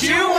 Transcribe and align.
Partiu 0.00 0.29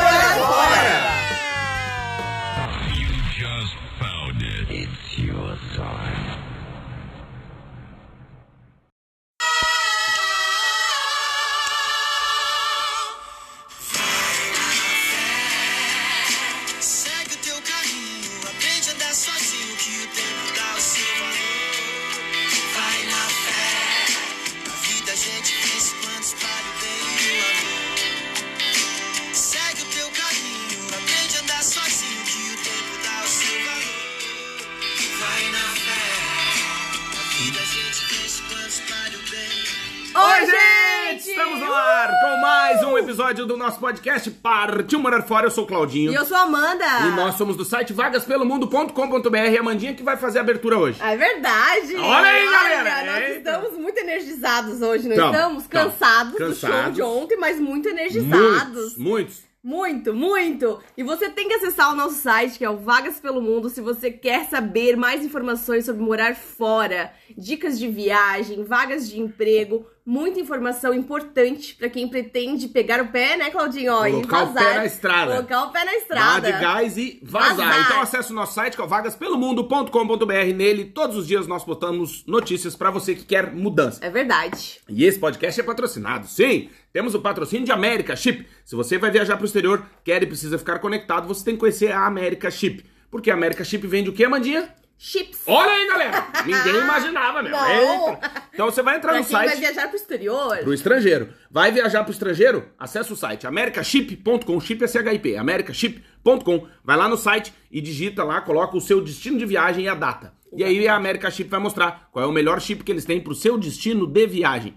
podcast 43.81 44.29
Partiu 44.29 44.99
Morar 44.99 45.23
Fora. 45.23 45.47
Eu 45.47 45.51
sou 45.51 45.63
o 45.63 45.67
Claudinho. 45.67 46.11
E 46.11 46.15
eu 46.15 46.23
sou 46.23 46.37
a 46.37 46.41
Amanda. 46.43 46.85
E 47.07 47.15
nós 47.15 47.35
somos 47.35 47.57
do 47.57 47.65
site 47.65 47.91
vagaspelomundo.com.br. 47.91 49.37
E 49.51 49.57
a 49.57 49.63
Mandinha 49.63 49.95
que 49.95 50.03
vai 50.03 50.15
fazer 50.15 50.37
a 50.37 50.41
abertura 50.41 50.77
hoje. 50.77 51.01
É 51.01 51.17
verdade. 51.17 51.95
Olha 51.95 52.27
aí, 52.27 52.45
galera. 52.45 53.11
Nós 53.11 53.23
Eita. 53.23 53.37
estamos 53.37 53.77
muito 53.77 53.97
energizados 53.97 54.81
hoje, 54.81 55.09
não 55.09 55.15
Tamo, 55.15 55.31
estamos? 55.33 55.67
tamo. 55.67 55.89
Cansados, 55.91 56.31
do 56.33 56.37
show 56.53 56.69
Cansados. 56.69 56.95
de 56.95 57.01
ontem, 57.01 57.37
mas 57.37 57.59
muito 57.59 57.89
energizados. 57.89 58.95
Muitos, 58.95 58.97
muitos. 58.97 59.51
Muito, 59.63 60.11
muito! 60.11 60.79
E 60.97 61.03
você 61.03 61.29
tem 61.29 61.47
que 61.47 61.53
acessar 61.53 61.91
o 61.93 61.95
nosso 61.95 62.15
site, 62.15 62.57
que 62.57 62.65
é 62.65 62.69
o 62.69 62.77
Vagas 62.77 63.19
pelo 63.19 63.39
Mundo, 63.39 63.69
se 63.69 63.79
você 63.79 64.09
quer 64.09 64.45
saber 64.45 64.97
mais 64.97 65.23
informações 65.23 65.85
sobre 65.85 66.01
morar 66.01 66.35
fora, 66.35 67.13
dicas 67.37 67.77
de 67.77 67.87
viagem, 67.87 68.63
vagas 68.63 69.07
de 69.07 69.19
emprego, 69.19 69.85
muita 70.05 70.39
informação 70.39 70.93
importante 70.93 71.75
pra 71.75 71.89
quem 71.89 72.07
pretende 72.07 72.67
pegar 72.67 73.01
o 73.01 73.07
pé, 73.09 73.37
né, 73.37 73.49
Claudinho? 73.49 73.93
Ó, 73.93 74.05
e 74.05 74.11
Colocar 74.11 74.43
o 74.43 74.45
vazar. 74.53 74.63
pé 74.71 74.77
na 74.77 74.85
estrada. 74.85 75.33
Colocar 75.35 75.63
o 75.65 75.71
pé 75.71 75.85
na 75.85 75.95
estrada. 75.95 76.51
de 76.51 76.59
gás 76.59 76.97
e 76.97 77.19
vazar. 77.23 77.55
Vazar. 77.55 77.85
Então 77.85 78.01
acesse 78.01 78.31
o 78.31 78.35
nosso 78.35 78.53
site, 78.53 78.75
que 78.75 78.81
é 78.81 78.85
o 78.85 78.87
vagaspelomundo.com.br. 78.87 80.53
Nele, 80.55 80.85
todos 80.85 81.15
os 81.17 81.27
dias 81.27 81.47
nós 81.47 81.63
botamos 81.63 82.23
notícias 82.25 82.75
pra 82.75 82.89
você 82.89 83.15
que 83.15 83.23
quer 83.23 83.53
mudança. 83.53 84.03
É 84.03 84.09
verdade. 84.09 84.79
E 84.89 85.05
esse 85.05 85.19
podcast 85.19 85.59
é 85.59 85.63
patrocinado. 85.63 86.27
Sim, 86.27 86.69
temos 86.91 87.13
o 87.15 87.21
patrocínio 87.21 87.65
de 87.65 87.71
América 87.71 88.15
Chip. 88.15 88.45
Se 88.65 88.75
você 88.75 88.97
vai 88.97 89.11
viajar 89.11 89.35
para 89.37 89.43
o 89.43 89.45
exterior, 89.45 89.85
quer 90.03 90.23
e 90.23 90.25
precisa 90.25 90.57
ficar 90.57 90.79
conectado, 90.79 91.27
você 91.27 91.43
tem 91.45 91.53
que 91.55 91.59
conhecer 91.59 91.91
a 91.91 92.05
América 92.05 92.49
Chip. 92.49 92.85
Porque 93.09 93.29
a 93.29 93.33
América 93.33 93.63
Chip 93.63 93.85
vende 93.87 94.09
o 94.09 94.13
quê, 94.13 94.27
Mandinha? 94.27 94.73
Chips. 95.03 95.41
Olha 95.47 95.71
aí, 95.71 95.87
galera! 95.87 96.27
Ninguém 96.45 96.75
imaginava, 96.83 97.41
meu. 97.41 97.51
Não. 97.51 98.09
Eita. 98.11 98.31
Então 98.53 98.65
você 98.67 98.83
vai 98.83 98.97
entrar 98.97 99.13
Pra 99.13 99.19
no 99.19 99.25
quem 99.25 99.35
vai 99.35 99.47
site 99.47 99.59
viajar 99.59 99.87
pro 99.87 99.95
exterior. 99.97 100.57
pro 100.59 100.73
estrangeiro. 100.75 101.33
Vai 101.49 101.71
viajar 101.71 102.03
pro 102.03 102.11
estrangeiro? 102.13 102.67
Acesse 102.77 103.11
o 103.11 103.15
site 103.15 103.47
americaship.com, 103.47 104.59
chip 104.59 104.83
é 104.83 104.87
CHIP, 104.87 105.35
americaship.com. 105.37 106.67
Vai 106.83 106.97
lá 106.97 107.09
no 107.09 107.17
site 107.17 107.51
e 107.71 107.81
digita 107.81 108.23
lá, 108.23 108.41
coloca 108.41 108.77
o 108.77 108.81
seu 108.81 109.01
destino 109.01 109.39
de 109.39 109.45
viagem 109.47 109.85
e 109.85 109.87
a 109.89 109.95
data. 109.95 110.33
E 110.53 110.63
aí 110.63 110.87
a 110.87 110.95
America 110.95 111.31
Chip 111.31 111.49
vai 111.49 111.59
mostrar 111.59 112.09
qual 112.11 112.23
é 112.23 112.27
o 112.27 112.31
melhor 112.31 112.61
chip 112.61 112.83
que 112.83 112.91
eles 112.91 113.03
têm 113.05 113.19
pro 113.19 113.33
seu 113.33 113.57
destino 113.57 114.05
de 114.05 114.27
viagem. 114.27 114.75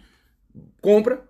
Compra, 0.81 1.23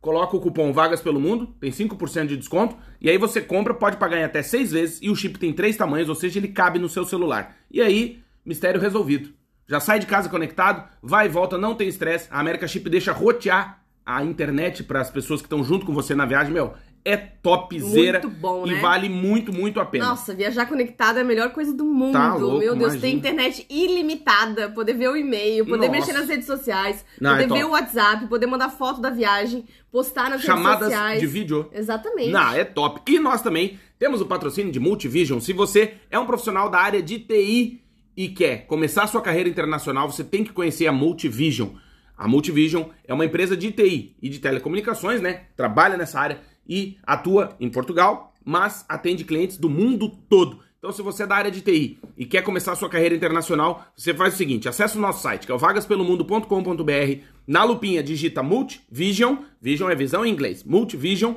coloca 0.00 0.36
o 0.36 0.40
cupom 0.40 0.72
Vagas 0.72 1.00
pelo 1.00 1.20
Mundo, 1.20 1.54
tem 1.60 1.70
5% 1.70 2.26
de 2.26 2.36
desconto, 2.36 2.76
e 3.00 3.08
aí 3.08 3.18
você 3.18 3.40
compra, 3.40 3.72
pode 3.72 3.98
pagar 3.98 4.18
em 4.18 4.24
até 4.24 4.42
6 4.42 4.72
vezes, 4.72 4.98
e 5.00 5.10
o 5.10 5.14
chip 5.14 5.38
tem 5.38 5.52
três 5.52 5.76
tamanhos, 5.76 6.08
ou 6.08 6.14
seja, 6.16 6.40
ele 6.40 6.48
cabe 6.48 6.78
no 6.80 6.88
seu 6.88 7.04
celular. 7.04 7.54
E 7.70 7.80
aí, 7.82 8.22
mistério 8.44 8.80
resolvido. 8.80 9.32
Já 9.66 9.80
sai 9.80 9.98
de 9.98 10.06
casa 10.06 10.28
conectado, 10.28 10.88
vai 11.02 11.26
e 11.26 11.28
volta, 11.28 11.56
não 11.56 11.74
tem 11.74 11.88
estresse. 11.88 12.28
A 12.30 12.40
América 12.40 12.66
Chip 12.66 12.88
deixa 12.90 13.12
rotear 13.12 13.82
a 14.04 14.22
internet 14.24 14.82
para 14.82 15.00
as 15.00 15.10
pessoas 15.10 15.40
que 15.40 15.46
estão 15.46 15.62
junto 15.62 15.86
com 15.86 15.94
você 15.94 16.14
na 16.14 16.26
viagem, 16.26 16.52
meu. 16.52 16.74
É 17.04 17.16
topzera 17.16 18.20
Muito 18.20 18.38
bom, 18.38 18.64
e 18.64 18.74
né? 18.74 18.80
vale 18.80 19.08
muito, 19.08 19.52
muito 19.52 19.80
a 19.80 19.84
pena. 19.84 20.06
Nossa, 20.06 20.32
viajar 20.34 20.66
conectado 20.66 21.18
é 21.18 21.22
a 21.22 21.24
melhor 21.24 21.50
coisa 21.50 21.72
do 21.74 21.84
mundo. 21.84 22.12
Tá 22.12 22.34
louco, 22.34 22.58
Meu 22.58 22.76
Deus, 22.76 22.94
imagina. 22.94 23.00
tem 23.00 23.14
internet 23.16 23.66
ilimitada, 23.68 24.68
poder 24.70 24.94
ver 24.94 25.08
o 25.08 25.16
e-mail, 25.16 25.64
poder 25.66 25.88
Nossa. 25.88 25.98
mexer 25.98 26.12
nas 26.12 26.28
redes 26.28 26.46
sociais, 26.46 27.04
Não, 27.20 27.32
poder 27.32 27.44
é 27.44 27.58
ver 27.58 27.64
o 27.64 27.70
WhatsApp, 27.70 28.26
poder 28.28 28.46
mandar 28.46 28.68
foto 28.68 29.00
da 29.00 29.10
viagem, 29.10 29.64
postar 29.90 30.24
nas 30.30 30.42
redes 30.42 30.46
Chamadas 30.46 30.90
sociais. 30.90 31.18
de 31.20 31.26
vídeo. 31.26 31.68
Exatamente. 31.72 32.30
Não, 32.30 32.52
é 32.52 32.64
top. 32.64 33.00
E 33.10 33.18
nós 33.18 33.42
também 33.42 33.80
temos 33.98 34.20
o 34.20 34.26
patrocínio 34.26 34.70
de 34.70 34.78
Multivision. 34.78 35.40
Se 35.40 35.52
você 35.52 35.94
é 36.08 36.16
um 36.18 36.26
profissional 36.26 36.68
da 36.68 36.78
área 36.78 37.02
de 37.02 37.18
TI 37.18 37.82
e 38.16 38.28
quer 38.28 38.66
começar 38.66 39.06
sua 39.06 39.22
carreira 39.22 39.48
internacional, 39.48 40.10
você 40.10 40.22
tem 40.24 40.44
que 40.44 40.52
conhecer 40.52 40.86
a 40.86 40.92
Multivision. 40.92 41.70
A 42.16 42.28
Multivision 42.28 42.84
é 43.04 43.12
uma 43.12 43.24
empresa 43.24 43.56
de 43.56 43.72
TI 43.72 44.16
e 44.20 44.28
de 44.28 44.38
telecomunicações, 44.38 45.20
né? 45.20 45.44
Trabalha 45.56 45.96
nessa 45.96 46.20
área 46.20 46.40
e 46.68 46.98
atua 47.02 47.56
em 47.58 47.68
Portugal, 47.68 48.34
mas 48.44 48.84
atende 48.88 49.24
clientes 49.24 49.56
do 49.56 49.68
mundo 49.68 50.08
todo. 50.28 50.60
Então, 50.78 50.90
se 50.90 51.00
você 51.00 51.22
é 51.22 51.26
da 51.26 51.36
área 51.36 51.50
de 51.50 51.60
TI 51.60 52.00
e 52.18 52.26
quer 52.26 52.42
começar 52.42 52.74
sua 52.74 52.88
carreira 52.88 53.14
internacional, 53.14 53.86
você 53.96 54.12
faz 54.12 54.34
o 54.34 54.36
seguinte: 54.36 54.68
acessa 54.68 54.98
o 54.98 55.00
nosso 55.00 55.22
site, 55.22 55.46
que 55.46 55.52
é 55.52 55.54
o 55.54 55.58
vagaspelomundo.com.br. 55.58 57.22
Na 57.46 57.64
lupinha, 57.64 58.02
digita 58.02 58.42
Multivision. 58.42 59.36
Vision 59.60 59.90
é 59.90 59.94
visão 59.94 60.26
em 60.26 60.30
inglês. 60.30 60.64
Multivision. 60.64 61.34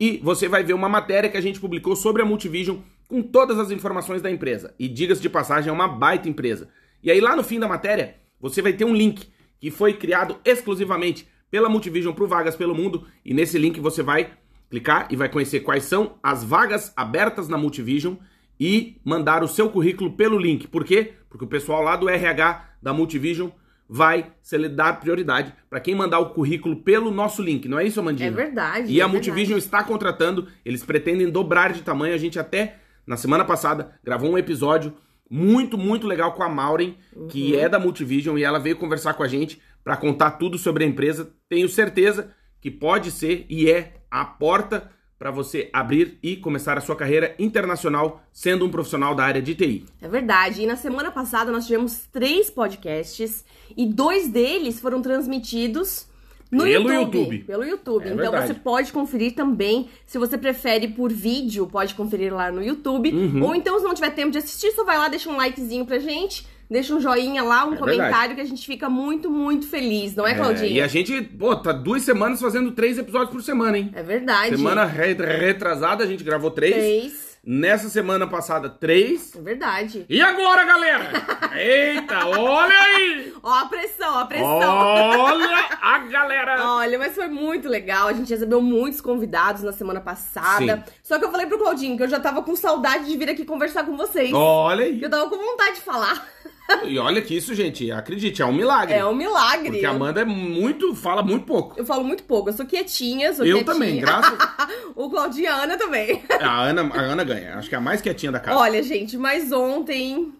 E 0.00 0.18
você 0.22 0.48
vai 0.48 0.62
ver 0.62 0.74
uma 0.74 0.88
matéria 0.88 1.30
que 1.30 1.36
a 1.36 1.40
gente 1.40 1.60
publicou 1.60 1.96
sobre 1.96 2.22
a 2.22 2.24
Multivision 2.24 2.78
com 3.08 3.22
todas 3.22 3.58
as 3.58 3.70
informações 3.70 4.22
da 4.22 4.30
empresa. 4.30 4.74
E 4.78 4.86
diga-se 4.86 5.20
de 5.22 5.28
passagem, 5.28 5.70
é 5.70 5.72
uma 5.72 5.88
baita 5.88 6.28
empresa. 6.28 6.68
E 7.02 7.10
aí, 7.10 7.20
lá 7.20 7.34
no 7.34 7.42
fim 7.42 7.58
da 7.58 7.66
matéria, 7.66 8.16
você 8.38 8.62
vai 8.62 8.74
ter 8.74 8.84
um 8.84 8.94
link 8.94 9.26
que 9.58 9.70
foi 9.70 9.94
criado 9.94 10.36
exclusivamente 10.44 11.26
pela 11.50 11.68
Multivision 11.68 12.14
para 12.14 12.26
Vagas 12.26 12.54
pelo 12.54 12.74
Mundo. 12.74 13.06
E 13.24 13.34
nesse 13.34 13.58
link 13.58 13.80
você 13.80 14.02
vai 14.02 14.30
clicar 14.70 15.08
e 15.10 15.16
vai 15.16 15.28
conhecer 15.28 15.60
quais 15.60 15.84
são 15.84 16.18
as 16.22 16.44
vagas 16.44 16.92
abertas 16.94 17.48
na 17.48 17.56
Multivision 17.56 18.14
e 18.60 19.00
mandar 19.04 19.42
o 19.42 19.48
seu 19.48 19.70
currículo 19.70 20.12
pelo 20.12 20.38
link. 20.38 20.66
Por 20.66 20.84
quê? 20.84 21.14
Porque 21.30 21.44
o 21.44 21.48
pessoal 21.48 21.82
lá 21.82 21.96
do 21.96 22.08
RH 22.08 22.74
da 22.82 22.92
Multivision 22.92 23.50
vai 23.88 24.32
dar 24.74 25.00
prioridade 25.00 25.54
para 25.70 25.80
quem 25.80 25.94
mandar 25.94 26.18
o 26.18 26.30
currículo 26.30 26.76
pelo 26.76 27.10
nosso 27.10 27.42
link. 27.42 27.66
Não 27.66 27.78
é 27.78 27.86
isso, 27.86 27.98
Amandinha? 28.00 28.28
É 28.28 28.32
verdade. 28.32 28.92
E 28.92 29.00
é 29.00 29.02
a 29.02 29.08
Multivision 29.08 29.56
está 29.56 29.82
contratando, 29.82 30.46
eles 30.64 30.84
pretendem 30.84 31.30
dobrar 31.30 31.72
de 31.72 31.82
tamanho. 31.82 32.14
A 32.14 32.18
gente 32.18 32.38
até, 32.38 32.78
na 33.08 33.16
semana 33.16 33.44
passada, 33.44 33.92
gravou 34.04 34.30
um 34.30 34.38
episódio 34.38 34.94
muito, 35.30 35.76
muito 35.76 36.06
legal 36.06 36.32
com 36.34 36.42
a 36.42 36.48
Maureen, 36.48 36.96
que 37.28 37.52
Uhum. 37.54 37.58
é 37.60 37.68
da 37.68 37.78
Multivision, 37.78 38.38
e 38.38 38.44
ela 38.44 38.58
veio 38.58 38.76
conversar 38.76 39.14
com 39.14 39.22
a 39.22 39.28
gente 39.28 39.60
para 39.82 39.96
contar 39.96 40.32
tudo 40.32 40.56
sobre 40.58 40.84
a 40.84 40.86
empresa. 40.86 41.30
Tenho 41.48 41.68
certeza 41.68 42.30
que 42.60 42.70
pode 42.70 43.10
ser 43.10 43.46
e 43.48 43.70
é 43.70 43.94
a 44.10 44.24
porta 44.24 44.90
para 45.18 45.30
você 45.30 45.68
abrir 45.72 46.18
e 46.22 46.36
começar 46.36 46.78
a 46.78 46.80
sua 46.80 46.94
carreira 46.94 47.34
internacional 47.38 48.22
sendo 48.32 48.64
um 48.64 48.70
profissional 48.70 49.14
da 49.14 49.24
área 49.24 49.42
de 49.42 49.54
TI. 49.54 49.84
É 50.00 50.08
verdade. 50.08 50.62
E 50.62 50.66
na 50.66 50.76
semana 50.76 51.10
passada 51.10 51.50
nós 51.50 51.66
tivemos 51.66 52.06
três 52.12 52.48
podcasts 52.50 53.44
e 53.76 53.84
dois 53.86 54.28
deles 54.28 54.78
foram 54.80 55.02
transmitidos 55.02 56.06
no 56.50 56.64
Pelo 56.64 56.92
YouTube. 56.92 57.18
YouTube. 57.18 57.38
Pelo 57.44 57.64
YouTube. 57.64 58.02
É 58.04 58.06
então 58.12 58.16
verdade. 58.30 58.46
você 58.48 58.54
pode 58.54 58.92
conferir 58.92 59.34
também. 59.34 59.88
Se 60.06 60.18
você 60.18 60.38
prefere 60.38 60.88
por 60.88 61.12
vídeo, 61.12 61.66
pode 61.66 61.94
conferir 61.94 62.32
lá 62.34 62.50
no 62.50 62.62
YouTube. 62.62 63.10
Uhum. 63.12 63.42
Ou 63.44 63.54
então, 63.54 63.78
se 63.78 63.84
não 63.84 63.94
tiver 63.94 64.10
tempo 64.10 64.30
de 64.30 64.38
assistir, 64.38 64.72
só 64.72 64.84
vai 64.84 64.96
lá, 64.98 65.08
deixa 65.08 65.28
um 65.30 65.36
likezinho 65.36 65.84
pra 65.84 65.98
gente. 65.98 66.46
Deixa 66.70 66.94
um 66.94 67.00
joinha 67.00 67.42
lá, 67.42 67.64
um 67.66 67.72
É 67.72 67.76
comentário 67.78 68.10
verdade. 68.10 68.34
que 68.34 68.40
a 68.42 68.44
gente 68.44 68.66
fica 68.66 68.90
muito, 68.90 69.30
muito 69.30 69.66
feliz, 69.66 70.14
não 70.14 70.26
é, 70.26 70.32
É, 70.32 70.34
Claudinha? 70.34 70.68
e 70.70 70.80
a 70.82 70.86
gente, 70.86 71.22
pô, 71.22 71.56
tá 71.56 71.72
duas 71.72 72.02
semanas 72.02 72.40
fazendo 72.42 72.72
três 72.72 72.98
episódios 72.98 73.30
por 73.30 73.42
semana, 73.42 73.78
hein? 73.78 73.90
É 73.94 74.02
verdade. 74.02 74.54
Semana 74.54 74.84
re- 74.84 75.14
retrasada 75.14 76.04
a 76.04 76.06
gente 76.06 76.22
gravou 76.22 76.50
três. 76.50 76.74
Três. 76.74 77.27
Nessa 77.50 77.88
semana 77.88 78.26
passada, 78.26 78.68
três. 78.68 79.34
É 79.34 79.40
verdade. 79.40 80.04
E 80.06 80.20
agora, 80.20 80.66
galera? 80.66 81.10
Eita, 81.56 82.26
olha 82.26 82.78
aí! 82.78 83.32
Ó 83.42 83.50
a 83.50 83.64
pressão, 83.64 84.16
ó 84.16 84.18
a 84.18 84.26
pressão. 84.26 84.76
Olha 84.76 85.66
a 85.80 85.98
galera! 86.12 86.62
Olha, 86.62 86.98
mas 86.98 87.14
foi 87.14 87.26
muito 87.28 87.66
legal. 87.66 88.08
A 88.08 88.12
gente 88.12 88.28
recebeu 88.28 88.60
muitos 88.60 89.00
convidados 89.00 89.62
na 89.62 89.72
semana 89.72 89.98
passada. 89.98 90.84
Só 91.02 91.18
que 91.18 91.24
eu 91.24 91.30
falei 91.30 91.46
pro 91.46 91.56
Claudinho 91.56 91.96
que 91.96 92.02
eu 92.02 92.08
já 92.08 92.20
tava 92.20 92.42
com 92.42 92.54
saudade 92.54 93.06
de 93.06 93.16
vir 93.16 93.30
aqui 93.30 93.46
conversar 93.46 93.86
com 93.86 93.96
vocês. 93.96 94.30
Olha 94.34 94.84
aí. 94.84 95.02
Eu 95.02 95.08
tava 95.08 95.30
com 95.30 95.38
vontade 95.38 95.76
de 95.76 95.80
falar. 95.80 96.28
E 96.84 96.98
olha 96.98 97.22
que 97.22 97.34
isso, 97.34 97.54
gente, 97.54 97.90
acredite, 97.90 98.42
é 98.42 98.46
um 98.46 98.52
milagre. 98.52 98.94
É 98.94 99.04
um 99.04 99.14
milagre. 99.14 99.70
Porque 99.70 99.86
a 99.86 99.90
Amanda 99.90 100.20
é 100.20 100.24
muito, 100.24 100.94
fala 100.94 101.22
muito 101.22 101.46
pouco. 101.46 101.74
Eu 101.78 101.84
falo 101.86 102.04
muito 102.04 102.24
pouco. 102.24 102.50
Eu 102.50 102.52
sou 102.52 102.66
quietinha, 102.66 103.32
sou 103.32 103.44
Eu 103.44 103.56
quietinha. 103.58 103.74
também, 103.74 104.00
graças. 104.00 104.38
o 104.94 105.08
Claudinho 105.08 105.44
e 105.44 105.46
a 105.46 105.62
Ana 105.62 105.78
também. 105.78 106.22
A 106.40 106.62
Ana, 106.64 106.82
a 106.94 107.00
Ana 107.00 107.24
ganha. 107.24 107.56
Acho 107.56 107.68
que 107.68 107.74
é 107.74 107.78
a 107.78 107.80
mais 107.80 108.00
quietinha 108.02 108.32
da 108.32 108.38
casa. 108.40 108.58
Olha, 108.58 108.82
gente, 108.82 109.16
mas 109.16 109.50
ontem 109.50 110.32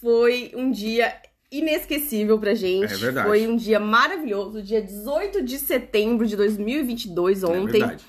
foi 0.00 0.50
um 0.54 0.70
dia 0.70 1.14
inesquecível 1.52 2.38
pra 2.38 2.54
gente. 2.54 2.92
É 2.92 2.96
verdade. 2.96 3.28
Foi 3.28 3.46
um 3.46 3.56
dia 3.56 3.78
maravilhoso, 3.78 4.62
dia 4.62 4.82
18 4.82 5.42
de 5.42 5.58
setembro 5.58 6.26
de 6.26 6.36
2022, 6.36 7.42
É 7.42 7.46
ontem. 7.46 7.78
verdade. 7.80 8.04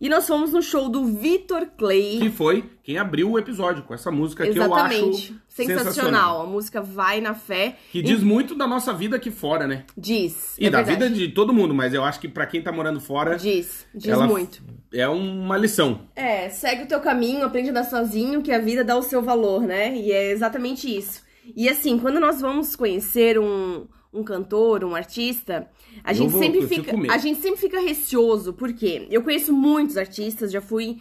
E 0.00 0.08
nós 0.08 0.26
fomos 0.26 0.52
no 0.52 0.62
show 0.62 0.88
do 0.88 1.04
Vitor 1.04 1.66
Clay. 1.76 2.18
Que 2.20 2.30
foi 2.30 2.64
quem 2.82 2.98
abriu 2.98 3.30
o 3.30 3.38
episódio 3.38 3.82
com 3.82 3.94
essa 3.94 4.10
música 4.10 4.44
que 4.44 4.58
eu 4.58 4.62
Exatamente. 4.64 5.32
acho 5.32 5.46
sensacional. 5.48 6.42
A 6.42 6.46
música 6.46 6.82
Vai 6.82 7.20
na 7.20 7.34
Fé. 7.34 7.76
Que 7.90 8.02
diz 8.02 8.22
muito 8.22 8.54
da 8.54 8.66
nossa 8.66 8.92
vida 8.92 9.16
aqui 9.16 9.30
fora, 9.30 9.66
né? 9.66 9.84
Diz. 9.96 10.56
E 10.58 10.66
é 10.66 10.70
da 10.70 10.82
verdade. 10.82 11.14
vida 11.14 11.26
de 11.26 11.32
todo 11.32 11.52
mundo, 11.52 11.74
mas 11.74 11.94
eu 11.94 12.04
acho 12.04 12.20
que 12.20 12.28
pra 12.28 12.46
quem 12.46 12.62
tá 12.62 12.70
morando 12.70 13.00
fora, 13.00 13.36
Diz. 13.36 13.86
Diz 13.94 14.16
muito. 14.22 14.62
é 14.92 15.08
uma 15.08 15.56
lição. 15.56 16.02
É, 16.14 16.48
segue 16.50 16.84
o 16.84 16.86
teu 16.86 17.00
caminho, 17.00 17.44
aprende 17.44 17.68
a 17.68 17.70
andar 17.70 17.84
sozinho, 17.84 18.42
que 18.42 18.52
a 18.52 18.58
vida 18.58 18.84
dá 18.84 18.96
o 18.96 19.02
seu 19.02 19.22
valor, 19.22 19.62
né? 19.62 19.96
E 19.96 20.12
é 20.12 20.30
exatamente 20.30 20.94
isso. 20.94 21.24
E 21.56 21.68
assim, 21.68 21.98
quando 21.98 22.20
nós 22.20 22.40
vamos 22.40 22.74
conhecer 22.76 23.38
um, 23.38 23.86
um 24.12 24.22
cantor, 24.22 24.84
um 24.84 24.94
artista, 24.94 25.68
a 26.02 26.10
Eu 26.12 26.14
gente 26.14 26.30
vou- 26.30 26.42
sempre 26.42 26.66
fica, 26.66 26.92
a 27.12 27.18
gente 27.18 27.40
sempre 27.40 27.60
fica 27.60 27.80
receoso, 27.80 28.52
porque 28.52 29.06
eu 29.10 29.22
conheço 29.22 29.52
muitos 29.52 29.96
artistas, 29.96 30.50
já 30.52 30.60
fui 30.60 30.98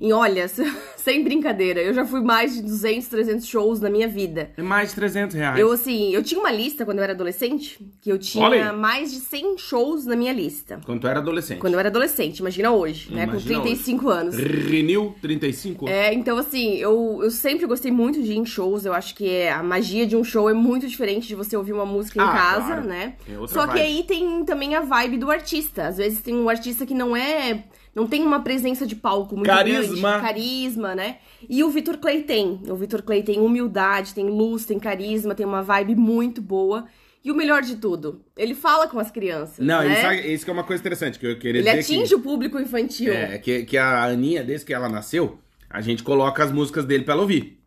em, 0.00 0.12
olha, 0.12 0.46
sem 0.96 1.22
brincadeira, 1.24 1.80
eu 1.80 1.94
já 1.94 2.04
fui 2.04 2.20
mais 2.20 2.54
de 2.54 2.62
200, 2.62 3.08
300 3.08 3.46
shows 3.46 3.80
na 3.80 3.88
minha 3.90 4.08
vida. 4.08 4.50
É 4.56 4.62
mais 4.62 4.90
de 4.90 4.94
300 4.96 5.34
reais. 5.36 5.58
Eu, 5.58 5.72
assim, 5.72 6.12
eu 6.14 6.22
tinha 6.22 6.40
uma 6.40 6.50
lista 6.50 6.84
quando 6.84 6.98
eu 6.98 7.04
era 7.04 7.12
adolescente, 7.12 7.78
que 8.00 8.10
eu 8.10 8.18
tinha 8.18 8.72
mais 8.72 9.10
de 9.12 9.18
100 9.20 9.58
shows 9.58 10.04
na 10.06 10.14
minha 10.16 10.32
lista. 10.32 10.80
Quando 10.84 11.00
tu 11.00 11.06
era 11.08 11.20
adolescente. 11.20 11.58
Quando 11.58 11.74
eu 11.74 11.80
era 11.80 11.88
adolescente, 11.88 12.38
imagina 12.38 12.70
hoje, 12.70 13.12
né? 13.14 13.24
Com 13.26 13.32
Imagina 13.32 13.60
35 13.62 14.08
anos. 14.08 14.36
Renew 14.36 15.14
35. 15.22 15.88
É, 15.88 16.12
então 16.12 16.36
assim, 16.38 16.74
eu, 16.76 17.20
eu 17.22 17.30
sempre 17.30 17.66
gostei 17.66 17.90
muito 17.90 18.22
de 18.22 18.32
ir 18.32 18.36
em 18.38 18.44
shows. 18.44 18.84
Eu 18.84 18.92
acho 18.92 19.14
que 19.14 19.28
é, 19.28 19.52
a 19.52 19.62
magia 19.62 20.06
de 20.06 20.16
um 20.16 20.24
show 20.24 20.48
é 20.50 20.54
muito 20.54 20.86
diferente 20.86 21.26
de 21.28 21.34
você 21.34 21.56
ouvir 21.56 21.72
uma 21.72 21.86
música 21.86 22.18
em 22.18 22.22
Ah, 22.24 22.32
casa, 22.32 22.66
claro. 22.66 22.84
né? 22.86 23.14
É 23.28 23.46
Só 23.46 23.62
que 23.66 23.74
vibe. 23.74 23.80
aí 23.80 24.04
tem 24.04 24.44
também 24.44 24.74
a 24.74 24.80
vibe 24.80 25.18
do 25.18 25.30
artista. 25.30 25.86
Às 25.88 25.96
vezes 25.98 26.20
tem 26.20 26.34
um 26.34 26.48
artista 26.48 26.84
que 26.84 26.94
não 26.94 27.16
é. 27.16 27.64
Não 27.94 28.06
tem 28.06 28.22
uma 28.22 28.40
presença 28.40 28.86
de 28.86 28.94
palco 28.94 29.34
muito 29.34 29.46
Carisma. 29.46 30.10
grande. 30.10 30.26
Carisma, 30.26 30.94
né? 30.94 31.16
E 31.48 31.62
o 31.64 31.70
Vitor 31.70 31.98
Clay 31.98 32.22
tem. 32.22 32.60
O 32.68 32.76
Vitor 32.76 33.02
Clay 33.02 33.22
tem 33.22 33.40
humildade, 33.40 34.14
tem 34.14 34.26
luz, 34.26 34.64
tem 34.64 34.78
carisma, 34.78 35.34
tem 35.34 35.44
uma 35.46 35.62
vibe 35.62 35.94
muito 35.96 36.40
boa. 36.40 36.86
E 37.24 37.32
o 37.32 37.34
melhor 37.34 37.62
de 37.62 37.76
tudo, 37.76 38.22
ele 38.36 38.54
fala 38.54 38.86
com 38.86 38.98
as 38.98 39.10
crianças. 39.10 39.58
Não, 39.58 39.82
né? 39.82 39.92
isso, 39.92 40.06
é- 40.06 40.26
isso 40.28 40.44
que 40.44 40.50
é 40.50 40.54
uma 40.54 40.64
coisa 40.64 40.80
interessante, 40.80 41.18
que 41.18 41.26
eu 41.26 41.38
queria 41.38 41.60
Ele 41.60 41.70
dizer 41.70 41.80
atinge 41.94 42.08
que... 42.10 42.14
o 42.14 42.20
público 42.20 42.58
infantil. 42.60 43.12
É, 43.12 43.38
que, 43.38 43.64
que 43.64 43.76
a 43.76 44.04
Aninha, 44.04 44.42
desde 44.44 44.64
que 44.64 44.72
ela 44.72 44.88
nasceu, 44.88 45.38
a 45.68 45.80
gente 45.80 46.02
coloca 46.02 46.42
as 46.42 46.52
músicas 46.52 46.84
dele 46.84 47.04
pra 47.04 47.14
ela 47.14 47.22
ouvir. 47.22 47.58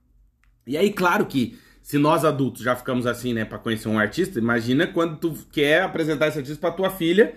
E 0.66 0.78
aí, 0.78 0.92
claro 0.92 1.26
que 1.26 1.58
se 1.82 1.98
nós 1.98 2.24
adultos 2.24 2.64
já 2.64 2.76
ficamos 2.76 3.06
assim, 3.06 3.34
né, 3.34 3.44
pra 3.44 3.58
conhecer 3.58 3.90
um 3.90 4.00
artista, 4.00 4.40
imagina 4.40 4.88
quando 4.88 5.18
tu 5.18 5.36
quer 5.52 5.82
apresentar 5.84 6.28
esse 6.30 6.38
artista 6.38 6.60
pra 6.60 6.72
tua 6.72 6.90
filha, 6.90 7.34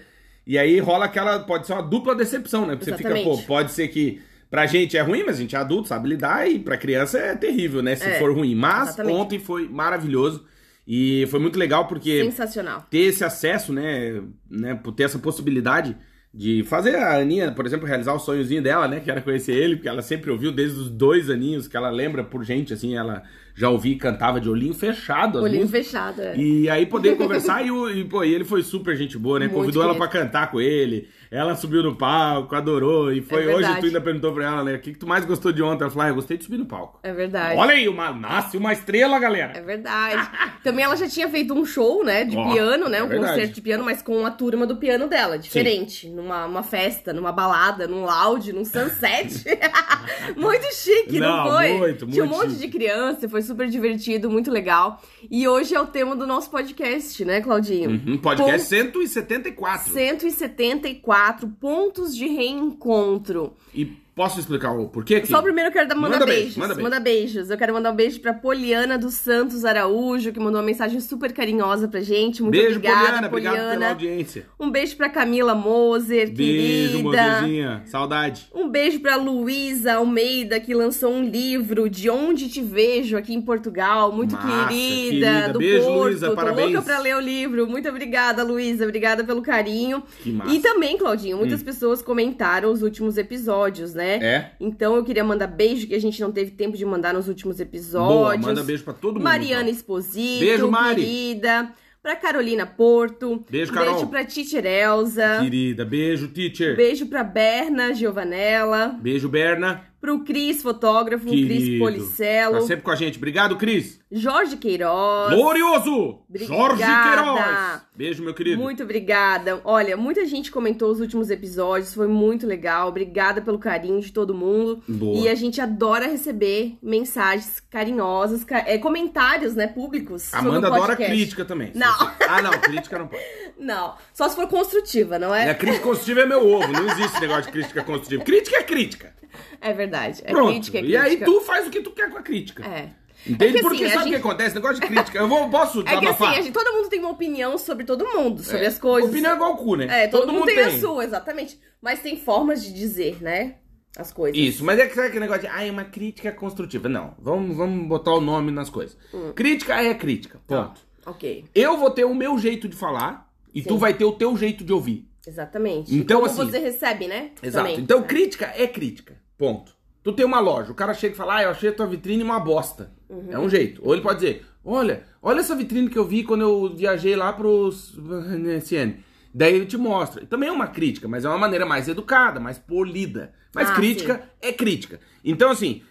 e 0.46 0.58
aí 0.58 0.79
rola 0.81 1.05
aquela, 1.06 1.41
pode 1.41 1.67
ser 1.67 1.73
uma 1.73 1.82
dupla 1.82 2.14
decepção, 2.14 2.67
né? 2.67 2.76
Porque 2.76 2.91
você 2.91 2.96
fica, 2.96 3.08
pô, 3.11 3.14
Exatamente. 3.17 3.46
pode 3.46 3.73
ser 3.73 3.88
que 3.88 4.20
pra 4.50 4.67
gente 4.67 4.96
é 4.96 5.00
ruim, 5.00 5.25
mas 5.25 5.37
a 5.37 5.41
gente 5.41 5.56
é 5.56 5.58
adulto, 5.58 5.88
sabe 5.88 6.08
lidar, 6.08 6.49
e 6.49 6.58
pra 6.58 6.76
criança 6.76 7.19
é 7.19 7.35
terrível, 7.35 7.82
né, 7.82 7.96
se 7.96 8.05
É, 8.06 8.19
for 8.19 8.32
ruim. 8.32 8.55
Mas 8.55 8.88
exatamente. 8.91 9.17
ontem 9.17 9.38
foi 9.38 9.69
maravilhoso, 9.69 10.44
e 10.87 11.26
foi 11.31 11.41
muito 11.41 11.58
legal 11.58 11.87
porque 11.88 12.23
Sensacional. 12.25 12.87
ter 12.91 12.99
esse 12.99 13.25
acesso, 13.25 13.73
né, 13.73 14.23
né, 14.49 14.75
por 14.75 14.93
ter 14.93 15.05
essa 15.05 15.19
possibilidade 15.19 15.96
de 16.36 16.64
fazer 16.64 16.96
a 16.96 17.16
Aninha, 17.16 17.52
por 17.52 17.64
exemplo, 17.64 17.86
realizar 17.86 18.12
o 18.12 18.19
sonhozinho 18.19 18.60
dela, 18.60 18.88
né, 18.88 18.98
que 18.98 19.08
era 19.08 19.20
conhecer 19.20 19.52
ele, 19.52 19.76
porque 19.76 19.88
ela 19.88 20.02
sempre 20.02 20.32
ouviu 20.32 20.50
desde 20.50 20.81
os 20.81 20.90
dois 20.90 21.31
aninhos, 21.31 21.69
que 21.69 21.76
ela 21.76 21.90
lembra 21.90 22.25
por 22.25 22.42
gente, 22.44 22.72
assim, 22.75 22.96
ela 22.96 23.22
já 23.54 23.70
ouvia 23.70 23.92
e 23.92 23.96
cantava 23.96 24.40
de 24.40 24.50
olhinho 24.50 24.75
fechado 24.75 25.40
Olhinho 25.40 25.60
músicas. 25.60 25.86
fechado. 25.86 26.20
é. 26.20 26.36
E 26.36 26.69
aí 26.69 26.86
poder 26.86 27.16
conversar 27.16 27.64
e, 27.64 27.69
e, 28.00 28.04
pô, 28.04 28.25
e 28.25 28.34
ele 28.34 28.42
foi 28.44 28.64
super 28.64 28.96
gente 28.96 29.16
boa, 29.16 29.38
né? 29.38 29.46
Muito 29.46 29.58
Convidou 29.60 29.82
ela 29.82 29.94
querido. 29.94 30.10
pra 30.10 30.20
cantar 30.20 30.50
com 30.50 30.60
ele. 30.60 31.08
Ela 31.34 31.56
subiu 31.56 31.82
no 31.82 31.96
palco, 31.96 32.54
adorou. 32.54 33.12
E 33.12 33.20
foi 33.20 33.42
É 33.50 33.56
hoje 33.56 33.81
tu 33.81 33.86
ainda 33.86 34.00
perguntou 34.00 34.32
pra 34.32 34.44
ela, 34.44 34.62
né? 34.62 34.75
O 34.76 34.78
que, 34.78 34.92
que 34.92 34.98
tu 35.00 35.04
mais 35.04 35.25
gostou 35.25 35.50
de 35.50 35.60
ontem? 35.64 35.82
Ela 35.82 35.90
falou, 35.90 36.06
ah, 36.06 36.10
eu 36.10 36.14
gostei 36.14 36.36
de 36.36 36.44
subir 36.44 36.58
no 36.58 36.64
palco. 36.64 37.00
É 37.02 37.12
verdade. 37.12 37.58
Olha 37.58 37.72
aí, 37.72 37.88
uma, 37.88 38.12
nasce 38.12 38.56
uma 38.56 38.72
estrela, 38.72 39.19
galera. 39.19 39.52
É 39.58 39.60
verdade. 39.60 40.31
Também 40.62 40.84
ela 40.84 40.96
já 40.96 41.08
tinha 41.08 41.28
feito 41.28 41.52
um 41.52 41.66
show, 41.66 42.04
né, 42.04 42.25
de 42.25 42.36
Ó, 42.36 42.52
piano, 42.52 42.88
né, 42.88 42.98
é 42.98 43.02
um 43.02 43.08
verdade. 43.08 43.32
concerto 43.32 43.54
de 43.54 43.60
piano, 43.60 43.84
mas 43.84 44.00
com 44.00 44.25
a 44.25 44.31
turma 44.31 44.64
do 44.64 44.76
piano 44.76 45.08
dela, 45.08 45.36
diferente, 45.36 46.08
numa 46.08 46.46
uma 46.46 46.62
festa, 46.62 47.12
numa 47.12 47.32
balada, 47.32 47.88
num 47.88 48.04
lounge, 48.04 48.52
num 48.52 48.64
sunset. 48.64 49.44
muito 50.38 50.72
chique, 50.72 51.19
não, 51.19 51.37
Não, 51.37 51.52
foi? 51.52 51.72
muito, 51.75 52.06
Tinha 52.06 52.25
um 52.25 52.28
monte 52.28 52.50
chique. 52.50 52.60
de 52.60 52.69
criança, 52.69 53.28
foi 53.28 53.42
super 53.42 53.69
divertido, 53.69 54.30
muito 54.30 54.52
legal. 54.52 55.02
E 55.28 55.48
hoje 55.48 55.75
é 55.75 55.80
o 55.80 55.87
tema 55.87 56.14
do 56.14 56.26
nosso 56.28 56.48
podcast, 56.48 57.25
né, 57.25 57.40
Claudinho? 57.40 57.90
Uhum, 57.90 58.19
podcast 58.19 58.69
174. 58.69 59.92
174 59.92 60.94
pontos 61.32 62.15
de 62.15 62.26
reencontro. 62.26 63.55
E 63.73 64.03
posso 64.14 64.38
explicar 64.40 64.72
o 64.72 64.88
porquê? 64.88 65.20
que- 65.20 65.26
Só 65.28 65.43
primeiro 65.43 65.69
eu 65.70 65.72
quero 65.72 65.88
dar, 65.88 65.94
mandar 65.94 66.14
Manda 66.20 66.26
beijo, 66.26 66.40
beijos. 66.43 66.56
manda 66.56 66.75
Manda, 66.82 67.00
beijo. 67.00 67.34
beijos. 67.34 67.50
Eu 67.50 67.56
quero 67.58 67.72
mandar 67.72 67.90
um 67.93 67.96
beijo 67.96 68.20
pra 68.20 68.32
Poliana 68.34 68.96
dos 68.99 69.14
Santos 69.14 69.64
Araújo, 69.64 70.32
que 70.32 70.38
mandou 70.40 70.61
uma 70.61 70.66
mensagem 70.66 71.00
super 71.00 71.32
carinhosa 71.32 71.88
pra 71.88 72.00
gente. 72.00 72.43
Muito 72.43 72.52
Beijo, 72.55 72.76
obrigada, 72.78 73.28
Poliana. 73.28 73.56
Obrigado 73.56 73.70
pela 73.72 73.88
audiência. 73.90 74.46
Um 74.58 74.70
beijo 74.70 74.96
pra 74.96 75.08
Camila 75.08 75.55
Moser, 75.55 76.32
Beijo, 76.32 76.99
querida. 77.02 77.40
mozinha. 77.40 77.82
Saudade. 77.87 78.49
Um 78.55 78.69
beijo 78.69 79.00
pra 79.00 79.16
Luísa 79.16 79.94
Almeida, 79.94 80.61
que 80.61 80.75
lançou 80.75 81.12
um 81.12 81.25
livro 81.25 81.88
De 81.90 82.08
Onde 82.11 82.49
Te 82.49 82.62
Vejo 82.62 83.16
aqui 83.16 83.34
em 83.34 83.40
Portugal. 83.43 84.12
Muito 84.12 84.34
Massa, 84.37 84.69
querida, 84.69 85.26
querida. 85.26 85.49
do 85.52 85.58
Beijo, 85.58 85.84
Porto. 85.87 86.02
Luísa, 86.05 86.28
Tô 86.31 86.34
parabéns. 86.34 86.72
louca 86.72 86.82
pra 86.82 86.99
ler 87.00 87.16
o 87.16 87.20
livro. 87.20 87.66
Muito 87.66 87.88
obrigada, 87.88 88.43
Luísa. 88.44 88.84
Obrigada 88.84 89.25
pelo 89.25 89.43
carinho. 89.43 90.02
Que 90.22 90.31
massa. 90.31 90.50
Hum. 90.50 90.55
E 90.55 90.61
também, 90.61 90.97
Claudinho, 90.99 91.37
muitas 91.38 91.62
pessoas 91.62 92.00
comentaram 92.02 92.71
os 92.71 92.83
últimos 92.83 93.16
episódios, 93.18 93.94
né? 93.94 94.03
É? 94.04 94.50
Então 94.61 94.94
eu 94.96 95.04
queria 95.04 95.25
mandar 95.25 95.46
beijo 95.46 95.87
que 95.87 95.94
a 95.94 96.00
gente 96.00 96.20
não 96.20 96.30
teve 96.32 96.50
tempo 96.52 96.76
de 96.76 96.84
mandar 96.84 97.12
nos 97.14 97.28
últimos 97.28 97.61
episódios. 97.61 98.14
Boa, 98.14 98.37
manda 98.37 98.62
beijo 98.62 98.84
pra 98.84 98.92
todo 98.92 99.14
mundo. 99.14 99.25
Mariana 99.25 99.62
então. 99.62 99.75
Esposito, 99.75 100.40
Beijo, 100.40 100.70
Mari. 100.70 101.02
querida. 101.02 101.73
Pra 102.02 102.14
Carolina 102.16 102.66
Porto. 102.66 103.42
Beijo, 103.49 103.73
Carol. 103.73 103.94
Beijo 103.94 104.06
pra 104.08 104.25
Teacher 104.26 104.66
Elza. 104.66 105.38
Querida, 105.40 105.87
beijo, 105.87 106.28
teacher. 106.28 106.76
Beijo 106.76 107.06
pra 107.06 107.25
Berna 107.25 107.94
Giovanella. 107.94 108.94
Beijo, 109.00 109.26
Berna. 109.26 109.84
Pro 110.04 110.23
Cris, 110.23 110.61
fotógrafo. 110.61 111.25
Cris. 111.25 111.78
Policelo. 111.78 112.56
Tá 112.56 112.61
sempre 112.61 112.82
com 112.82 112.90
a 112.90 112.94
gente. 112.94 113.16
Obrigado, 113.16 113.56
Cris. 113.56 113.99
Jorge 114.12 114.58
Queiroz. 114.58 115.34
Glorioso! 115.34 116.18
Obrigada. 116.28 116.54
Jorge 116.54 116.84
Queiroz. 116.84 117.80
Beijo, 117.96 118.23
meu 118.23 118.34
querido. 118.34 118.61
Muito 118.61 118.82
obrigada. 118.82 119.61
Olha, 119.64 119.96
muita 119.96 120.26
gente 120.26 120.50
comentou 120.50 120.90
os 120.90 121.00
últimos 121.00 121.30
episódios, 121.30 121.94
foi 121.94 122.06
muito 122.06 122.46
legal. 122.46 122.88
Obrigada 122.88 123.40
pelo 123.40 123.58
carinho 123.58 123.99
de 124.00 124.12
todo 124.12 124.34
mundo. 124.34 124.82
Boa. 124.87 125.18
E 125.20 125.28
a 125.28 125.34
gente 125.34 125.58
adora 125.61 126.06
receber 126.06 126.76
mensagens 126.82 127.58
carinhosas, 127.70 128.44
ca- 128.44 128.62
é, 128.66 128.76
comentários, 128.78 129.54
né, 129.54 129.66
públicos. 129.66 130.32
Amanda 130.34 130.66
adora 130.66 130.96
crítica 130.96 131.44
também. 131.46 131.73
Não. 131.75 131.96
você- 131.96 132.25
Ah, 132.28 132.42
não, 132.42 132.50
crítica 132.52 132.99
não 132.99 133.06
pode. 133.08 133.23
Não, 133.56 133.94
só 134.12 134.28
se 134.28 134.34
for 134.34 134.49
construtiva, 134.49 135.16
não 135.16 135.32
É, 135.32 135.50
é? 135.50 135.54
crítica 135.54 135.84
construtiva 135.84 136.23
é 136.23 136.26
meu 136.26 136.44
ovo. 136.44 136.73
Não 136.73 136.87
existe 136.90 137.20
negócio 137.20 137.44
de 137.44 137.52
crítica 137.52 137.84
construtiva. 137.84 138.25
Crítica 138.25 138.56
é 138.56 138.62
crítica. 138.64 139.14
É 139.61 139.73
verdade. 139.73 140.23
É 140.25 140.31
Pronto. 140.31 140.50
crítica, 140.53 140.79
é 140.79 140.81
E 140.81 140.85
crítica. 140.85 141.03
aí 141.05 141.17
tu 141.19 141.41
faz 141.43 141.67
o 141.67 141.71
que 141.71 141.81
tu 141.81 141.91
quer 141.91 142.11
com 142.11 142.19
a 142.19 142.23
crítica. 142.23 142.64
É. 142.67 142.91
Entende? 143.26 143.53
É 143.53 143.57
que, 143.57 143.62
Porque 143.62 143.85
assim, 143.85 143.85
a 143.85 143.88
sabe 143.88 144.00
o 144.03 144.05
que 144.05 144.11
gente- 144.17 144.21
acontece? 144.26 144.55
Negócio 144.55 144.81
de 144.81 144.87
crítica. 144.87 145.19
Eu 145.19 145.29
vou, 145.29 145.49
posso 145.49 145.81
É 145.83 145.85
que 145.85 145.88
assim, 145.91 146.00
desabafar? 146.00 146.33
a 146.33 146.43
gente- 146.43 146.53
todo 146.53 146.73
mundo 146.73 146.88
tem 146.91 147.00
uma 147.00 147.11
opinião 147.11 147.57
sobre 147.57 147.85
todo 147.87 148.05
mundo, 148.07 148.43
sobre 148.43 148.64
É. 148.64 148.69
as 148.69 148.79
coisas. 148.79 149.09
Opinião 149.11 149.33
é 149.33 149.35
igual 149.37 149.53
o 149.55 149.57
cu, 149.57 149.76
né? 149.76 150.05
É, 150.05 150.09
todo, 150.09 150.31
mundo, 150.33 150.45
tem, 150.47 150.59
a 150.61 150.79
sua, 150.79 151.05
exatamente. 151.05 151.59
Mas 151.81 152.00
tem 152.00 152.17
formas 152.19 152.62
de 152.62 152.73
dizer, 152.73 153.23
né? 153.23 153.57
As 153.97 154.12
coisas. 154.12 154.37
Isso, 154.37 154.64
mas 154.64 154.79
é 154.79 154.87
que 154.87 154.95
sabe 154.95 155.07
aquele 155.07 155.21
negócio 155.21 155.43
de, 155.43 155.49
ah, 155.49 155.64
é 155.64 155.71
uma 155.71 155.85
crítica 155.85 156.33
construtiva. 156.33 156.88
Não, 156.88 157.14
vamos, 157.19 157.57
vamos 157.57 157.87
botar 157.88 158.12
o 158.12 158.21
nome 158.21 158.50
nas 158.50 158.69
coisas. 158.69 158.99
Hum. 159.14 159.33
Crítica 159.35 159.81
é 159.81 159.95
crítica, 159.95 160.41
ponto. 160.47 160.81
Ok, 161.07 161.45
Eu 161.55 161.76
vou 161.79 161.91
ter 161.91 162.05
o 162.05 162.14
meu 162.14 162.37
jeito 162.38 162.67
de 162.69 162.75
falar 162.75 163.31
e 163.55 163.62
Sim. 163.62 163.69
tu 163.69 163.79
vai 163.79 163.95
ter 163.95 164.05
o 164.05 164.12
teu 164.12 164.37
jeito 164.37 164.64
de 164.64 164.73
ouvir. 164.73 165.09
exatamente. 165.26 165.95
Então, 165.95 166.21
Como 166.21 166.31
assim- 166.31 166.45
você 166.50 166.59
recebe, 166.59 167.07
né? 167.07 167.31
Exato. 167.43 167.67
Também. 167.69 167.81
Então, 167.83 168.03
crítica 168.03 168.53
é 168.57 168.67
crítica, 168.67 169.17
ponto. 169.44 169.74
Tu 170.02 170.12
tem 170.12 170.24
uma 170.26 170.38
loja, 170.40 170.70
o 170.70 170.74
cara 170.74 170.92
chega 170.92 171.14
e 171.14 171.16
fala, 171.16 171.36
ah, 171.36 171.42
eu 171.44 171.50
achei 171.50 171.70
a 171.70 171.72
tua 171.72 171.86
vitrine 171.86 172.22
uma 172.22 172.38
bosta. 172.38 172.92
Uhum. 173.08 173.28
É 173.30 173.38
um 173.38 173.48
jeito. 173.48 173.80
Ou 173.84 173.94
ele 173.94 174.02
pode 174.02 174.20
dizer, 174.20 174.44
olha, 174.64 175.02
olha 175.22 175.40
essa 175.40 175.56
vitrine 175.56 175.88
que 175.88 175.98
eu 175.98 176.04
vi 176.06 176.22
quando 176.24 176.42
eu 176.42 176.74
viajei 176.76 177.16
lá 177.16 177.32
pros 177.32 177.96
NSN. 178.38 178.98
Daí 179.34 179.54
ele 179.54 179.66
te 179.66 179.76
mostra. 179.76 180.24
Também 180.26 180.48
é 180.48 180.52
uma 180.52 180.66
crítica, 180.66 181.08
mas 181.08 181.24
é 181.24 181.28
uma 181.28 181.38
maneira 181.38 181.64
mais 181.66 181.88
educada, 181.88 182.38
mais 182.38 182.58
polida. 182.58 183.32
Mas 183.54 183.70
Ah, 183.70 183.74
crítica 183.74 184.28
é 184.42 184.52
crítica. 184.52 185.00
Então, 185.24 185.50
assim, 185.50 185.82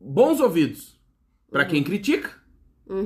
bons 0.00 0.40
ouvidos 0.40 0.96
pra 1.50 1.62
Uhum. 1.64 1.68
quem 1.68 1.82
critica, 1.82 2.30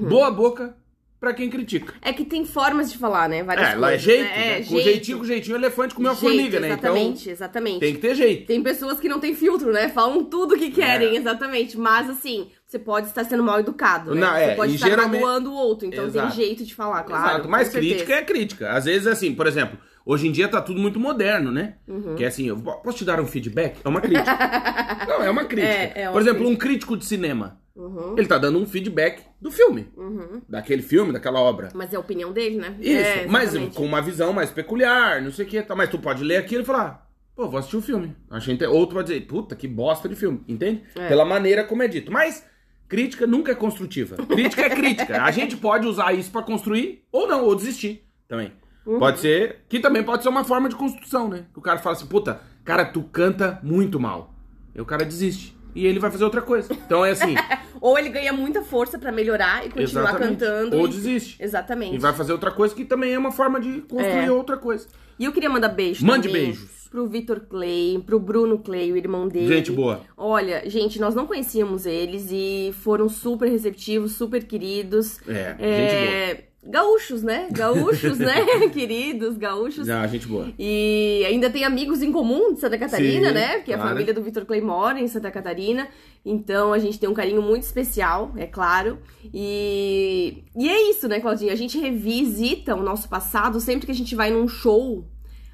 boa 0.08 0.30
boca 0.30 0.76
pra 1.22 1.32
quem 1.32 1.48
critica. 1.48 1.94
É 2.02 2.12
que 2.12 2.24
tem 2.24 2.44
formas 2.44 2.90
de 2.90 2.98
falar, 2.98 3.28
né? 3.28 3.44
Várias 3.44 3.68
É, 3.68 3.74
lá 3.76 3.86
é 3.86 3.90
coisas, 3.92 4.02
jeito, 4.04 4.24
né? 4.24 4.36
né? 4.36 4.58
É, 4.58 4.62
Com 4.62 4.70
jeito. 4.70 4.82
jeitinho, 4.84 5.18
com 5.18 5.24
jeitinho, 5.24 5.54
o 5.54 5.58
elefante 5.60 5.94
comeu 5.94 6.10
a 6.10 6.14
Jeito, 6.14 6.26
formiga, 6.34 6.58
né? 6.58 6.66
Exatamente, 6.66 7.20
Então 7.22 7.32
exatamente. 7.32 7.78
tem 7.78 7.94
que 7.94 8.00
ter 8.00 8.14
jeito. 8.16 8.46
Tem 8.48 8.60
pessoas 8.60 8.98
que 8.98 9.08
não 9.08 9.20
têm 9.20 9.32
filtro, 9.32 9.70
né? 9.72 9.88
Falam 9.88 10.24
tudo 10.24 10.56
que 10.58 10.68
querem, 10.72 11.14
É. 11.14 11.16
exatamente. 11.20 11.78
Mas 11.78 12.10
assim, 12.10 12.50
você 12.66 12.76
pode 12.76 13.06
estar 13.06 13.22
sendo 13.22 13.44
mal 13.44 13.60
educado, 13.60 14.16
né? 14.16 14.20
Não, 14.20 14.34
é, 14.36 14.48
você 14.50 14.54
pode 14.56 14.74
estar 14.74 14.88
geralmente- 14.88 15.20
magoando 15.22 15.52
o 15.52 15.54
outro. 15.54 15.86
Então 15.86 16.06
Exato. 16.06 16.26
tem 16.34 16.44
jeito 16.44 16.64
de 16.64 16.74
falar, 16.74 17.04
claro. 17.04 17.24
Exato, 17.34 17.48
mas 17.48 17.68
com 17.68 17.72
certeza. 17.74 17.94
crítica 17.94 18.14
é 18.14 18.22
crítica. 18.22 18.72
Às 18.72 18.84
vezes, 18.86 19.06
assim, 19.06 19.32
por 19.32 19.46
exemplo, 19.46 19.78
hoje 20.04 20.28
em 20.28 20.32
dia 20.32 20.48
tá 20.48 20.60
tudo 20.60 20.80
muito 20.80 20.98
moderno, 21.00 21.50
né? 21.50 21.76
Uhum. 21.86 22.14
Que 22.16 22.24
é 22.24 22.28
assim, 22.28 22.46
eu 22.48 22.56
po- 22.58 22.80
posso 22.82 22.98
te 22.98 23.04
dar 23.04 23.20
um 23.20 23.26
feedback? 23.26 23.78
É 23.84 23.88
uma 23.88 24.00
crítica. 24.00 24.30
Não, 25.08 25.22
é 25.22 25.30
uma 25.30 25.44
crítica. 25.44 25.72
É, 25.72 25.92
é 26.02 26.08
uma 26.08 26.12
por 26.12 26.20
exemplo, 26.22 26.38
crítica. 26.44 26.54
um 26.54 26.56
crítico 26.68 26.96
de 26.96 27.04
cinema. 27.04 27.60
Uhum. 27.74 28.14
Ele 28.18 28.26
tá 28.26 28.36
dando 28.36 28.58
um 28.58 28.66
feedback 28.66 29.22
do 29.40 29.50
filme. 29.50 29.88
Uhum. 29.96 30.42
Daquele 30.48 30.82
filme, 30.82 31.12
daquela 31.12 31.40
obra. 31.40 31.70
Mas 31.74 31.92
é 31.92 31.96
a 31.96 32.00
opinião 32.00 32.30
dele, 32.32 32.56
né? 32.56 32.76
Isso, 32.80 32.98
É, 33.00 33.26
mas 33.26 33.52
com 33.74 33.84
uma 33.84 34.02
visão 34.02 34.32
mais 34.32 34.50
peculiar, 34.50 35.22
não 35.22 35.32
sei 35.32 35.46
o 35.46 35.48
que. 35.48 35.62
Tá, 35.62 35.74
mas 35.74 35.88
tu 35.88 35.98
pode 35.98 36.22
ler 36.22 36.36
aquilo 36.36 36.62
e 36.62 36.66
falar, 36.66 37.08
pô, 37.34 37.48
vou 37.48 37.58
assistir 37.58 37.76
o 37.78 37.82
filme. 37.82 38.14
Achei 38.30 38.52
inte- 38.54 38.66
Ou 38.66 38.86
tu 38.86 38.94
pode 38.94 39.08
dizer, 39.08 39.22
puta, 39.26 39.56
que 39.56 39.66
bosta 39.66 40.06
de 40.08 40.14
filme, 40.14 40.42
entende? 40.46 40.82
É. 40.94 41.08
Pela 41.08 41.24
maneira 41.24 41.64
como 41.64 41.82
é 41.82 41.88
dito. 41.88 42.12
Mas 42.12 42.44
crítica 42.86 43.26
nunca 43.26 43.52
é 43.52 43.54
construtiva. 43.54 44.16
Crítica 44.26 44.62
é 44.62 44.68
crítica. 44.70 45.22
A 45.22 45.30
gente 45.30 45.56
pode 45.56 45.86
usar 45.86 46.12
isso 46.12 46.30
pra 46.30 46.42
construir 46.42 47.04
ou 47.10 47.26
não, 47.26 47.42
ou 47.46 47.54
desistir 47.54 48.06
também. 48.28 48.52
Uhum. 48.86 48.98
Pode 48.98 49.20
ser, 49.20 49.60
que 49.68 49.78
também 49.80 50.02
pode 50.02 50.22
ser 50.22 50.28
uma 50.28 50.44
forma 50.44 50.68
de 50.68 50.74
construção, 50.76 51.28
né? 51.28 51.44
Que 51.52 51.58
o 51.58 51.62
cara 51.62 51.78
fala 51.78 51.94
assim, 51.96 52.06
puta, 52.06 52.40
cara, 52.64 52.84
tu 52.84 53.02
canta 53.04 53.58
muito 53.62 53.98
mal. 54.00 54.34
E 54.74 54.80
o 54.80 54.84
cara 54.84 55.04
desiste. 55.04 55.56
E 55.74 55.86
ele 55.86 55.98
vai 55.98 56.10
fazer 56.10 56.24
outra 56.24 56.42
coisa. 56.42 56.72
Então 56.72 57.04
é 57.04 57.10
assim, 57.12 57.34
Ou 57.80 57.98
ele 57.98 58.10
ganha 58.10 58.32
muita 58.32 58.62
força 58.62 58.98
pra 58.98 59.10
melhorar 59.10 59.66
e 59.66 59.70
continuar 59.70 60.10
exatamente. 60.10 60.38
cantando. 60.38 60.76
Ou 60.76 60.86
e- 60.86 60.90
desiste. 60.90 61.42
Exatamente. 61.42 61.94
E 61.96 61.98
vai 61.98 62.12
fazer 62.12 62.32
outra 62.32 62.50
coisa 62.50 62.74
que 62.74 62.84
também 62.84 63.12
é 63.14 63.18
uma 63.18 63.32
forma 63.32 63.60
de 63.60 63.80
construir 63.82 64.26
É. 64.26 64.30
outra 64.30 64.56
coisa. 64.56 64.86
E 65.18 65.24
eu 65.24 65.32
queria 65.32 65.48
mandar 65.50 65.68
beijo 65.68 66.04
Mande 66.04 66.28
também 66.28 66.46
beijos. 66.46 66.88
Pro 66.90 67.06
Vitor 67.08 67.40
Clay, 67.48 68.02
pro 68.04 68.20
Bruno 68.20 68.58
Clay, 68.58 68.92
o 68.92 68.96
irmão 68.96 69.26
dele. 69.26 69.48
Gente 69.48 69.72
boa. 69.72 70.02
Olha, 70.16 70.68
gente, 70.68 71.00
nós 71.00 71.14
não 71.14 71.26
conhecíamos 71.26 71.86
eles 71.86 72.28
e 72.30 72.72
foram 72.82 73.08
super 73.08 73.48
receptivos, 73.48 74.12
super 74.12 74.44
queridos. 74.44 75.18
É, 75.26 75.56
gente 75.58 75.64
É, 75.64 76.44
Gaúchos, 76.64 77.22
né? 77.24 77.48
Gaúchos, 77.50 78.18
né? 78.18 78.34
Queridos, 78.72 79.36
gaúchos. 79.36 79.88
Ah, 79.88 80.06
gente 80.06 80.28
boa. 80.28 80.48
E 80.58 81.24
ainda 81.26 81.50
tem 81.50 81.64
amigos 81.64 82.02
em 82.02 82.12
comum 82.12 82.54
de 82.54 82.60
Santa 82.60 82.78
Catarina, 82.78 83.28
Sim, 83.28 83.34
né? 83.34 83.56
Porque 83.58 83.72
a 83.72 83.76
claro. 83.76 83.90
família 83.90 84.14
do 84.14 84.22
Vitor 84.22 84.44
Clay 84.44 84.60
mora 84.60 85.00
em 85.00 85.08
Santa 85.08 85.30
Catarina. 85.30 85.88
Então 86.24 86.72
a 86.72 86.78
gente 86.78 87.00
tem 87.00 87.08
um 87.08 87.14
carinho 87.14 87.42
muito 87.42 87.64
especial, 87.64 88.32
é 88.36 88.46
claro. 88.46 88.98
E, 89.34 90.44
e 90.56 90.68
é 90.68 90.90
isso, 90.90 91.08
né, 91.08 91.18
Claudinha? 91.18 91.52
A 91.52 91.56
gente 91.56 91.78
revisita 91.80 92.76
o 92.76 92.82
nosso 92.82 93.08
passado 93.08 93.58
sempre 93.58 93.86
que 93.86 93.92
a 93.92 93.94
gente 93.94 94.14
vai 94.14 94.30
num 94.30 94.46
show 94.46 95.04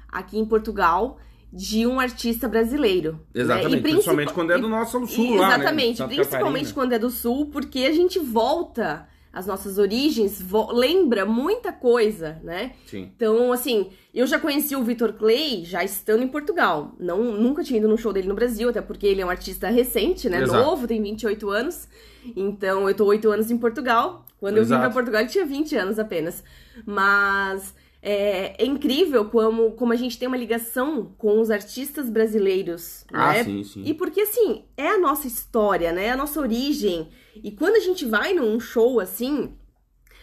aqui 0.07 0.37
em 0.37 0.45
Portugal 0.45 1.17
de 1.51 1.87
um 1.87 1.99
artista 1.99 2.47
brasileiro. 2.47 3.13
né? 3.33 3.41
Exatamente, 3.41 3.65
E 3.65 3.81
princip- 3.81 3.91
principalmente 3.95 4.33
quando 4.33 4.51
é 4.51 4.59
do 4.59 4.69
nosso 4.69 5.07
sul 5.07 5.35
lá, 5.37 5.49
né? 5.49 5.55
Exatamente, 5.55 5.97
Santa 5.97 6.13
principalmente 6.13 6.53
Catarina. 6.65 6.73
quando 6.75 6.93
é 6.93 6.99
do 6.99 7.09
sul, 7.09 7.47
porque 7.47 7.79
a 7.79 7.91
gente 7.91 8.19
volta 8.19 9.08
às 9.31 9.45
nossas 9.45 9.77
origens, 9.77 10.43
lembra 10.71 11.25
muita 11.25 11.71
coisa, 11.71 12.39
né? 12.43 12.73
Sim. 12.87 13.11
Então, 13.15 13.51
assim, 13.53 13.89
eu 14.13 14.25
já 14.25 14.39
conheci 14.39 14.75
o 14.75 14.83
Vitor 14.83 15.13
Clay 15.13 15.63
já 15.63 15.83
estando 15.83 16.23
em 16.23 16.27
Portugal. 16.27 16.95
Não, 16.99 17.23
nunca 17.23 17.63
tinha 17.63 17.79
ido 17.79 17.87
num 17.87 17.97
show 17.97 18.11
dele 18.11 18.27
no 18.27 18.33
Brasil, 18.35 18.69
até 18.69 18.81
porque 18.81 19.05
ele 19.05 19.21
é 19.21 19.25
um 19.25 19.29
artista 19.29 19.69
recente, 19.69 20.27
né? 20.29 20.41
Exato. 20.41 20.63
Novo, 20.63 20.87
tem 20.87 21.01
28 21.01 21.49
anos. 21.49 21.87
Então, 22.35 22.87
eu 22.87 22.95
tô 22.95 23.05
8 23.05 23.29
anos 23.29 23.51
em 23.51 23.57
Portugal. 23.57 24.25
Quando 24.39 24.57
eu 24.57 24.63
vim 24.63 24.69
Exato. 24.69 24.81
pra 24.81 24.93
Portugal, 24.93 25.21
ele 25.21 25.29
tinha 25.29 25.45
20 25.45 25.75
anos 25.75 25.99
apenas. 25.99 26.43
Mas 26.85 27.75
é, 28.01 28.55
é 28.63 28.65
incrível 28.65 29.25
como, 29.25 29.71
como 29.71 29.91
a 29.93 29.95
gente 29.95 30.17
tem 30.17 30.27
uma 30.27 30.37
ligação 30.37 31.13
com 31.17 31.39
os 31.41 31.51
artistas 31.51 32.09
brasileiros, 32.09 33.05
Ah, 33.11 33.33
né? 33.33 33.43
sim, 33.43 33.63
sim. 33.63 33.83
E 33.85 33.93
porque, 33.93 34.21
assim, 34.21 34.63
é 34.77 34.87
a 34.89 34.97
nossa 34.97 35.27
história, 35.27 35.91
né? 35.91 36.05
É 36.05 36.11
a 36.11 36.17
nossa 36.17 36.39
origem. 36.39 37.09
E 37.43 37.51
quando 37.51 37.75
a 37.75 37.79
gente 37.79 38.05
vai 38.05 38.33
num 38.33 38.59
show 38.59 38.99
assim, 38.99 39.51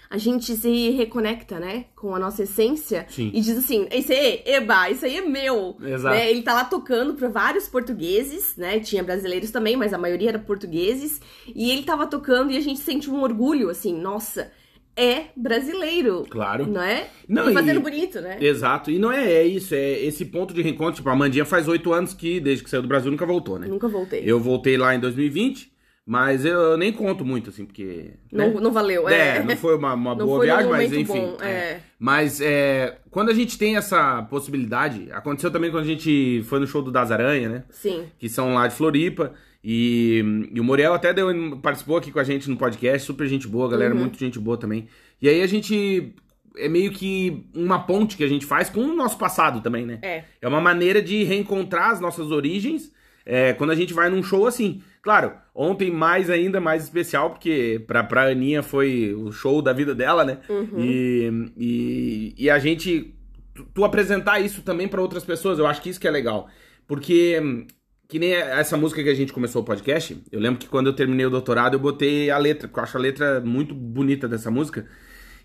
a 0.09 0.19
gente 0.19 0.55
se 0.57 0.91
reconecta, 0.91 1.59
né? 1.59 1.87
Com 1.97 2.15
a 2.15 2.19
nossa 2.19 2.45
essência. 2.45 3.07
Sim. 3.11 3.31
E 3.35 3.41
diz 3.41 3.59
assim, 3.59 3.89
isso 3.93 4.13
aí, 4.13 4.43
eba, 4.47 4.89
isso 4.89 5.05
aí 5.05 5.17
é 5.17 5.21
meu. 5.23 5.77
Exato. 5.83 6.15
Né? 6.15 6.31
Ele 6.31 6.43
tá 6.43 6.55
lá 6.55 6.65
tocando 6.65 7.15
pra 7.15 7.29
vários 7.29 7.69
portugueses, 7.69 8.57
né? 8.57 8.79
Tinha 8.81 9.03
brasileiros 9.03 9.51
também, 9.51 9.77
mas 9.77 9.93
a 9.93 9.99
maioria 9.99 10.29
era 10.31 10.39
portugueses. 10.39 11.21
E 11.55 11.71
ele 11.71 11.83
tava 11.83 12.07
tocando 12.07 12.53
e 12.53 12.57
a 12.57 12.61
gente 12.61 12.81
sente 12.81 13.11
um 13.11 13.21
orgulho, 13.21 13.69
assim, 13.69 13.93
nossa, 13.93 14.51
é 14.97 15.25
brasileiro. 15.37 16.25
Claro. 16.29 16.67
Não 16.67 16.81
é? 16.83 17.09
Não, 17.29 17.51
e 17.51 17.55
fazendo 17.55 17.81
e- 17.81 17.83
bonito, 17.83 18.21
né? 18.21 18.39
Exato. 18.41 18.91
E 18.91 18.99
não 18.99 19.13
é, 19.13 19.31
é 19.31 19.47
isso, 19.47 19.75
é 19.75 19.93
esse 20.05 20.25
ponto 20.25 20.55
de 20.55 20.63
reencontro. 20.63 20.97
Tipo, 20.97 21.11
a 21.11 21.17
Mandinha 21.17 21.45
faz 21.45 21.69
oito 21.69 21.93
anos 21.93 22.15
que, 22.15 22.41
desde 22.41 22.65
que 22.65 22.71
saiu 22.71 22.83
do 22.83 22.89
Brasil, 22.89 23.11
nunca 23.11 23.27
voltou, 23.27 23.59
né? 23.59 23.67
Nunca 23.67 23.89
voltei. 23.89 24.23
Eu 24.25 24.41
voltei 24.41 24.77
lá 24.77 24.95
em 24.95 25.01
2020, 25.01 25.71
mas 26.05 26.45
eu 26.45 26.77
nem 26.77 26.93
conto 26.93 27.25
muito, 27.25 27.51
assim, 27.51 27.65
porque. 27.67 28.11
Não, 28.33 28.55
né? 28.55 28.61
não 28.61 28.73
valeu, 28.73 29.09
É, 29.09 29.39
é. 29.39 29.43
não 29.43 29.57
foi 29.57 29.77
uma, 29.77 29.93
uma 29.95 30.15
Não 30.17 30.25
boa 30.27 30.45
viagem, 30.45 30.71
mas 30.71 30.93
enfim. 30.93 31.13
bom, 31.13 31.37
é. 31.43 31.81
Mas 31.99 32.41
é, 32.41 32.99
quando 33.11 33.31
a 33.31 33.35
gente 33.35 33.59
tem 33.59 33.77
essa 33.77 34.23
possibilidade, 34.25 35.09
aconteceu 35.13 35.51
também 35.51 35.71
quando 35.71 35.85
a 35.85 35.87
gente 35.87 36.43
foi 36.45 36.61
no 36.61 36.67
show 36.67 36.81
do 36.83 36.91
Das 36.93 37.11
Aranha, 37.11 37.49
né? 37.49 37.65
Sim. 37.71 38.05
Que 38.19 38.29
são 38.29 38.55
lá 38.55 38.67
de 38.67 38.75
Floripa. 38.75 39.33
E, 39.69 40.49
e 40.55 40.61
o 40.61 40.65
Muriel 40.65 40.95
até 40.95 41.13
deu, 41.13 41.27
participou 41.61 41.97
aqui 41.97 42.13
com 42.13 42.21
a 42.21 42.25
gente 42.25 42.49
no 42.49 42.57
podcast, 42.57 43.05
super 43.05 43.27
gente 43.27 43.49
boa, 43.49 43.69
galera, 43.69 43.93
Uhum. 43.93 44.01
muito 44.03 44.17
gente 44.17 44.39
boa 44.39 44.57
também. 44.57 44.87
E 45.21 45.29
aí 45.29 45.43
a 45.43 45.47
gente. 45.49 46.15
É 46.57 46.69
meio 46.69 46.93
que 46.93 47.45
uma 47.55 47.81
ponte 47.81 48.17
que 48.17 48.23
a 48.25 48.29
gente 48.29 48.47
faz 48.47 48.71
com 48.71 48.81
o 48.81 48.95
nosso 48.95 49.19
passado 49.19 49.61
também, 49.61 49.85
né? 49.85 49.99
É. 50.03 50.25
É 50.41 50.47
uma 50.49 50.61
maneira 50.61 51.03
de 51.03 51.25
reencontrar 51.25 51.91
as 51.91 52.01
nossas 52.01 52.31
origens 52.31 52.93
é, 53.27 53.53
quando 53.55 53.71
a 53.73 53.75
gente 53.75 53.93
vai 53.93 54.09
num 54.09 54.23
show 54.23 54.47
assim. 54.47 54.81
Claro, 55.03 55.33
ontem 55.55 55.91
mais 55.91 56.31
ainda, 56.31 56.61
mais 56.61 56.85
especial, 56.85 57.31
porque 57.31 57.83
pra, 57.89 58.03
pra 58.05 58.29
Aninha 58.31 58.63
foi 58.63 59.13
o 59.15 59.31
show 59.33 59.61
da 59.61 59.73
vida 59.73 59.95
dela, 59.97 60.25
né? 60.25 60.39
Uhum. 60.49 60.79
E, 60.79 61.53
e, 61.59 62.35
e 62.39 62.49
a 62.51 62.59
gente. 62.61 63.13
Tu, 63.53 63.65
tu 63.75 63.85
apresentar 63.85 64.39
isso 64.41 64.63
também 64.63 64.87
pra 64.87 65.03
outras 65.03 65.25
pessoas, 65.25 65.59
eu 65.59 65.67
acho 65.67 65.83
que 65.83 65.91
isso 65.91 66.01
que 66.01 66.07
é 66.09 66.11
legal. 66.11 66.49
Porque. 66.87 67.67
Que 68.09 68.19
nem 68.21 68.33
essa 68.35 68.77
música 68.77 69.03
que 69.03 69.09
a 69.09 69.15
gente 69.15 69.33
começou 69.33 69.63
o 69.63 69.65
podcast, 69.65 70.23
eu 70.31 70.39
lembro 70.39 70.61
que 70.61 70.69
quando 70.69 70.87
eu 70.87 70.93
terminei 70.93 71.27
o 71.27 71.31
doutorado 71.31 71.75
eu 71.75 71.81
botei 71.81 72.31
a 72.31 72.39
letra, 72.39 72.69
porque 72.69 72.79
eu 72.79 72.85
acho 72.85 72.97
a 72.97 73.01
letra 73.01 73.41
muito 73.41 73.75
bonita 73.75 74.29
dessa 74.29 74.49
música, 74.51 74.87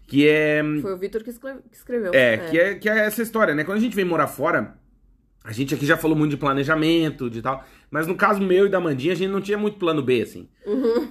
que 0.08 0.27
é 0.27 0.62
Foi 0.82 0.94
o 0.94 0.98
Vitor 0.98 1.24
que, 1.24 1.32
escre- 1.32 1.56
que 1.70 1.75
escreveu. 1.75 2.12
é, 2.13 2.38
Que 2.38 2.60
é, 2.60 2.75
que 2.75 2.88
é 2.89 3.00
essa 3.00 3.22
história, 3.24 3.56
né? 3.56 3.63
Quando 3.63 3.80
a 3.80 3.82
gente 3.82 3.96
vem 3.96 4.06
morar 4.06 4.27
fora, 4.27 4.75
a 5.44 5.51
gente 5.51 5.74
aqui 5.74 5.88
já 5.88 5.98
falou 5.98 6.15
muito 6.15 6.30
de 6.32 6.38
planejamento, 6.38 7.32
de 7.32 7.41
tal. 7.41 7.65
Mas 7.89 8.06
no 8.06 8.15
caso 8.15 8.39
meu 8.39 8.68
e 8.68 8.70
da 8.70 8.80
Mandinha, 8.80 9.13
a 9.13 9.15
gente 9.15 9.32
não 9.32 9.41
tinha 9.41 9.58
muito 9.58 9.80
plano 9.80 10.03
B, 10.03 10.22
assim. 10.22 10.48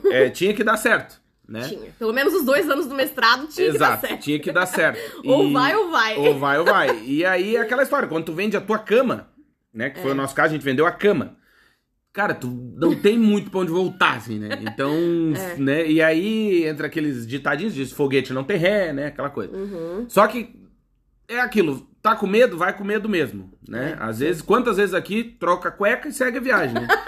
É, 0.08 0.30
tinha 0.30 0.54
que 0.54 0.62
dar 0.62 0.76
certo, 0.76 1.20
né? 1.48 1.62
Tinha. 1.62 1.90
Pelo 1.98 2.12
menos 2.12 2.32
os 2.32 2.44
dois 2.44 2.70
anos 2.70 2.86
do 2.86 2.94
mestrado 2.94 3.48
tinha 3.48 3.72
que 3.72 3.76
dar 3.78 3.86
Exato, 3.88 4.06
certo. 4.06 4.20
tinha 4.22 4.38
que 4.38 4.52
dar 4.52 4.66
certo. 4.66 5.00
Ou 5.26 5.48
E- 5.48 5.52
vai 5.52 5.74
ou 5.74 5.90
vai. 5.90 6.16
Ou 6.16 6.38
vai 6.38 6.58
ou 6.60 6.64
vai. 6.64 7.02
E 7.04 7.24
aí 7.24 7.56
é 7.56 7.60
aquela 7.60 7.82
história, 7.82 8.06
quando 8.06 8.26
tu 8.26 8.32
vende 8.32 8.56
a 8.56 8.60
tua 8.60 8.78
cama, 8.78 9.28
né? 9.74 9.90
Que 9.90 9.98
É. 9.98 10.02
foi 10.02 10.12
o 10.12 10.14
nosso 10.14 10.32
caso, 10.34 10.50
a 10.50 10.52
gente 10.52 10.64
vendeu 10.64 10.86
a 10.86 10.92
cama. 10.92 11.39
Cara, 12.12 12.34
tu 12.34 12.48
não 12.76 12.94
tem 12.94 13.16
muito 13.16 13.50
pra 13.50 13.60
onde 13.60 13.70
voltar, 13.70 14.16
assim, 14.16 14.38
né? 14.38 14.48
Então, 14.62 14.92
É. 15.36 15.56
né? 15.56 15.86
E 15.86 16.02
aí 16.02 16.64
entra 16.66 16.88
aqueles 16.88 17.26
ditadinhos, 17.26 17.72
diz 17.74 17.92
foguete 17.92 18.32
não 18.32 18.42
tem 18.44 18.56
ré, 18.56 18.92
né? 18.92 19.06
Aquela 19.06 19.30
coisa. 19.30 19.56
Uhum. 19.56 20.06
Só 20.08 20.26
que 20.26 20.58
é 21.28 21.38
aquilo, 21.40 21.86
tá 22.02 22.16
com 22.16 22.26
medo, 22.26 22.58
vai 22.58 22.76
com 22.76 22.82
medo 22.82 23.08
mesmo, 23.08 23.52
né? 23.68 23.96
É, 24.00 24.02
Às 24.02 24.18
vezes, 24.18 24.42
quantas 24.42 24.76
vezes 24.76 24.92
aqui 24.94 25.22
troca 25.38 25.68
a 25.68 25.72
cueca 25.72 26.08
e 26.08 26.12
segue 26.12 26.38
a 26.38 26.40
viagem, 26.40 26.74
né? 26.74 26.88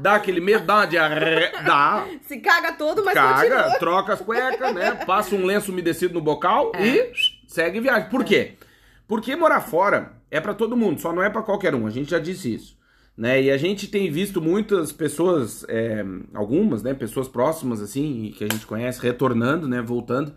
Dá 0.00 0.14
aquele 0.14 0.40
medo, 0.40 0.64
dá 0.64 0.76
uma 0.76 0.86
diarreia, 0.86 1.50
dá, 1.64 2.06
Se 2.22 2.38
caga 2.38 2.70
todo, 2.74 3.04
mas 3.04 3.14
caga, 3.14 3.56
continua. 3.64 3.78
troca 3.80 4.12
as 4.12 4.20
cuecas, 4.20 4.72
né? 4.72 4.92
Passa 5.04 5.34
um 5.34 5.44
lenço 5.44 5.72
umedecido 5.72 6.14
no 6.14 6.20
bocal 6.20 6.70
É. 6.76 6.86
e 6.86 7.12
segue 7.48 7.80
viagem. 7.80 8.08
Por 8.08 8.22
quê? 8.22 8.52
Porque 9.08 9.34
morar 9.34 9.60
fora 9.60 10.12
é 10.30 10.40
pra 10.40 10.54
todo 10.54 10.76
mundo, 10.76 11.00
só 11.00 11.12
não 11.12 11.20
é 11.20 11.28
pra 11.28 11.42
qualquer 11.42 11.74
um. 11.74 11.84
A 11.84 11.90
gente 11.90 12.12
já 12.12 12.20
disse 12.20 12.54
isso. 12.54 12.77
Né? 13.18 13.42
E 13.42 13.50
a 13.50 13.56
gente 13.56 13.88
tem 13.88 14.08
visto 14.12 14.40
muitas 14.40 14.92
pessoas, 14.92 15.64
é, 15.68 16.04
algumas, 16.32 16.84
né, 16.84 16.94
pessoas 16.94 17.26
próximas, 17.26 17.82
assim, 17.82 18.32
que 18.36 18.44
a 18.44 18.48
gente 18.48 18.64
conhece, 18.64 19.02
retornando, 19.02 19.66
né, 19.66 19.82
voltando. 19.82 20.32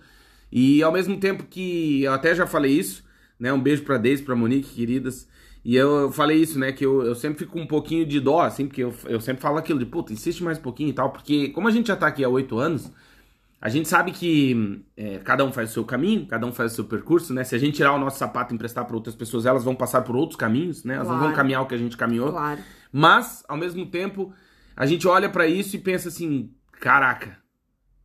E 0.52 0.82
ao 0.82 0.92
mesmo 0.92 1.16
tempo 1.20 1.44
que, 1.44 2.02
eu 2.04 2.12
até 2.12 2.34
já 2.34 2.48
falei 2.48 2.72
isso, 2.72 3.04
né, 3.40 3.54
um 3.54 3.62
beijo 3.62 3.84
pra 3.84 4.00
Deise, 4.00 4.24
pra 4.24 4.36
Monique, 4.36 4.74
queridas. 4.74 5.28
E 5.64 5.76
eu 5.76 6.12
falei 6.12 6.40
isso, 6.42 6.58
né, 6.58 6.72
que 6.72 6.84
eu, 6.84 7.04
eu 7.04 7.14
sempre 7.14 7.46
fico 7.46 7.60
um 7.60 7.68
pouquinho 7.68 8.04
de 8.04 8.20
dó, 8.20 8.42
assim, 8.42 8.66
porque 8.66 8.82
eu, 8.84 8.92
eu 9.06 9.22
sempre 9.22 9.44
falo 9.44 9.58
aquilo 9.60 9.78
de, 9.78 9.86
puta, 9.86 10.12
insiste 10.12 10.44
mais 10.44 10.58
um 10.58 10.62
pouquinho 10.64 10.90
e 10.90 10.94
tal, 10.94 11.12
porque 11.12 11.50
como 11.50 11.68
a 11.68 11.72
gente 11.72 11.88
já 11.88 11.96
tá 11.96 12.08
aqui 12.08 12.24
há 12.24 12.30
oito 12.30 12.58
anos, 12.58 12.92
A 13.62 13.70
gente 13.70 13.88
sabe 13.88 14.12
que 14.12 14.84
é, 14.98 15.20
cada 15.20 15.46
um 15.46 15.52
faz 15.52 15.70
o 15.70 15.74
seu 15.74 15.86
caminho, 15.86 16.26
cada 16.26 16.48
um 16.48 16.52
faz 16.52 16.72
o 16.72 16.76
seu 16.76 16.86
percurso, 16.86 17.32
né? 17.32 17.44
Se 17.44 17.54
a 17.56 17.60
gente 17.60 17.76
tirar 17.76 17.94
o 17.94 18.00
nosso 18.00 18.18
sapato 18.18 18.52
e 18.52 18.56
emprestar 18.56 18.86
para 18.86 18.96
outras 18.96 19.14
pessoas, 19.16 19.46
elas 19.46 19.64
vão 19.64 19.76
passar 19.76 20.02
por 20.02 20.16
outros 20.16 20.36
caminhos, 20.36 20.84
né? 20.84 20.96
Elas 20.96 21.08
não 21.08 21.14
vão 21.16 21.24
Claro. 21.26 21.36
caminhar 21.38 21.62
o 21.62 21.68
que 21.68 21.76
a 21.76 21.78
gente 21.78 21.96
caminhou. 21.96 22.32
Claro. 22.32 22.60
Mas, 22.92 23.44
ao 23.48 23.56
mesmo 23.56 23.86
tempo, 23.86 24.34
a 24.76 24.86
gente 24.88 25.08
olha 25.08 25.30
pra 25.30 25.46
isso 25.46 25.76
e 25.76 25.80
pensa 25.80 26.08
assim: 26.10 26.50
caraca, 26.80 27.38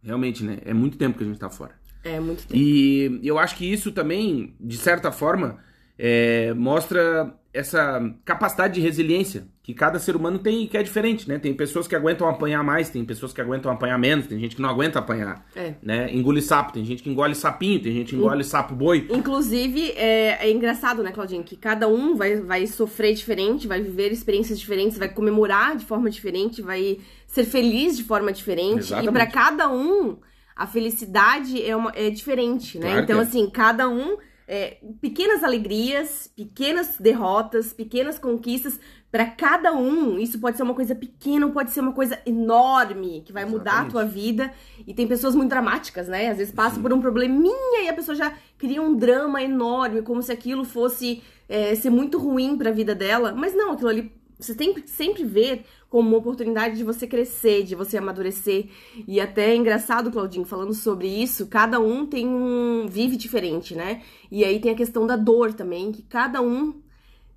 realmente, 0.03 0.45
né? 0.45 0.59
É 0.63 0.75
muito 0.75 0.99
tempo 0.99 1.17
que 1.17 1.25
a 1.25 1.27
gente 1.27 1.39
tá 1.39 1.49
fora. 1.49 1.73
É 2.05 2.21
muito 2.21 2.47
tempo. 2.47 2.55
E 2.55 3.19
eu 3.25 3.39
acho 3.39 3.57
que 3.57 3.65
isso 3.65 3.91
também, 3.93 4.55
de 4.61 4.77
certa 4.77 5.11
forma, 5.11 5.57
é, 5.99 6.53
mostra 6.53 7.35
essa 7.57 8.01
capacidade 8.25 8.75
de 8.75 8.81
resiliência 8.81 9.49
que 9.63 9.75
cada 9.75 9.99
ser 9.99 10.15
humano 10.15 10.39
tem 10.39 10.63
e 10.63 10.69
que 10.69 10.77
é 10.77 10.83
diferente, 10.83 11.29
né? 11.29 11.39
Tem 11.39 11.53
pessoas 11.53 11.89
que 11.89 11.97
aguentam 11.97 12.29
apanhar 12.29 12.63
mais, 12.63 12.89
tem 12.89 13.05
pessoas 13.05 13.33
que 13.33 13.41
aguentam 13.41 13.73
apanhar 13.73 13.99
menos, 13.99 14.27
tem 14.27 14.39
gente 14.39 14.55
que 14.55 14.63
não 14.63 14.69
aguenta 14.69 15.01
apanhar, 15.01 15.45
É. 15.57 15.75
né? 15.83 16.15
Engole 16.15 16.41
sapo, 16.41 16.73
tem 16.73 16.85
gente 16.85 17.03
que 17.03 17.11
engole 17.11 17.35
sapinho, 17.35 17.83
tem 17.83 17.93
gente 17.93 18.11
que 18.11 18.17
engole 18.17 18.45
sapo 18.45 18.75
boi. 18.75 19.09
Inclusive, 19.11 19.91
é, 19.97 20.47
é 20.47 20.53
engraçado, 20.53 21.03
né, 21.03 21.11
Claudinho? 21.11 21.43
Que 21.43 21.57
cada 21.57 21.89
um 21.89 22.15
vai, 22.15 22.37
vai 22.37 22.67
sofrer 22.67 23.15
diferente, 23.15 23.67
vai 23.67 23.81
viver 23.81 24.13
experiências 24.13 24.61
diferentes, 24.61 24.99
vai 24.99 25.09
comemorar 25.09 25.77
de 25.77 25.85
forma 25.85 26.09
diferente, 26.11 26.63
vai 26.63 26.99
ser 27.27 27.45
feliz 27.45 27.97
de 27.97 28.05
forma 28.05 28.31
diferente. 28.33 28.81
Exatamente. 28.93 29.09
E 29.11 29.13
pra 29.13 29.27
cada 29.27 29.69
um, 29.69 30.17
a 30.55 30.67
felicidade 30.67 31.61
é, 31.61 31.75
uma, 31.75 31.93
é 31.95 32.09
diferente, 32.09 32.79
né? 32.79 32.87
Claro 32.91 33.03
então, 33.03 33.19
é. 33.19 33.23
assim, 33.23 33.51
cada 33.51 33.89
um. 33.89 34.17
É, 34.49 34.79
pequenas 35.01 35.43
alegrias, 35.43 36.31
pequenas 36.35 36.97
derrotas, 36.99 37.73
pequenas 37.73 38.19
conquistas, 38.19 38.79
Pra 39.17 39.25
cada 39.25 39.73
um, 39.73 40.19
isso 40.19 40.39
pode 40.39 40.59
ser 40.59 40.63
uma 40.63 40.75
coisa 40.75 40.95
pequena, 40.95 41.49
pode 41.49 41.71
ser 41.71 41.81
uma 41.81 41.93
coisa 41.93 42.21
enorme, 42.27 43.23
que 43.25 43.33
vai 43.33 43.47
mudar 43.47 43.71
a 43.71 43.87
Exatamente. 43.87 43.93
tua 43.93 44.05
vida. 44.05 44.53
E 44.87 44.93
tem 44.93 45.07
pessoas 45.07 45.35
muito 45.35 45.49
dramáticas, 45.49 46.07
né? 46.07 46.29
Às 46.29 46.37
vezes 46.37 46.53
passam 46.53 46.83
por 46.83 46.93
um 46.93 47.01
probleminha 47.01 47.85
e 47.85 47.89
a 47.89 47.95
pessoa 47.95 48.15
já 48.15 48.37
cria 48.59 48.83
um 48.83 48.95
drama 48.95 49.43
enorme, 49.43 50.03
como 50.03 50.23
se 50.23 50.31
aquilo 50.31 50.65
fosse 50.65 51.23
é, 51.49 51.75
ser 51.77 51.89
muito 51.89 52.19
ruim 52.19 52.59
pra 52.59 52.71
vida 52.71 52.95
dela. 52.95 53.33
Mas 53.33 53.55
não, 53.55 53.73
aquilo 53.73 53.89
ali 53.89 54.13
você 54.39 54.55
tem 54.55 54.75
que 54.75 54.87
sempre 54.91 55.25
ver 55.25 55.65
como 55.97 56.11
uma 56.11 56.19
oportunidade 56.19 56.77
de 56.77 56.85
você 56.85 57.07
crescer, 57.07 57.63
de 57.63 57.75
você 57.75 57.97
amadurecer. 57.97 58.67
E 59.09 59.19
até 59.19 59.53
é 59.53 59.57
engraçado, 59.57 60.11
Claudinho, 60.11 60.45
falando 60.45 60.75
sobre 60.75 61.09
isso, 61.09 61.47
cada 61.47 61.81
um 61.81 62.05
tem 62.05 62.29
um. 62.29 62.87
vive 62.87 63.17
diferente, 63.17 63.75
né? 63.75 64.03
E 64.31 64.45
aí 64.45 64.61
tem 64.61 64.71
a 64.71 64.75
questão 64.75 65.07
da 65.07 65.17
dor 65.17 65.55
também, 65.55 65.91
que 65.93 66.03
cada 66.03 66.43
um 66.43 66.83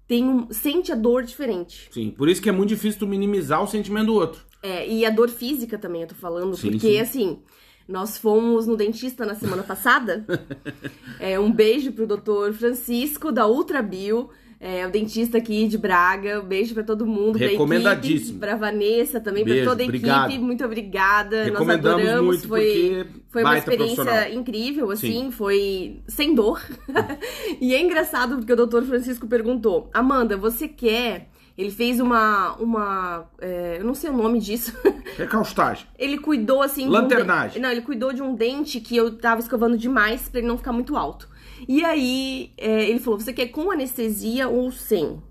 tem 0.05 0.25
um, 0.25 0.51
sente 0.51 0.91
a 0.91 0.95
dor 0.95 1.23
diferente. 1.23 1.87
Sim, 1.89 2.11
por 2.11 2.27
isso 2.27 2.41
que 2.41 2.49
é 2.49 2.51
muito 2.51 2.67
difícil 2.67 2.99
tu 2.99 3.07
minimizar 3.07 3.63
o 3.63 3.67
sentimento 3.67 4.07
do 4.07 4.15
outro. 4.15 4.41
É, 4.61 4.85
e 4.85 5.05
a 5.05 5.09
dor 5.09 5.29
física 5.29 5.77
também, 5.77 6.01
eu 6.01 6.09
tô 6.09 6.15
falando, 6.15 6.57
Sim, 6.57 6.71
porque 6.71 6.91
sim. 6.91 6.99
assim, 6.99 7.39
nós 7.87 8.17
fomos 8.17 8.67
no 8.67 8.75
dentista 8.75 9.25
na 9.25 9.35
semana 9.35 9.63
passada. 9.63 10.25
é, 11.17 11.39
um 11.39 11.49
beijo 11.49 11.93
pro 11.93 12.05
doutor 12.05 12.51
Francisco, 12.51 13.31
da 13.31 13.47
Ultra 13.47 13.81
Bio. 13.81 14.29
É, 14.61 14.85
o 14.85 14.91
dentista 14.91 15.37
aqui 15.37 15.69
de 15.69 15.77
Braga, 15.77 16.41
um 16.41 16.45
beijo 16.45 16.73
pra 16.73 16.83
todo 16.83 17.07
mundo, 17.07 17.37
Recomendadíssimo. 17.37 18.39
pra 18.39 18.57
Vanessa 18.57 19.21
também, 19.21 19.45
pra 19.45 19.63
toda 19.63 19.83
a 19.83 19.85
obrigado. 19.85 20.29
equipe, 20.29 20.43
muito 20.43 20.65
obrigada. 20.65 21.37
Nós 21.37 21.45
Recomendamos 21.51 22.01
adoramos, 22.03 22.25
muito 22.25 22.47
foi, 22.49 23.05
foi 23.29 23.43
uma 23.43 23.57
experiência 23.57 24.33
incrível, 24.33 24.91
assim, 24.91 25.25
Sim. 25.25 25.31
foi 25.31 26.01
sem 26.09 26.35
dor. 26.35 26.61
e 27.61 27.73
é 27.73 27.81
engraçado 27.81 28.35
porque 28.37 28.51
o 28.51 28.55
doutor 28.57 28.83
Francisco 28.83 29.27
perguntou: 29.27 29.89
Amanda, 29.93 30.35
você 30.35 30.67
quer? 30.67 31.29
Ele 31.57 31.71
fez 31.71 31.99
uma. 31.99 32.55
uma 32.57 33.29
é, 33.39 33.77
eu 33.79 33.85
não 33.85 33.93
sei 33.93 34.09
o 34.09 34.13
nome 34.13 34.39
disso. 34.39 34.73
Recaustagem. 35.17 35.85
ele 35.97 36.17
cuidou 36.17 36.61
assim. 36.61 36.83
de 36.83 36.87
um 36.89 36.91
Lanternagem. 36.91 37.49
dente- 37.55 37.59
Não, 37.61 37.69
ele 37.71 37.81
cuidou 37.81 38.13
de 38.13 38.21
um 38.21 38.33
dente 38.33 38.79
que 38.79 38.95
eu 38.95 39.11
tava 39.17 39.41
escovando 39.41 39.77
demais 39.77 40.29
pra 40.29 40.39
ele 40.39 40.47
não 40.47 40.57
ficar 40.57 40.71
muito 40.71 40.95
alto. 40.95 41.27
E 41.67 41.83
aí 41.83 42.51
é, 42.57 42.89
ele 42.89 42.99
falou: 42.99 43.19
você 43.19 43.33
quer 43.33 43.47
com 43.47 43.71
anestesia 43.71 44.47
ou 44.47 44.71
sem? 44.71 45.21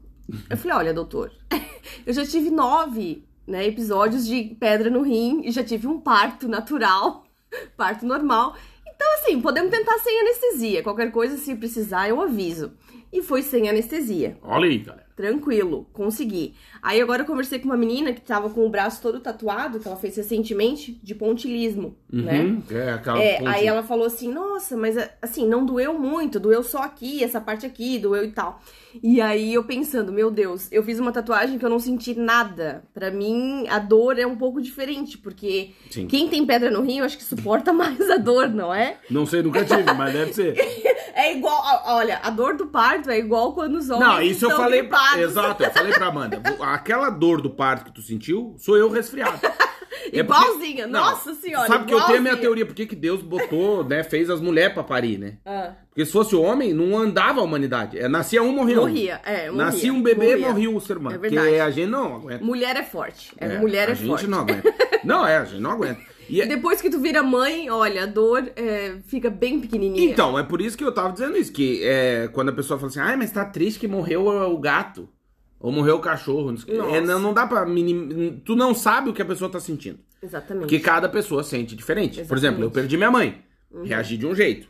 Eu 0.49 0.57
falei: 0.57 0.77
olha, 0.77 0.95
doutor, 0.95 1.33
eu 2.07 2.13
já 2.13 2.25
tive 2.25 2.51
nove 2.51 3.25
né, 3.47 3.67
episódios 3.67 4.27
de 4.27 4.57
pedra 4.61 4.91
no 4.91 5.03
rim 5.03 5.43
e 5.45 5.51
já 5.51 5.65
tive 5.65 5.87
um 5.87 6.01
parto 6.01 6.47
natural, 6.47 7.25
parto 7.77 8.05
normal. 8.05 8.55
Então, 8.87 9.15
assim, 9.15 9.41
podemos 9.41 9.71
tentar 9.71 9.97
sem 9.99 10.21
anestesia. 10.21 10.83
Qualquer 10.83 11.13
coisa, 11.13 11.37
se 11.37 11.55
precisar, 11.55 12.09
eu 12.09 12.21
aviso. 12.21 12.73
E 13.13 13.23
foi 13.23 13.43
sem 13.43 13.69
anestesia. 13.69 14.37
Olha 14.43 14.69
aí, 14.69 14.79
galera. 14.79 15.08
Tranquilo, 15.19 15.85
consegui. 15.93 16.55
Aí 16.81 17.01
agora 17.01 17.23
eu 17.23 17.27
conversei 17.27 17.59
com 17.59 17.65
uma 17.65 17.77
menina 17.77 18.13
que 18.13 18.21
tava 18.21 18.49
com 18.51 18.65
o 18.65 18.71
braço 18.71 19.03
todo 19.03 19.19
tatuado, 19.19 19.81
que 19.81 19.89
ela 19.89 19.97
fez 19.97 20.17
recentemente, 20.17 20.93
de 21.03 21.13
pontilismo, 21.13 21.97
né? 22.09 22.41
Uhum, 22.43 22.63
É, 22.71 22.93
aquela 22.93 23.19
É, 23.21 23.39
ponte- 23.39 23.49
aí 23.49 23.67
ela 23.67 23.83
falou 23.83 24.07
assim, 24.07 24.33
nossa, 24.33 24.77
mas 24.77 24.97
assim, 25.21 25.45
não 25.45 25.67
doeu 25.67 25.99
muito, 25.99 26.39
doeu 26.39 26.63
só 26.63 26.85
aqui, 26.85 27.25
essa 27.25 27.41
parte 27.41 27.67
aqui, 27.67 27.99
doeu 27.99 28.25
e 28.27 28.31
tal. 28.31 28.63
E 29.03 29.21
aí 29.21 29.55
eu 29.55 29.65
pensando, 29.65 30.13
meu 30.13 30.31
Deus, 30.31 30.69
eu 30.73 30.83
fiz 30.83 30.99
uma 30.99 31.13
tatuagem 31.13 31.59
que 31.59 31.65
eu 31.65 31.71
não 31.71 31.79
senti 31.79 32.15
nada. 32.15 32.83
Pra 32.95 33.11
mim, 33.11 33.67
a 33.69 33.79
dor 33.79 34.19
é 34.19 34.27
um 34.27 34.37
pouco 34.37 34.61
diferente, 34.61 35.17
porque 35.19 35.71
Sim. 35.91 36.07
quem 36.07 36.29
tem 36.29 36.45
pedra 36.47 36.71
no 36.71 36.83
rim, 36.83 36.99
eu 36.99 37.05
acho 37.05 37.17
que 37.17 37.25
suporta 37.25 37.73
mais 37.75 38.01
a 38.11 38.17
dor, 38.17 38.49
não 38.49 38.73
é? 38.75 38.97
Não 39.11 39.27
sei, 39.27 39.43
nunca 39.43 39.65
tive, 39.65 39.93
mas 39.95 40.13
deve 40.13 40.33
ser. 40.33 40.55
É 41.19 41.35
igual, 41.35 41.61
olha, 41.85 42.21
a 42.23 42.31
dor 42.31 42.57
do 42.57 42.69
parto 42.69 43.11
é 43.11 43.19
igual 43.19 43.53
quando 43.53 43.75
os 43.75 43.91
homens 43.91 44.07
Não, 44.09 44.23
isso 44.23 44.45
eu 44.45 44.57
falei 44.57 44.85
pra. 44.85 44.99
gripados. 44.99 45.25
Exato, 45.25 45.65
eu 45.65 45.71
falei 45.73 45.93
pra 45.93 46.07
Amanda. 46.07 46.41
Aquela 46.63 47.11
dor 47.11 47.41
do 47.43 47.51
parto 47.51 47.87
que 47.87 47.93
tu 47.93 48.01
sentiu, 48.01 48.55
sou 48.57 48.77
eu 48.79 48.89
resfriado. 48.89 49.37
É 50.13 50.23
porque- 50.23 50.43
Igualzinha, 50.43 50.87
Não, 50.87 51.01
nossa 51.01 51.35
senhora, 51.35 51.67
Sabe 51.67 51.87
que 51.87 51.93
eu 51.93 51.99
tenho 52.03 52.19
a 52.19 52.21
minha 52.21 52.35
igualzinha. 52.35 52.41
teoria, 52.41 52.65
por 52.67 52.73
que 52.75 52.87
que 52.87 52.95
Deus 52.95 53.21
botou, 53.21 53.83
né, 53.83 54.05
fez 54.05 54.31
as 54.31 54.41
mulheres 54.41 54.73
pra 54.75 54.85
parir, 54.85 55.19
né? 55.19 55.39
Ah. 55.45 55.73
Porque 55.99 56.07
se 56.07 56.13
fosse 56.13 56.37
homem, 56.37 56.73
não 56.73 56.97
andava 56.97 57.41
a 57.41 57.43
humanidade. 57.43 57.99
É, 57.99 58.07
nascia 58.07 58.41
um, 58.41 58.53
morria 58.53 58.77
um. 58.79 58.83
Morria, 58.83 59.21
é, 59.25 59.51
morria, 59.51 59.65
Nascia 59.65 59.93
um 59.93 60.01
bebê, 60.01 60.27
morria. 60.37 60.49
morria 60.51 60.71
o 60.71 60.81
ser 60.81 60.97
humano. 60.97 61.17
É 61.17 61.19
porque 61.19 61.35
verdade. 61.35 61.59
a 61.61 61.71
gente 61.73 61.89
não 61.91 62.15
aguenta. 62.15 62.45
Mulher 62.45 62.77
é 62.77 62.83
forte. 62.85 63.33
É, 63.37 63.59
mulher 63.59 63.89
é 63.89 63.91
a 63.91 63.95
gente 63.97 64.07
forte. 64.07 64.27
não 64.29 64.39
aguenta. 64.39 64.73
Não, 65.03 65.27
é, 65.27 65.39
a 65.39 65.45
gente 65.45 65.61
não 65.61 65.71
aguenta. 65.73 66.01
E 66.29 66.37
E 66.37 66.41
é- 66.41 66.47
depois 66.47 66.81
que 66.81 66.89
tu 66.91 67.01
vira 67.01 67.21
mãe, 67.23 67.69
olha, 67.71 68.03
a 68.05 68.07
dor 68.07 68.49
é, 68.55 68.97
fica 69.07 69.29
bem 69.31 69.59
pequenininha. 69.61 70.11
Então, 70.11 70.39
é 70.39 70.43
por 70.45 70.61
isso 70.61 70.77
que 70.79 70.85
eu 70.85 70.93
tava 70.93 71.13
dizendo 71.13 71.37
isso, 71.37 71.53
que 71.53 71.81
é, 71.85 72.29
quando 72.33 72.51
a 72.51 72.53
pessoa 72.53 72.79
fala 72.79 72.91
assim, 72.91 73.01
ai, 73.01 73.17
mas 73.17 73.31
tá 73.33 73.45
triste 73.45 73.81
que 73.81 73.89
morreu 73.89 74.27
o 74.27 74.59
gato, 74.59 75.09
ou 75.59 75.73
morreu 75.73 75.97
o 75.97 76.01
cachorro, 76.01 76.51
não, 76.53 76.59
sei 76.59 76.75
o 76.75 76.77
quê." 76.77 76.83
Nossa. 76.83 76.97
é, 76.97 77.01
não, 77.01 77.19
não 77.19 77.33
dá 77.35 77.45
pra 77.47 77.65
minim... 77.67 78.41
Tu 78.45 78.55
não 78.55 78.73
sabe 78.75 79.11
o 79.11 79.13
que 79.13 79.23
a 79.23 79.25
pessoa 79.25 79.51
tá 79.51 79.59
sentindo, 79.61 79.99
Exatamente. 80.23 80.63
porque 80.63 80.79
cada 80.81 81.09
pessoa 81.09 81.43
sente 81.43 81.75
diferente. 81.75 82.15
Por 82.15 82.21
Exatamente. 82.23 82.45
exemplo, 82.45 82.65
eu 82.65 82.71
perdi 82.71 82.97
minha 82.97 83.11
mãe, 83.11 83.41
reagi 83.85 84.17
de 84.17 84.27
um 84.27 84.35
jeito, 84.35 84.69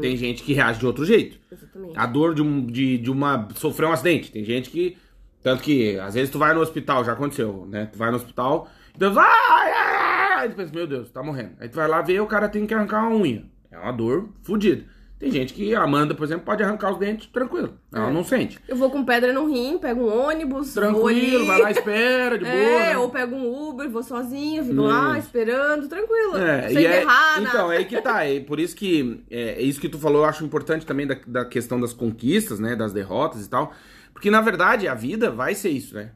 tem 0.00 0.16
gente 0.16 0.42
que 0.42 0.52
reage 0.52 0.78
de 0.78 0.86
outro 0.86 1.04
jeito. 1.04 1.38
Exatamente. 1.50 1.98
A 1.98 2.06
dor 2.06 2.34
de, 2.34 2.42
um, 2.42 2.64
de, 2.64 2.98
de 2.98 3.10
uma... 3.10 3.48
sofrer 3.54 3.86
um 3.86 3.92
acidente, 3.92 4.30
tem 4.30 4.44
gente 4.44 4.70
que... 4.70 4.96
Tanto 5.42 5.62
que, 5.62 5.98
às 5.98 6.14
vezes 6.14 6.30
tu 6.30 6.38
vai 6.38 6.52
no 6.52 6.60
hospital, 6.60 7.04
já 7.04 7.12
aconteceu, 7.12 7.64
né? 7.66 7.86
Tu 7.86 7.96
vai 7.96 8.10
no 8.10 8.16
hospital, 8.16 8.68
e 8.94 8.98
Deus, 8.98 9.16
ai, 9.16 9.24
ai, 9.24 9.72
ai, 9.72 10.42
aí 10.42 10.48
tu 10.48 10.56
pensa, 10.56 10.72
meu 10.74 10.86
Deus, 10.86 11.10
tá 11.10 11.22
morrendo. 11.22 11.52
Aí 11.60 11.68
tu 11.68 11.76
vai 11.76 11.86
lá 11.86 12.02
ver, 12.02 12.20
o 12.20 12.26
cara 12.26 12.48
tem 12.48 12.66
que 12.66 12.74
arrancar 12.74 13.06
uma 13.06 13.16
unha. 13.16 13.44
É 13.70 13.78
uma 13.78 13.92
dor 13.92 14.30
fodida. 14.42 14.84
Tem 15.18 15.32
gente 15.32 15.52
que, 15.52 15.74
a 15.74 15.82
Amanda, 15.82 16.14
por 16.14 16.22
exemplo, 16.24 16.44
pode 16.44 16.62
arrancar 16.62 16.92
os 16.92 16.98
dentes 16.98 17.26
tranquilo. 17.26 17.74
Ela 17.92 18.08
É. 18.08 18.12
não 18.12 18.22
sente. 18.22 18.58
Eu 18.68 18.76
vou 18.76 18.88
com 18.88 19.04
pedra 19.04 19.32
no 19.32 19.46
rim, 19.52 19.76
pego 19.76 20.02
um 20.02 20.26
ônibus, 20.28 20.72
Tranquilo, 20.74 21.44
vai 21.44 21.60
lá, 21.60 21.70
espera, 21.72 22.38
de 22.38 22.44
boa. 22.46 22.54
É, 22.54 22.90
né? 22.90 22.98
ou 22.98 23.10
pego 23.10 23.34
um 23.34 23.68
Uber, 23.68 23.90
vou 23.90 24.02
sozinha, 24.04 24.62
fico 24.62 24.80
lá 24.82 25.18
Isso. 25.18 25.26
esperando, 25.26 25.88
tranquilo. 25.88 26.36
É, 26.38 26.68
sem 26.68 26.82
e 26.82 26.86
é- 26.86 27.00
errar, 27.02 27.42
então, 27.42 27.72
é 27.72 27.78
aí 27.78 27.84
que 27.84 28.00
tá. 28.00 28.24
É 28.24 28.38
por 28.38 28.60
isso 28.60 28.76
que 28.76 29.24
é, 29.30 29.60
é 29.60 29.62
isso 29.62 29.80
que 29.80 29.88
tu 29.88 29.98
falou, 29.98 30.22
eu 30.22 30.28
acho 30.28 30.44
importante 30.44 30.86
também 30.86 31.06
da, 31.06 31.16
da 31.26 31.44
questão 31.44 31.80
das 31.80 31.92
conquistas, 31.92 32.60
né? 32.60 32.76
Das 32.76 32.92
derrotas 32.92 33.44
e 33.44 33.48
tal. 33.50 33.72
Porque, 34.12 34.30
na 34.30 34.40
verdade, 34.40 34.86
a 34.86 34.94
vida 34.94 35.30
vai 35.30 35.54
ser 35.54 35.70
isso, 35.70 35.94
né? 35.94 36.10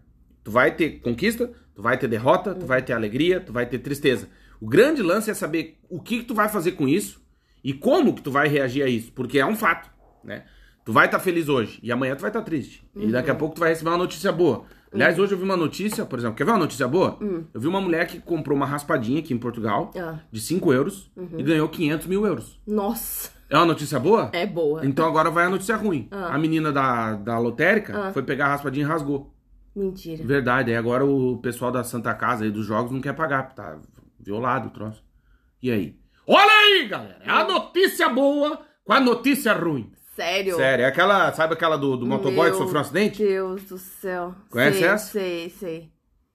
Tu 0.45 0.51
vai 0.51 0.75
ter 0.75 1.01
conquista, 1.01 1.51
tu 1.75 1.83
vai 1.83 1.97
ter 1.97 2.09
derrota, 2.09 2.55
tu 2.55 2.67
vai 2.67 2.83
ter 2.83 2.93
alegria, 2.93 3.41
tu 3.41 3.53
vai 3.53 3.65
ter 3.67 3.79
tristeza. 3.79 4.29
O 4.61 4.67
grande 4.69 5.03
lance 5.03 5.31
é 5.31 5.35
saber 5.35 5.77
o 5.89 6.01
que, 6.01 6.19
que 6.19 6.25
tu 6.25 6.35
vai 6.35 6.49
fazer 6.49 6.73
com 6.73 6.87
isso 6.89 7.21
e 7.65 7.73
como 7.73 8.15
que 8.15 8.23
tu 8.23 8.31
vai 8.31 8.49
reagir 8.49 8.83
a 8.83 8.89
isso. 8.89 9.13
Porque 9.13 9.39
é 9.39 9.47
um 9.47 9.57
fato, 9.57 9.91
né? 10.25 10.45
Tu 10.85 10.93
vai 10.93 11.07
estar 11.07 11.21
feliz 11.21 11.49
hoje 11.49 11.79
e 11.83 11.93
amanhã 11.93 12.17
tu 12.17 12.21
vai 12.23 12.31
estar 12.31 12.43
triste. 12.43 12.85
E 12.97 13.07
daqui 13.13 13.31
a 13.31 13.35
pouco 13.35 13.55
tu 13.55 13.61
vai 13.61 13.69
receber 13.69 13.91
uma 13.91 13.99
notícia 13.99 14.33
boa. 14.33 14.65
Aliás, 14.93 15.19
hoje 15.19 15.33
eu 15.33 15.39
vi 15.39 15.45
uma 15.45 15.57
notícia, 15.57 16.05
por 16.05 16.19
exemplo, 16.19 16.37
quer 16.37 16.45
ver 16.45 16.51
uma 16.51 16.59
notícia 16.59 16.87
boa? 16.87 17.17
Eu 17.55 17.61
vi 17.61 17.67
uma 17.67 17.81
mulher 17.81 18.07
que 18.07 18.21
comprou 18.21 18.55
uma 18.55 18.67
raspadinha 18.67 19.21
aqui 19.21 19.33
em 19.33 19.39
Portugal 19.39 19.91
Ah. 19.97 20.19
de 20.31 20.39
5 20.41 20.71
euros 20.73 21.11
e 21.39 21.43
ganhou 21.43 21.67
500 21.69 22.07
mil 22.07 22.27
euros. 22.27 22.61
Nossa, 22.67 23.31
É 23.49 23.57
uma 23.57 23.65
notícia 23.67 23.99
boa? 23.99 24.29
é 24.33 24.45
boa. 24.47 24.85
Então 24.85 25.07
agora 25.07 25.31
vai 25.31 25.47
a 25.47 25.51
notícia 25.51 25.77
ruim. 25.77 26.09
Ah. 26.11 26.35
A 26.35 26.39
menina 26.39 26.71
da, 26.73 27.15
da 27.15 27.39
lotérica 27.39 28.09
Ah. 28.09 28.13
foi 28.13 28.23
pegar 28.23 28.47
a 28.47 28.49
raspadinha 28.51 28.85
e 28.85 28.89
rasgou. 28.89 29.33
Mentira. 29.75 30.23
Verdade, 30.25 30.71
aí 30.73 30.77
agora 30.77 31.07
o 31.07 31.39
pessoal 31.39 31.71
da 31.73 31.83
Santa 31.85 32.13
Casa 32.13 32.45
aí 32.45 32.51
dos 32.51 32.67
jogos 32.67 32.93
não 32.93 33.01
quer 33.01 33.15
pagar, 33.15 33.55
tá 33.55 33.79
violado 34.21 34.69
o 34.69 34.71
troço. 34.73 35.03
E 35.63 35.71
aí? 35.71 35.97
Olha 36.27 36.53
aí, 36.53 36.89
galera! 36.89 37.19
É 37.25 37.31
a 37.31 37.45
notícia 37.45 38.09
boa 38.09 38.61
com 38.85 38.93
a 38.93 39.01
notícia 39.01 39.53
ruim. 39.53 39.91
Sério? 40.15 40.57
Sério, 40.57 40.85
é 40.85 40.89
aquela, 40.89 41.33
sabe 41.33 41.55
aquela 41.55 41.77
do, 41.77 41.97
do 41.97 42.07
motoboy 42.07 42.51
que 42.51 42.57
Meu 42.57 42.59
sofreu 42.59 42.79
um 42.79 42.81
acidente? 42.83 43.19
Deus 43.19 43.65
do 43.65 43.79
céu. 43.79 44.35
Conhece 44.51 44.79
sei, 44.79 44.89
essa? 44.89 45.11
Sei, 45.11 45.51
sei. 45.51 45.93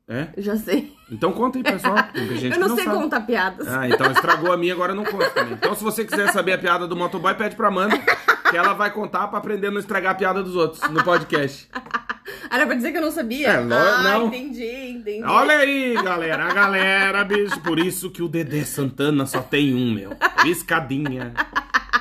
É? 0.10 0.30
Eu 0.36 0.42
já 0.42 0.56
sei. 0.56 0.94
Então 1.12 1.32
conta 1.34 1.58
aí, 1.58 1.64
pessoal. 1.64 1.96
Eu 2.16 2.52
que 2.52 2.58
não, 2.58 2.76
sei 2.76 2.86
sabe. 2.86 2.98
contar 2.98 3.22
piadas. 3.22 3.68
Ah, 3.68 3.88
então 3.88 4.10
estragou 4.12 4.52
a 4.52 4.58
minha, 4.58 4.74
agora 4.74 4.94
eu 4.94 4.96
não 4.96 5.04
conto 5.04 5.30
também. 5.32 5.54
Então, 5.54 5.76
se 5.76 5.84
você 5.84 6.06
quiser 6.06 6.32
saber 6.32 6.54
a 6.54 6.58
piada 6.58 6.88
do 6.88 6.96
motoboy, 6.96 7.34
pede 7.36 7.56
pra 7.58 7.68
Amanda, 7.68 7.96
que 8.50 8.58
ela 8.58 8.74
vai 8.74 8.92
contar 8.92 9.28
pra 9.28 9.40
aprender 9.40 9.68
a 9.68 9.72
não 9.72 9.80
estragar 9.80 10.12
a 10.14 10.16
piada 10.16 10.42
dos 10.44 10.56
outros 10.56 10.82
no 10.90 11.04
podcast. 11.04 11.68
Ah, 11.74 11.82
era 12.56 12.66
pra 12.66 12.76
dizer 12.76 12.92
que 12.92 12.98
eu 12.98 13.02
não 13.02 13.12
sabia? 13.12 13.48
É, 13.50 13.56
ah, 13.58 14.02
não. 14.04 14.28
entendi, 14.28 14.90
entendi. 14.92 15.24
Olha 15.24 15.58
aí, 15.58 15.94
galera, 16.02 16.46
a 16.46 16.54
galera, 16.54 17.24
bicho. 17.24 17.60
Por 17.62 17.80
isso 17.80 18.10
que 18.10 18.22
o 18.22 18.28
Dedé 18.28 18.64
Santana 18.64 19.26
só 19.26 19.42
tem 19.42 19.74
um, 19.74 19.94
meu. 19.94 20.12
Escadinha. 20.46 21.34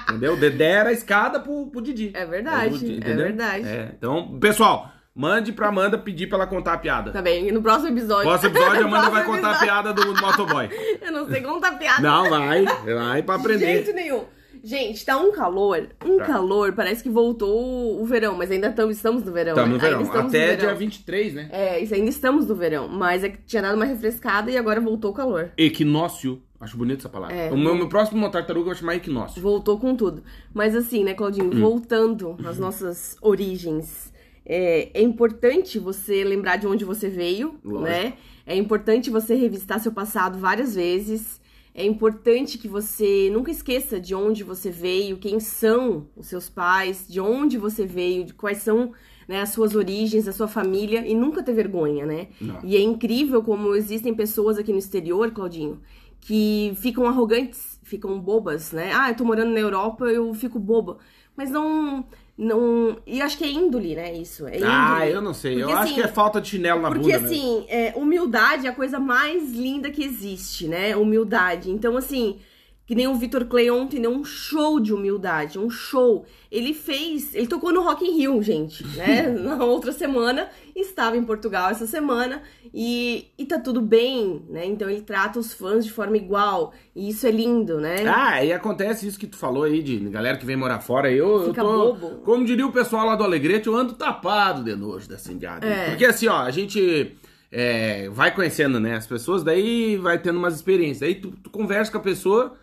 Entendeu? 0.09 0.35
O 0.35 0.37
Dedé 0.37 0.71
era 0.71 0.91
a 0.91 0.93
escada 0.93 1.41
pro, 1.41 1.67
pro 1.67 1.81
Didi. 1.83 2.13
É 2.15 2.25
verdade, 2.25 2.79
Didi, 2.79 3.01
é 3.11 3.15
verdade. 3.15 3.67
É, 3.67 3.91
Então, 3.97 4.39
pessoal, 4.39 4.91
mande 5.15 5.53
pra 5.53 5.69
Amanda 5.69 5.99
pedir 5.99 6.29
pra 6.29 6.39
ela 6.39 6.47
contar 6.47 6.75
a 6.75 6.79
piada. 6.79 7.11
Tá 7.11 7.21
bem, 7.21 7.49
e 7.49 7.53
no 7.53 7.61
próximo 7.61 7.89
episódio. 7.89 8.25
Próximo 8.25 8.51
episódio, 8.51 8.83
a 8.85 8.87
Amanda 8.87 9.11
vai 9.11 9.25
contar 9.25 9.49
a 9.49 9.51
episódio, 9.57 9.67
piada 9.67 9.93
do 9.93 10.15
motoboy. 10.21 10.69
Eu 11.03 11.11
não 11.13 11.29
sei 11.29 11.41
contar 11.41 11.73
piada. 11.73 12.01
Não, 12.03 12.31
vai. 12.31 12.65
Vai 12.65 13.23
pra 13.23 13.37
De 13.37 13.41
aprender. 13.43 13.67
jeito 13.67 13.93
nenhum. 13.93 14.25
Gente, 14.63 15.05
tá 15.05 15.17
um 15.19 15.33
calor, 15.33 15.89
um 16.05 16.17
Tá. 16.19 16.25
calor, 16.27 16.73
parece 16.73 17.03
que 17.03 17.09
voltou 17.11 18.01
o 18.01 18.05
verão, 18.05 18.35
mas 18.37 18.51
ainda 18.51 18.73
tamo, 18.73 18.91
estamos 18.91 19.23
no 19.25 19.33
verão. 19.33 19.53
Estamos 19.53 19.69
né? 19.71 19.75
no 19.75 19.81
verão. 19.81 19.99
Ainda 19.99 20.09
estamos 20.11 20.35
Até 20.35 20.41
no 20.41 20.47
verão. 20.59 20.67
dia 20.67 20.75
23, 20.75 21.35
né? 21.35 21.49
É, 21.53 21.81
isso 21.81 21.95
ainda 21.95 22.11
estamos 22.11 22.47
no 22.47 22.55
verão, 22.55 22.89
mas 22.89 23.23
é 23.25 23.29
que 23.29 23.39
tinha 23.47 23.63
dado 23.63 23.75
uma 23.77 23.85
refrescada 23.85 24.51
e 24.51 24.57
agora 24.57 24.81
voltou 24.81 25.11
o 25.11 25.15
calor. 25.15 25.51
Equinócio. 25.57 26.43
Acho 26.59 26.77
bonito 26.79 27.01
essa 27.01 27.09
palavra. 27.11 27.37
É. 27.37 27.53
o 27.53 27.57
meu, 27.59 27.75
meu 27.75 27.87
próximo 27.89 28.31
tartaruga 28.31 28.63
eu 28.63 28.65
vou 28.67 28.75
chamar 28.75 28.97
equinócio. 28.97 29.43
Voltou 29.43 29.79
com 29.79 29.95
tudo. 29.95 30.23
Mas 30.55 30.75
assim, 30.75 31.05
né, 31.05 31.13
Claudinho, 31.13 31.51
Hum. 31.55 31.61
voltando 31.61 32.35
às 32.47 32.59
nossas 32.59 33.15
origens, 33.21 34.11
é, 34.45 34.89
é 34.95 35.03
importante 35.03 35.79
você 35.79 36.25
lembrar 36.25 36.57
de 36.57 36.67
onde 36.67 36.83
você 36.85 37.09
veio, 37.11 37.57
Lógico. 37.63 37.83
né? 37.85 38.15
É 38.47 38.57
importante 38.57 39.11
você 39.11 39.35
revisitar 39.35 39.81
seu 39.81 39.93
passado 39.93 40.39
várias 40.39 40.75
vezes. 40.75 41.41
É 41.79 41.85
importante 41.85 42.57
que 42.57 42.67
você 42.67 43.29
nunca 43.31 43.51
esqueça 43.51 44.01
de 44.01 44.15
onde 44.15 44.43
você 44.43 44.71
veio, 44.71 45.19
quem 45.19 45.39
são 45.39 46.09
os 46.17 46.27
seus 46.27 46.49
pais, 46.49 47.07
de 47.07 47.21
onde 47.21 47.59
você 47.59 47.85
veio, 47.85 48.25
de 48.25 48.33
quais 48.33 48.63
são 48.63 48.93
né, 49.29 49.43
as 49.43 49.51
suas 49.51 49.75
origens, 49.75 50.27
a 50.27 50.33
sua 50.33 50.49
família, 50.49 51.07
e 51.07 51.15
nunca 51.15 51.43
ter 51.43 51.53
vergonha, 51.53 52.07
né? 52.07 52.29
Não. 52.41 52.61
E 52.65 52.77
é 52.77 52.81
incrível 52.81 53.43
como 53.43 53.75
existem 53.75 54.15
pessoas 54.15 54.57
aqui 54.57 54.73
no 54.73 54.79
exterior, 54.79 55.31
Claudinho, 55.33 55.83
que 56.19 56.73
ficam 56.77 57.05
arrogantes, 57.05 57.79
ficam 57.83 58.19
bobas, 58.19 58.73
né? 58.73 58.93
Ah, 58.95 59.11
eu 59.11 59.15
tô 59.15 59.27
morando 59.27 59.51
na 59.53 59.61
Europa, 59.61 60.07
eu 60.07 60.33
fico 60.33 60.59
boba. 60.59 60.97
Mas 61.37 61.51
não. 61.51 62.07
Não 62.39 62.99
e 63.07 63.23
acho 63.23 63.39
que 63.39 63.45
é 63.45 63.51
índole, 63.51 63.95
né? 63.95 64.13
Isso. 64.15 64.47
É 64.47 64.57
índole. 64.57 64.73
Ah, 64.73 65.09
eu 65.09 65.23
não 65.23 65.33
sei. 65.33 65.55
eu 65.55 65.61
Porque, 65.61 65.73
acho 65.73 65.83
assim, 65.85 65.95
que 65.95 66.01
é 66.03 66.09
falta 66.09 66.41
de 66.41 66.49
chinelo 66.49 66.83
na 66.83 66.89
Porque 66.89 67.03
bunda. 67.05 67.19
mesmo. 67.21 67.27
assim, 67.29 67.65
é, 67.69 67.93
humildade 67.97 68.67
é 68.67 68.71
a 68.71 68.75
coisa 68.75 68.99
mais 68.99 69.53
linda 69.53 69.91
que 69.91 70.05
existe, 70.05 70.69
né? 70.69 70.95
Humildade. 70.97 71.71
Então, 71.71 71.97
assim, 71.97 72.39
que 72.87 72.95
nem 72.95 73.09
o 73.09 73.15
Vitor 73.15 73.45
Clay 73.47 73.69
ontem 73.71 74.01
deu 74.01 74.13
um 74.13 74.25
show 74.25 74.79
de 74.79 74.95
humildade, 74.95 75.59
um 75.59 75.69
show. 75.69 76.25
Ele 76.51 76.73
fez, 76.73 77.35
ele 77.35 77.49
tocou 77.49 77.73
no 77.73 77.83
Rock 77.83 78.05
in 78.05 78.17
Rio, 78.17 78.41
gente, 78.41 78.87
né? 78.97 79.27
Na 79.43 79.65
outra 79.65 79.91
semana, 79.91 80.49
estava 80.75 81.17
em 81.17 81.25
Portugal 81.25 81.69
essa 81.69 81.87
semana 81.87 82.43
e, 82.73 83.27
e 83.37 83.45
tá 83.45 83.59
tudo 83.59 83.81
bem, 83.81 84.43
né? 84.49 84.65
Então 84.65 84.89
ele 84.89 85.03
trata 85.03 85.39
os 85.41 85.53
fãs 85.53 85.85
de 85.85 85.91
forma 85.91 86.17
igual 86.17 86.73
e 86.95 87.09
isso 87.09 87.27
é 87.27 87.31
lindo, 87.31 87.81
né? 87.81 88.05
Ah, 88.07 88.45
e 88.45 88.53
acontece 88.53 89.09
isso 89.09 89.19
que 89.19 89.27
tu 89.27 89.37
falou 89.37 89.65
aí 89.65 89.83
de 89.83 89.99
galera 90.09 90.39
que 90.39 90.47
vem 90.47 90.57
morar 90.57 90.79
fora. 90.79 91.11
Eu, 91.11 91.43
eu 91.43 91.49
Fica 91.49 91.63
tô. 91.63 91.95
bobo. 91.95 92.21
Como 92.23 92.45
diria 92.45 92.67
o 92.67 92.73
pessoal 92.73 93.05
lá 93.05 93.17
do 93.17 93.25
Alegrete, 93.25 93.67
eu 93.67 93.75
ando 93.75 93.95
tapado 93.95 94.63
de 94.63 94.77
nojo 94.77 95.09
dessa 95.09 95.33
indiada. 95.33 95.67
É. 95.67 95.91
Porque 95.91 96.05
assim, 96.05 96.29
ó, 96.29 96.39
a 96.39 96.51
gente 96.53 97.17
é, 97.51 98.09
vai 98.11 98.35
conhecendo, 98.35 98.79
né, 98.79 98.95
as 98.95 99.07
pessoas, 99.07 99.43
daí 99.43 99.97
vai 99.97 100.19
tendo 100.19 100.39
umas 100.39 100.55
experiências. 100.55 101.03
Aí 101.03 101.17
tu, 101.17 101.33
tu 101.43 101.51
conversa 101.51 101.91
com 101.91 101.99
a 101.99 102.03
pessoa, 102.03 102.55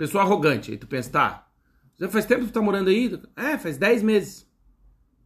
pessoa 0.00 0.24
arrogante. 0.24 0.70
Aí 0.70 0.78
tu 0.78 0.86
pensa, 0.86 1.10
tá, 1.10 1.46
já 1.98 2.08
faz 2.08 2.24
tempo 2.24 2.40
que 2.40 2.46
tu 2.50 2.54
tá 2.54 2.62
morando 2.62 2.88
aí? 2.88 3.20
É, 3.36 3.58
faz 3.58 3.76
10 3.76 4.02
meses. 4.02 4.48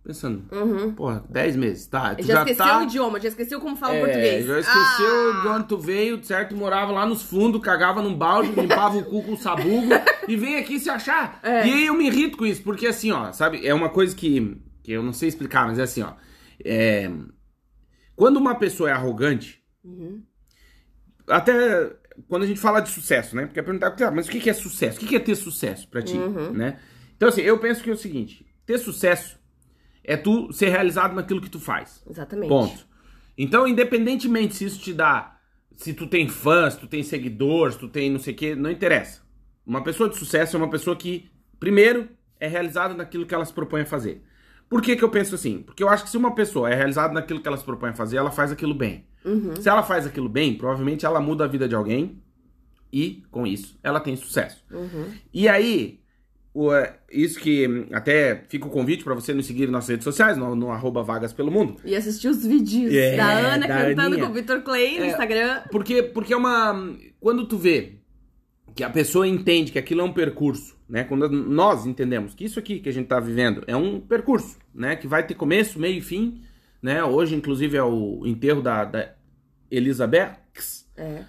Pensando, 0.03 0.45
Uhum. 0.53 0.93
porra, 0.95 1.25
10 1.31 1.57
meses, 1.57 1.87
tá. 1.87 2.15
Tu 2.15 2.25
Já, 2.25 2.35
já, 2.35 2.41
esqueceu 2.41 2.67
tá... 2.67 2.79
o 2.81 2.83
idioma, 2.83 3.21
já 3.21 3.29
esqueceu 3.29 3.59
como 3.61 3.75
fala 3.77 3.95
É, 3.95 4.01
português. 4.01 4.45
Já 4.47 4.59
esqueceu 4.61 5.33
Ah! 5.33 5.41
de 5.43 5.49
onde 5.49 5.69
tu 5.69 5.79
veio, 5.79 6.23
certo? 6.25 6.55
Morava 6.57 6.93
lá 6.93 7.07
nos 7.07 7.23
fundos, 7.23 7.63
cagava 7.63 8.03
num 8.03 8.15
balde, 8.15 8.51
limpava 8.53 8.99
o 8.99 9.05
cu 9.05 9.23
com 9.23 9.37
sabugo 9.37 9.89
e 10.29 10.37
vem 10.37 10.57
aqui 10.59 10.79
se 10.79 10.91
achar. 10.91 11.39
É. 11.43 11.67
E 11.67 11.73
aí 11.73 11.87
eu 11.87 11.95
me 11.95 12.07
irrito 12.09 12.37
com 12.37 12.45
isso, 12.45 12.63
porque 12.63 12.87
assim, 12.89 13.13
ó, 13.13 13.33
sabe, 13.33 13.67
é 13.67 13.73
uma 13.73 13.89
coisa 13.89 14.15
que, 14.15 14.61
que 14.83 14.93
eu 14.93 15.03
não 15.03 15.13
sei 15.15 15.29
explicar, 15.31 15.67
mas 15.69 15.79
é 15.79 15.85
assim, 15.85 16.03
ó. 16.03 16.13
É, 16.63 17.11
quando 18.15 18.37
uma 18.37 18.57
pessoa 18.57 18.91
é 18.91 18.93
arrogante, 18.93 19.63
Uhum. 19.83 20.23
até 21.29 21.91
quando 22.29 22.43
a 22.43 22.47
gente 22.47 22.61
fala 22.61 22.81
de 22.81 22.91
sucesso, 22.91 23.35
né? 23.37 23.47
Porque 23.47 23.61
é 23.61 23.63
perguntar, 23.63 23.91
tá, 23.93 24.11
mas 24.11 24.27
o 24.27 24.31
que 24.31 24.49
é 24.49 24.53
sucesso? 24.53 25.01
O 25.03 25.07
que 25.07 25.17
é 25.17 25.21
ter 25.21 25.35
sucesso 25.35 25.89
pra 25.89 26.03
ti, 26.03 26.17
Uhum. 26.17 26.53
né? 26.53 26.79
Então 27.17 27.29
assim, 27.29 27.41
eu 27.43 27.59
penso 27.59 27.83
que 27.83 27.91
é 27.91 27.93
o 27.93 27.97
seguinte, 27.97 28.47
ter 28.67 28.79
sucesso 28.79 29.39
é 30.03 30.17
tu 30.17 30.53
ser 30.53 30.69
realizado 30.69 31.15
naquilo 31.15 31.41
que 31.41 31.51
tu 31.51 31.59
faz. 31.61 32.03
Exatamente. 32.09 32.49
Ponto. 32.49 32.87
Então, 33.37 33.67
independentemente 33.67 34.55
se 34.55 34.65
isso 34.65 34.81
te 34.81 34.93
dá, 34.93 35.39
se 35.75 35.93
tu 35.95 36.07
tem 36.07 36.29
fãs, 36.29 36.75
se 36.75 36.81
tu 36.81 36.87
tem 36.87 37.03
seguidores, 37.03 37.75
se 37.75 37.81
tu 37.81 37.89
tem 37.89 38.11
não 38.11 38.19
sei 38.19 38.35
o 38.35 38.37
que, 38.37 38.55
não 38.55 38.71
interessa. 38.71 39.23
Uma 39.67 39.83
pessoa 39.83 40.09
de 40.09 40.17
sucesso 40.17 40.57
é 40.57 40.59
uma 40.59 40.71
pessoa 40.71 40.95
que, 40.95 41.31
primeiro, 41.59 42.09
é 42.39 42.47
realizada 42.47 42.95
naquilo 42.95 43.27
que 43.27 43.35
ela 43.35 43.45
se 43.45 43.53
propõe 43.53 43.81
a 43.81 43.87
fazer. 43.87 44.23
Por 44.69 44.83
que, 44.83 44.95
que 44.95 45.03
eu 45.03 45.09
penso 45.09 45.35
assim? 45.35 45.63
Porque 45.63 45.83
eu 45.83 45.89
acho 45.89 46.05
que 46.05 46.11
se 46.11 46.17
uma 46.17 46.35
pessoa 46.35 46.71
é 46.71 46.75
realizada 46.75 47.13
naquilo 47.13 47.41
que 47.41 47.49
ela 47.49 47.57
se 47.57 47.65
propõe 47.65 47.91
a 47.91 47.95
fazer, 47.95 48.19
ela 48.19 48.31
faz 48.31 48.53
aquilo 48.53 48.75
bem. 48.75 49.07
Uhum. 49.25 49.57
Se 49.57 49.69
ela 49.69 49.83
faz 49.83 50.07
aquilo 50.07 50.29
bem, 50.29 50.55
provavelmente 50.55 51.07
ela 51.07 51.21
muda 51.21 51.45
a 51.45 51.49
vida 51.49 51.67
de 51.69 51.75
alguém 51.75 52.23
e, 52.93 53.23
com 53.31 53.47
isso, 53.47 53.79
ela 53.83 54.01
tem 54.01 54.15
sucesso. 54.17 54.63
Uhum. 54.71 55.07
E 55.33 55.49
aí, 55.49 56.01
o, 56.53 56.73
é, 56.73 56.97
isso 57.11 57.41
que 57.41 57.67
hum, 57.67 57.87
até 57.93 58.45
fica 58.49 58.67
o 58.67 58.71
convite 58.71 59.03
pra 59.03 59.15
você 59.15 59.33
nos 59.35 59.47
seguir 59.47 59.69
nas 59.69 59.89
redes 59.89 60.05
sociais, 60.05 60.37
no, 60.37 60.55
no 60.55 60.71
arroba 60.71 61.03
Vagas 61.03 61.33
Pelo 61.33 61.51
Mundo. 61.51 61.77
E 61.85 61.97
assistir 61.97 62.29
os 62.29 62.45
vídeos 62.47 62.95
É, 62.95 63.17
da 63.17 63.33
Ana 63.33 63.67
da 63.67 63.75
cantando 63.87 64.01
Aninha. 64.15 64.25
com 64.27 64.31
o 64.31 64.35
Vitor 64.35 64.63
Clay 64.63 64.99
no 64.99 65.05
É. 65.05 65.09
Instagram. 65.09 65.63
Porque, 65.71 66.03
porque 66.03 66.33
é 66.33 66.37
uma. 66.37 66.95
Quando 67.19 67.47
tu 67.47 67.57
vê 67.59 67.95
que 68.77 68.85
a 68.85 68.91
pessoa 68.91 69.27
entende 69.27 69.73
que 69.73 69.79
aquilo 69.79 70.01
é 70.01 70.05
um 70.05 70.13
percurso, 70.13 70.77
né? 70.89 71.03
Quando 71.05 71.29
nós 71.31 71.87
entendemos 71.87 72.35
que 72.35 72.45
isso 72.45 72.59
aqui 72.59 72.79
que 72.81 72.89
a 72.89 72.93
gente 72.93 73.07
tá 73.07 73.19
vivendo 73.19 73.65
é 73.67 73.75
um 73.77 73.99
percurso, 74.01 74.57
né? 74.75 74.95
Que 74.97 75.07
vai 75.09 75.27
ter 75.27 75.35
começo, 75.35 75.79
meio 75.81 75.99
e 75.99 76.01
fim, 76.01 76.41
né? 76.85 77.03
Hoje, 77.03 77.35
inclusive, 77.35 77.77
é 77.79 77.83
o 77.83 78.21
enterro 78.27 78.61
da, 78.61 78.85
da 78.85 79.09
Elizabeth, 79.71 80.37
É. 80.97 81.23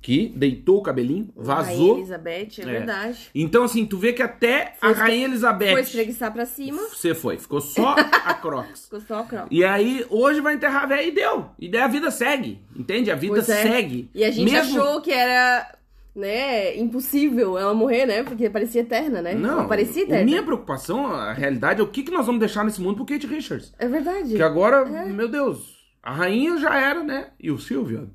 que 0.00 0.32
deitou 0.34 0.78
o 0.78 0.82
cabelinho, 0.82 1.28
Rainha 1.36 1.44
vazou. 1.44 1.96
Elizabeth, 1.98 2.48
é, 2.58 2.62
É. 2.62 2.64
verdade. 2.64 3.28
Então, 3.34 3.64
assim, 3.64 3.84
tu 3.84 3.98
vê 3.98 4.12
que 4.12 4.22
até 4.22 4.74
Foi 4.80 4.90
a 4.90 4.92
Rainha 4.92 5.26
Elizabeth. 5.26 5.72
Foi 5.72 5.80
espreguiçar 5.82 6.32
pra 6.32 6.46
cima, 6.46 6.80
Você 6.88 7.12
foi, 7.14 7.36
ficou 7.38 7.60
só 7.60 7.96
a 7.98 8.34
Crocs. 8.34 8.84
ficou 8.86 9.00
só 9.00 9.22
o 9.22 9.26
croc. 9.26 9.48
E 9.50 9.64
aí, 9.64 10.06
hoje 10.08 10.40
vai 10.40 10.54
enterrar 10.54 10.84
a 10.84 10.86
velha 10.86 11.02
e 11.02 11.10
deu. 11.10 11.50
E 11.58 11.68
daí 11.68 11.82
a 11.82 11.88
vida 11.88 12.10
segue, 12.10 12.60
entende? 12.74 13.10
A 13.10 13.16
vida 13.16 13.40
é. 13.40 13.42
segue. 13.42 14.08
E 14.14 14.24
a 14.24 14.30
gente 14.30 14.50
Mesmo- 14.50 14.80
achou 14.80 15.00
que 15.02 15.10
era, 15.12 15.76
né, 16.20 16.76
impossível 16.78 17.58
ela 17.58 17.74
morrer, 17.74 18.06
né? 18.06 18.22
Porque 18.22 18.48
parecia 18.48 18.82
eterna, 18.82 19.20
né? 19.20 19.34
Não, 19.34 19.52
Ela 19.60 19.64
parecia 19.68 20.02
a 20.02 20.06
eterna. 20.06 20.24
minha 20.24 20.42
preocupação, 20.42 21.06
a 21.06 21.32
realidade, 21.32 21.80
é 21.80 21.82
o 21.82 21.88
que, 21.88 22.02
que 22.04 22.10
nós 22.12 22.26
vamos 22.26 22.38
deixar 22.38 22.64
nesse 22.64 22.80
mundo 22.80 22.96
pro 22.96 23.06
Kate 23.06 23.26
Richards. 23.26 23.72
É 23.78 23.88
verdade. 23.88 24.34
Que 24.36 24.42
agora, 24.42 24.86
É. 24.88 25.06
meu 25.06 25.28
Deus, 25.28 25.74
a 26.02 26.12
rainha 26.12 26.56
já 26.58 26.78
era, 26.78 27.02
né? 27.02 27.28
E 27.40 27.50
o 27.50 27.58
Silvio? 27.58 28.10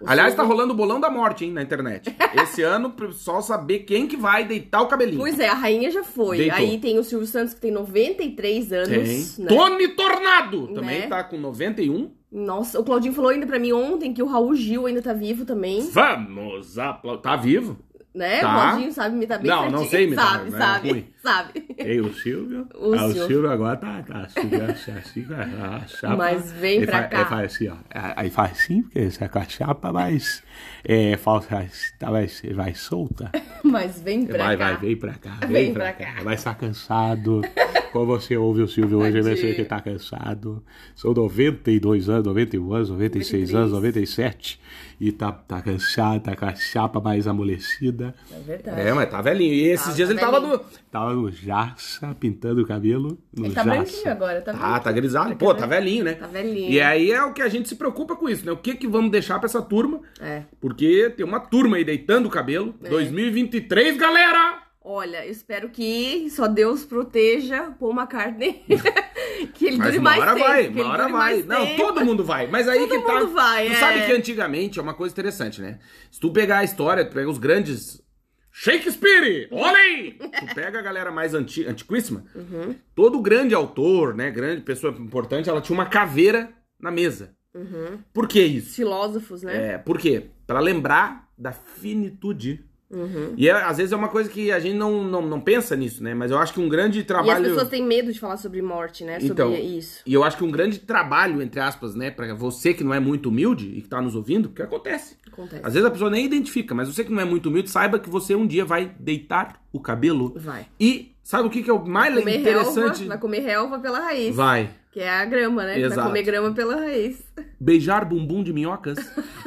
O 0.00 0.08
Aliás, 0.10 0.32
Silvio- 0.32 0.42
tá 0.48 0.52
rolando 0.52 0.72
o 0.72 0.76
bolão 0.76 0.98
da 0.98 1.08
morte, 1.08 1.44
hein, 1.44 1.52
na 1.52 1.62
internet. 1.62 2.12
Esse 2.34 2.60
ano, 2.62 2.90
pessoal 2.90 3.40
saber 3.40 3.80
quem 3.80 4.08
que 4.08 4.16
vai 4.16 4.44
deitar 4.44 4.82
o 4.82 4.88
cabelinho. 4.88 5.20
Pois 5.20 5.38
é, 5.38 5.46
a 5.48 5.54
rainha 5.54 5.92
já 5.92 6.02
foi. 6.02 6.38
Deitou. 6.38 6.58
Aí 6.58 6.78
tem 6.78 6.98
o 6.98 7.04
Silvio 7.04 7.26
Santos, 7.28 7.54
que 7.54 7.60
tem 7.60 7.70
93 7.70 8.72
anos, 8.72 8.88
Tem. 9.36 9.44
né? 9.44 9.48
Tony 9.48 9.88
Tornado 9.88 10.66
também 10.74 11.00
Né? 11.02 11.06
tá 11.06 11.22
com 11.22 11.36
91. 11.38 12.10
Nossa, 12.32 12.80
o 12.80 12.84
Claudinho 12.84 13.12
falou 13.12 13.30
ainda 13.30 13.46
pra 13.46 13.58
mim 13.58 13.72
ontem 13.72 14.14
que 14.14 14.22
o 14.22 14.26
Raul 14.26 14.54
Gil 14.54 14.86
ainda 14.86 15.02
tá 15.02 15.12
vivo 15.12 15.44
também, 15.44 15.82
Vamos 15.90 16.78
aplaudir. 16.78 17.22
Tá 17.22 17.36
vivo? 17.36 17.76
né? 18.14 18.40
Tá. 18.40 18.48
O 18.48 18.52
Claudinho 18.60 18.92
sabe 18.92 19.16
imitar 19.16 19.38
bem 19.38 19.50
Não, 19.50 19.70
não 19.70 19.78
certinho. 19.84 19.90
sei 19.90 20.04
imitar, 20.04 20.32
Sabe, 20.38 20.50
né? 20.50 20.58
sabe, 20.58 20.90
Ruim. 20.90 21.06
sabe. 21.22 21.64
Ei, 21.78 22.00
o 22.00 22.12
Silvio? 22.12 22.68
O 22.74 22.92
Ah, 22.94 23.08
Silvio. 23.10 23.50
agora 23.50 23.76
tá, 23.78 24.02
tá 24.02 24.18
assim, 24.20 24.50
assim, 24.70 24.92
assim, 24.92 25.26
a 25.34 25.86
chapa. 25.86 26.16
Mas 26.16 26.52
vem 26.52 26.76
Ele 26.76 26.86
pra 26.86 26.98
faz- 26.98 27.10
cá. 27.10 27.16
Ele 27.20 27.24
faz 27.28 27.54
assim, 27.54 27.68
ó. 27.68 27.74
Aí 28.16 28.28
faz 28.30 28.52
assim, 28.52 28.82
porque 28.82 29.00
isso 29.00 29.24
é 29.24 29.28
com 29.28 29.38
a 29.38 29.44
chapa, 29.44 29.92
mas 29.94 30.42
é, 30.84 31.16
falta, 31.16 31.66
tá, 31.98 32.10
vai, 32.10 32.26
vai 32.54 32.74
solta. 32.74 33.30
Mas 33.64 34.00
vem 34.02 34.26
pra 34.26 34.44
vai, 34.44 34.56
cá. 34.58 34.64
vai, 34.66 34.76
vem 34.76 34.96
pra 34.96 35.14
cá. 35.14 35.30
Vem, 35.46 35.48
Vem 35.50 35.72
pra, 35.72 35.84
pra 35.84 35.92
cá. 35.94 36.12
cá. 36.16 36.22
Vai 36.22 36.34
estar 36.34 36.54
cansado. 36.54 37.40
Quando 37.92 38.06
você 38.06 38.36
ouve 38.36 38.62
o 38.62 38.68
Silvio 38.68 38.98
hoje, 39.00 39.20
você 39.22 39.34
Tadinho. 39.36 39.54
que 39.54 39.64
tá 39.64 39.80
cansado. 39.80 40.62
São 40.96 41.12
92 41.12 42.08
anos, 42.08 42.24
91 42.24 42.72
anos, 42.72 42.90
96 42.90 43.54
anos, 43.54 43.72
97. 43.72 44.58
E 45.00 45.12
tá, 45.12 45.30
tá 45.32 45.60
cansado, 45.60 46.22
tá 46.22 46.34
com 46.34 46.44
a 46.46 46.54
chapa 46.54 47.00
mais 47.00 47.26
amolecida. 47.26 48.14
É 48.32 48.38
verdade. 48.38 48.80
É, 48.80 48.92
mas 48.94 49.10
tá 49.10 49.20
velhinho. 49.20 49.52
E 49.52 49.64
esses 49.68 49.88
Tá, 49.88 49.92
dias 49.92 50.08
tá 50.08 50.12
ele 50.14 50.20
tava 50.20 50.40
no. 50.40 50.58
Tava 50.90 51.12
no 51.14 51.30
Jaça, 51.30 52.14
pintando 52.18 52.62
o 52.62 52.66
cabelo. 52.66 53.18
No 53.36 53.46
Ele 53.46 53.54
tá 53.54 53.62
Jaça. 53.64 53.76
branquinho 53.76 54.10
agora, 54.12 54.40
tá 54.40 54.52
Ah, 54.58 54.78
tá 54.80 54.92
grisalho. 54.92 55.36
Pô, 55.36 55.54
tá 55.54 55.66
velhinho, 55.66 56.04
né? 56.04 56.14
Tá 56.14 56.26
velhinho. 56.26 56.70
E 56.70 56.80
aí 56.80 57.10
é 57.10 57.22
o 57.24 57.32
que 57.32 57.42
a 57.42 57.48
gente 57.48 57.68
se 57.68 57.74
preocupa 57.76 58.14
com 58.16 58.28
isso, 58.28 58.46
né? 58.46 58.52
O 58.52 58.56
que 58.56 58.74
que 58.74 58.86
vamos 58.86 59.10
deixar 59.10 59.38
pra 59.38 59.46
essa 59.46 59.60
turma? 59.60 60.00
É. 60.20 60.42
Porque 60.60 61.10
tem 61.16 61.26
uma 61.26 61.40
turma 61.40 61.76
aí 61.76 61.84
deitando 61.84 62.26
o 62.26 62.30
cabelo. 62.30 62.74
2023, 62.88 63.96
galera! 63.96 64.61
Olha, 64.84 65.24
eu 65.24 65.30
espero 65.30 65.68
que 65.68 66.28
só 66.30 66.48
Deus 66.48 66.84
proteja 66.84 67.70
Paul 67.78 67.92
McCartney. 67.94 68.64
que 69.54 69.66
ele 69.66 69.76
Mas 69.76 69.86
dure 69.86 69.98
uma 69.98 70.10
mais 70.10 70.20
hora 70.22 70.34
tempo. 70.34 70.46
vai, 70.46 70.68
uma 70.68 70.88
hora 70.88 71.02
vai. 71.04 71.12
mais 71.12 71.46
Não, 71.46 71.64
tempo. 71.66 71.76
todo 71.76 72.04
mundo 72.04 72.24
vai. 72.24 72.46
Mas 72.48 72.66
aí 72.68 72.80
Todo 72.80 72.88
que 73.00 73.06
tá. 73.06 73.14
mundo 73.20 73.28
vai, 73.32 73.66
tu 73.68 73.72
é. 73.72 73.76
sabe 73.76 74.06
que 74.06 74.12
antigamente 74.12 74.78
é 74.78 74.82
uma 74.82 74.94
coisa 74.94 75.12
interessante, 75.12 75.60
né? 75.60 75.78
Se 76.10 76.18
tu 76.18 76.32
pegar 76.32 76.58
a 76.58 76.64
história, 76.64 77.04
tu 77.04 77.14
pega 77.14 77.30
os 77.30 77.38
grandes. 77.38 78.02
Shakespeare! 78.50 79.48
Olha 79.50 79.78
aí! 79.78 80.12
tu 80.18 80.54
pega 80.54 80.78
a 80.78 80.82
galera 80.82 81.10
mais 81.10 81.32
anti, 81.32 81.64
antiquíssima. 81.64 82.24
Uhum. 82.34 82.74
Todo 82.94 83.20
grande 83.20 83.54
autor, 83.54 84.14
né? 84.14 84.30
Grande 84.30 84.62
pessoa 84.62 84.92
importante, 84.98 85.48
ela 85.48 85.60
tinha 85.60 85.74
uma 85.74 85.86
caveira 85.86 86.52
na 86.78 86.90
mesa. 86.90 87.34
Uhum. 87.54 87.98
Por 88.12 88.26
que 88.28 88.42
isso? 88.42 88.74
Filósofos, 88.74 89.42
né? 89.42 89.74
É, 89.74 89.78
por 89.78 89.98
quê? 89.98 90.26
Pra 90.46 90.60
lembrar 90.60 91.28
da 91.38 91.52
finitude. 91.52 92.64
Uhum. 92.92 93.32
E 93.36 93.48
é, 93.48 93.52
às 93.52 93.78
vezes 93.78 93.92
é 93.92 93.96
uma 93.96 94.08
coisa 94.08 94.28
que 94.28 94.52
a 94.52 94.58
gente 94.60 94.76
não, 94.76 95.02
não, 95.02 95.22
não 95.22 95.40
pensa 95.40 95.74
nisso, 95.74 96.02
né? 96.04 96.12
Mas 96.14 96.30
eu 96.30 96.38
acho 96.38 96.52
que 96.52 96.60
um 96.60 96.68
grande 96.68 96.98
E 96.98 97.00
as 97.00 97.06
trabalho. 97.06 97.44
pessoas 97.44 97.68
têm 97.68 97.82
medo 97.84 98.12
de 98.12 98.20
falar 98.20 98.36
sobre 98.36 98.60
morte, 98.60 99.02
né? 99.04 99.18
Sobre 99.20 99.32
Então, 99.32 99.54
isso. 99.54 100.02
E 100.06 100.12
eu 100.12 100.22
acho 100.22 100.36
que 100.36 100.44
um 100.44 100.50
grande 100.50 100.78
trabalho, 100.78 101.40
entre 101.40 101.58
aspas, 101.60 101.94
né, 101.94 102.10
Pra 102.10 102.34
você 102.34 102.74
que 102.74 102.84
não 102.84 102.92
é 102.92 103.00
muito 103.00 103.30
humilde 103.30 103.72
e 103.74 103.80
que 103.80 103.88
tá 103.88 104.00
nos 104.00 104.14
ouvindo, 104.14 104.48
porque 104.50 104.62
acontece. 104.62 105.16
Acontece. 105.26 105.62
Às 105.64 105.72
vezes 105.72 105.86
a 105.88 105.90
pessoa 105.90 106.10
nem 106.10 106.24
identifica, 106.26 106.74
mas 106.74 106.88
você 106.94 107.02
que 107.02 107.10
não 107.10 107.20
é 107.20 107.24
muito 107.24 107.48
humilde, 107.48 107.70
saiba 107.70 107.98
que 107.98 108.10
você 108.10 108.34
um 108.34 108.46
dia 108.46 108.64
vai 108.64 108.94
deitar 109.00 109.60
o 109.72 109.80
cabelo 109.80 110.34
Vai. 110.36 110.66
e 110.78 111.14
sabe 111.22 111.48
o 111.48 111.50
que, 111.50 111.62
que 111.62 111.70
é 111.70 111.72
o 111.72 111.82
mais 111.86 112.14
Comer 112.14 112.40
interessante? 112.40 112.98
relva, 112.98 113.04
vai 113.08 113.18
comer 113.18 113.40
relva 113.40 113.78
pela 113.78 113.98
raiz. 114.00 114.34
Vai. 114.36 114.70
Que 114.92 115.00
é 115.00 115.08
a 115.08 115.24
grama, 115.24 115.64
né? 115.64 115.78
Exato. 115.80 115.94
Vai 115.96 116.04
comer 116.08 116.22
grama 116.22 116.52
pela 116.52 116.76
raiz. 116.76 117.22
Beijar 117.58 118.04
bumbum 118.04 118.42
de 118.42 118.52
minhocas. 118.52 118.98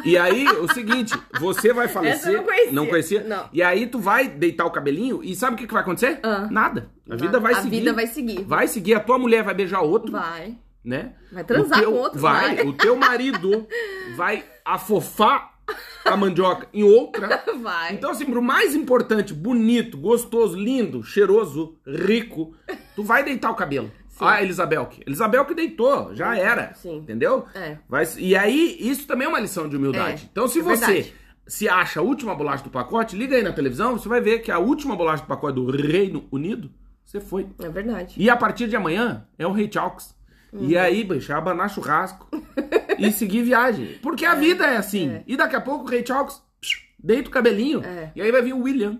E 0.03 0.17
aí, 0.17 0.47
o 0.57 0.73
seguinte, 0.73 1.13
você 1.39 1.71
vai 1.71 1.87
falecer. 1.87 2.31
eu 2.33 2.37
não 2.37 2.43
conhecia. 2.43 2.71
Não 2.71 2.85
conhecia? 2.87 3.23
Não. 3.23 3.49
E 3.53 3.61
aí 3.61 3.85
tu 3.85 3.99
vai 3.99 4.27
deitar 4.27 4.65
o 4.65 4.71
cabelinho 4.71 5.23
e 5.23 5.35
sabe 5.35 5.53
o 5.53 5.57
que, 5.59 5.67
que 5.67 5.73
vai 5.73 5.83
acontecer? 5.83 6.19
Ah. 6.23 6.47
Nada. 6.49 6.89
A 7.07 7.15
vida 7.15 7.39
vai 7.39 7.53
a 7.53 7.61
seguir. 7.61 7.77
vida 7.79 7.93
vai 7.93 8.07
seguir. 8.07 8.43
Vai 8.43 8.67
seguir. 8.67 8.95
A 8.95 8.99
tua 8.99 9.19
mulher 9.19 9.43
vai 9.43 9.53
beijar 9.53 9.81
outro. 9.81 10.11
Vai. 10.11 10.57
né? 10.83 11.13
Vai 11.31 11.43
transar 11.43 11.79
teu- 11.79 11.91
com 11.91 11.97
outro, 11.99 12.19
vai. 12.19 12.55
vai. 12.55 12.65
O 12.65 12.73
teu 12.73 12.95
marido 12.95 13.67
vai 14.17 14.43
afofar 14.63 15.53
a 16.05 16.15
mandioca 16.17 16.67
em 16.73 16.83
outra. 16.83 17.43
Vai. 17.61 17.93
Então, 17.93 18.11
assim, 18.11 18.25
pro 18.25 18.39
mais 18.41 18.75
importante, 18.75 19.33
bonito, 19.33 19.97
gostoso, 19.97 20.55
lindo, 20.55 21.03
cheiroso, 21.03 21.75
rico, 21.87 22.53
tu 22.95 23.01
vai 23.03 23.23
deitar 23.23 23.49
o 23.49 23.55
cabelo. 23.55 23.91
Ah, 24.19 24.41
Elisabel. 24.41 24.89
Elisabel 25.05 25.45
que 25.45 25.53
deitou, 25.53 26.13
já 26.15 26.37
era. 26.37 26.73
Sim. 26.75 26.97
Entendeu? 26.97 27.45
É. 27.53 27.77
Vai, 27.89 28.07
e 28.17 28.35
aí, 28.35 28.77
isso 28.79 29.05
também 29.07 29.25
é 29.25 29.29
uma 29.29 29.39
lição 29.39 29.67
de 29.67 29.75
humildade. 29.75 30.23
É, 30.23 30.29
então, 30.31 30.47
se 30.47 30.59
é 30.59 30.63
você 30.63 30.85
verdade. 30.85 31.13
se 31.47 31.67
acha 31.67 31.99
a 31.99 32.03
última 32.03 32.33
bolacha 32.33 32.63
do 32.63 32.69
pacote, 32.69 33.15
liga 33.15 33.35
aí 33.35 33.43
na 33.43 33.51
televisão, 33.51 33.97
você 33.97 34.07
vai 34.07 34.21
ver 34.21 34.39
que 34.39 34.51
a 34.51 34.59
última 34.59 34.95
bolacha 34.95 35.23
do 35.23 35.27
pacote 35.27 35.55
do 35.55 35.69
Reino 35.69 36.25
Unido, 36.31 36.71
você 37.05 37.19
foi. 37.19 37.47
É 37.59 37.69
verdade. 37.69 38.15
E 38.17 38.29
a 38.29 38.37
partir 38.37 38.67
de 38.67 38.75
amanhã 38.75 39.27
é 39.37 39.45
o 39.45 39.51
Rei 39.51 39.69
Chalks. 39.71 40.15
Uhum. 40.51 40.69
E 40.69 40.77
aí, 40.77 41.03
bicho, 41.03 41.31
é 41.31 41.35
abanar 41.35 41.69
churrasco 41.69 42.29
e 42.97 43.11
seguir 43.11 43.43
viagem. 43.43 43.99
Porque 44.01 44.25
a 44.25 44.33
vida 44.35 44.65
é 44.65 44.77
assim. 44.77 45.21
E 45.27 45.35
daqui 45.35 45.55
a 45.55 45.61
pouco 45.61 45.85
o 45.85 45.89
Rei 45.89 46.05
Chalks 46.05 46.41
deita 47.05 47.29
o 47.29 47.31
cabelinho. 47.31 47.83
É. 47.83 48.11
E 48.15 48.21
aí 48.21 48.31
vai 48.31 48.41
vir 48.41 48.53
o 48.53 48.63
William. 48.63 48.99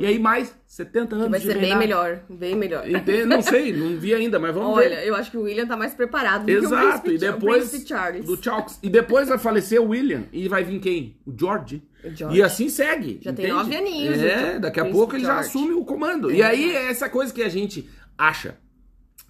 E 0.00 0.04
aí 0.06 0.18
mais 0.18 0.54
70 0.66 1.14
anos 1.14 1.30
Vai 1.30 1.38
de 1.40 1.46
ser 1.46 1.58
bem 1.58 1.76
melhor. 1.78 2.20
Bem 2.28 2.56
melhor. 2.56 2.84
Não 3.26 3.40
sei, 3.40 3.72
não 3.72 3.96
vi 3.96 4.12
ainda, 4.12 4.38
mas 4.40 4.52
vamos 4.52 4.76
Olha, 4.76 4.88
ver. 4.96 5.06
eu 5.06 5.14
acho 5.14 5.30
que 5.30 5.36
o 5.36 5.42
William 5.42 5.66
tá 5.66 5.76
mais 5.76 5.94
preparado 5.94 6.40
do 6.42 6.46
que 6.46 6.52
o 6.52 6.64
Exato, 6.64 7.02
príncipe, 7.02 7.10
e 7.10 7.14
o 7.14 7.18
depois 7.32 7.68
príncipe 7.68 7.88
Charles. 7.88 8.24
do 8.26 8.42
Chalks. 8.42 8.78
E 8.82 8.90
depois 8.90 9.28
vai 9.28 9.38
falecer 9.38 9.80
o 9.80 9.88
William. 9.88 10.24
E 10.32 10.48
vai 10.48 10.64
vir 10.64 10.80
quem? 10.80 11.16
O 11.24 11.32
George. 11.38 11.82
O 12.04 12.10
George. 12.14 12.36
E 12.38 12.42
assim 12.42 12.68
segue. 12.68 13.20
Já 13.22 13.32
tem 13.32 13.44
entende? 13.46 13.56
nove 13.58 13.76
aninhos, 13.76 14.18
É, 14.18 14.58
daqui 14.58 14.80
a 14.80 14.86
pouco 14.86 15.14
ele 15.14 15.24
já 15.24 15.34
George. 15.34 15.48
assume 15.48 15.74
o 15.74 15.84
comando. 15.84 16.32
E 16.32 16.42
aí 16.42 16.74
é 16.74 16.90
essa 16.90 17.08
coisa 17.08 17.32
que 17.32 17.42
a 17.42 17.48
gente 17.48 17.88
acha 18.18 18.56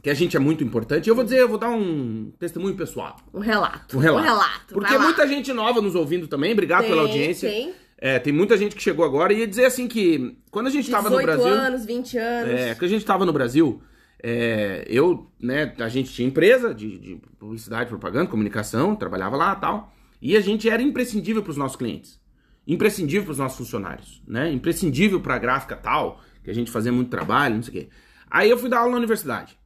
que 0.03 0.11
a 0.11 0.15
gente 0.15 0.37
é 0.37 0.41
muito 0.41 0.63
importante. 0.63 1.09
Eu 1.09 1.15
vou 1.15 1.25
dizer, 1.25 1.39
eu 1.41 1.49
vou 1.49 1.57
dar 1.57 1.71
um 1.71 2.31
testemunho 2.39 2.75
pessoal. 2.77 3.17
Um 3.33 3.41
relato. 3.41 3.97
Um 3.97 4.01
relato. 4.01 4.23
Um 4.23 4.29
relato. 4.29 4.75
Porque 4.75 4.93
vai 4.97 5.07
muita 5.07 5.27
gente 5.27 5.51
nova 5.51 5.81
nos 5.81 5.95
ouvindo 5.95 6.27
também. 6.29 6.53
Obrigado 6.53 6.83
Tem, 6.83 6.91
pela 6.91 7.03
audiência. 7.03 7.49
tem. 7.49 7.73
É, 8.05 8.19
tem 8.19 8.35
muita 8.35 8.55
gente 8.59 8.77
que 8.77 8.83
chegou 8.83 9.03
agora 9.03 9.33
e 9.33 9.39
ia 9.39 9.47
dizer 9.47 9.65
assim 9.65 9.89
que 9.89 10.37
quando 10.51 10.67
a 10.67 10.71
gente 10.71 10.91
tava 10.91 11.09
no 11.09 11.17
18 11.17 11.25
Brasil. 11.25 11.55
anos, 11.55 11.87
20 11.87 12.19
anos. 12.19 12.61
É, 12.61 12.75
que 12.75 12.85
a 12.85 12.89
gente 12.89 13.03
tava 13.03 13.25
no 13.25 13.33
Brasil, 13.33 13.81
é, 14.23 14.85
eu, 14.87 15.33
né, 15.41 15.73
a 15.79 15.89
gente 15.89 16.13
tinha 16.13 16.29
empresa 16.29 16.75
de, 16.75 16.99
de 16.99 17.21
publicidade, 17.39 17.89
propaganda, 17.89 18.29
comunicação, 18.29 18.95
trabalhava 18.95 19.37
lá 19.37 19.55
e 19.57 19.61
tal. 19.63 19.95
E 20.21 20.37
a 20.37 20.41
gente 20.43 20.69
era 20.69 20.83
imprescindível 20.83 21.43
pros 21.43 21.57
nossos 21.57 21.79
clientes. 21.79 22.21
Imprescindível 22.67 23.25
pros 23.25 23.39
nossos 23.39 23.57
funcionários, 23.57 24.23
né? 24.29 24.53
Imprescindível 24.53 25.19
pra 25.23 25.39
gráfica 25.39 25.75
tal, 25.75 26.21
que 26.43 26.51
a 26.51 26.55
gente 26.55 26.71
fazia 26.71 26.93
muito 26.93 27.09
trabalho, 27.09 27.55
não 27.55 27.63
sei 27.63 27.71
o 27.71 27.81
quê. 27.85 27.89
Aí 28.31 28.51
eu 28.51 28.59
fui 28.59 28.69
dar 28.69 28.81
aula 28.81 28.91
na 28.91 28.99
universidade. 28.99 29.59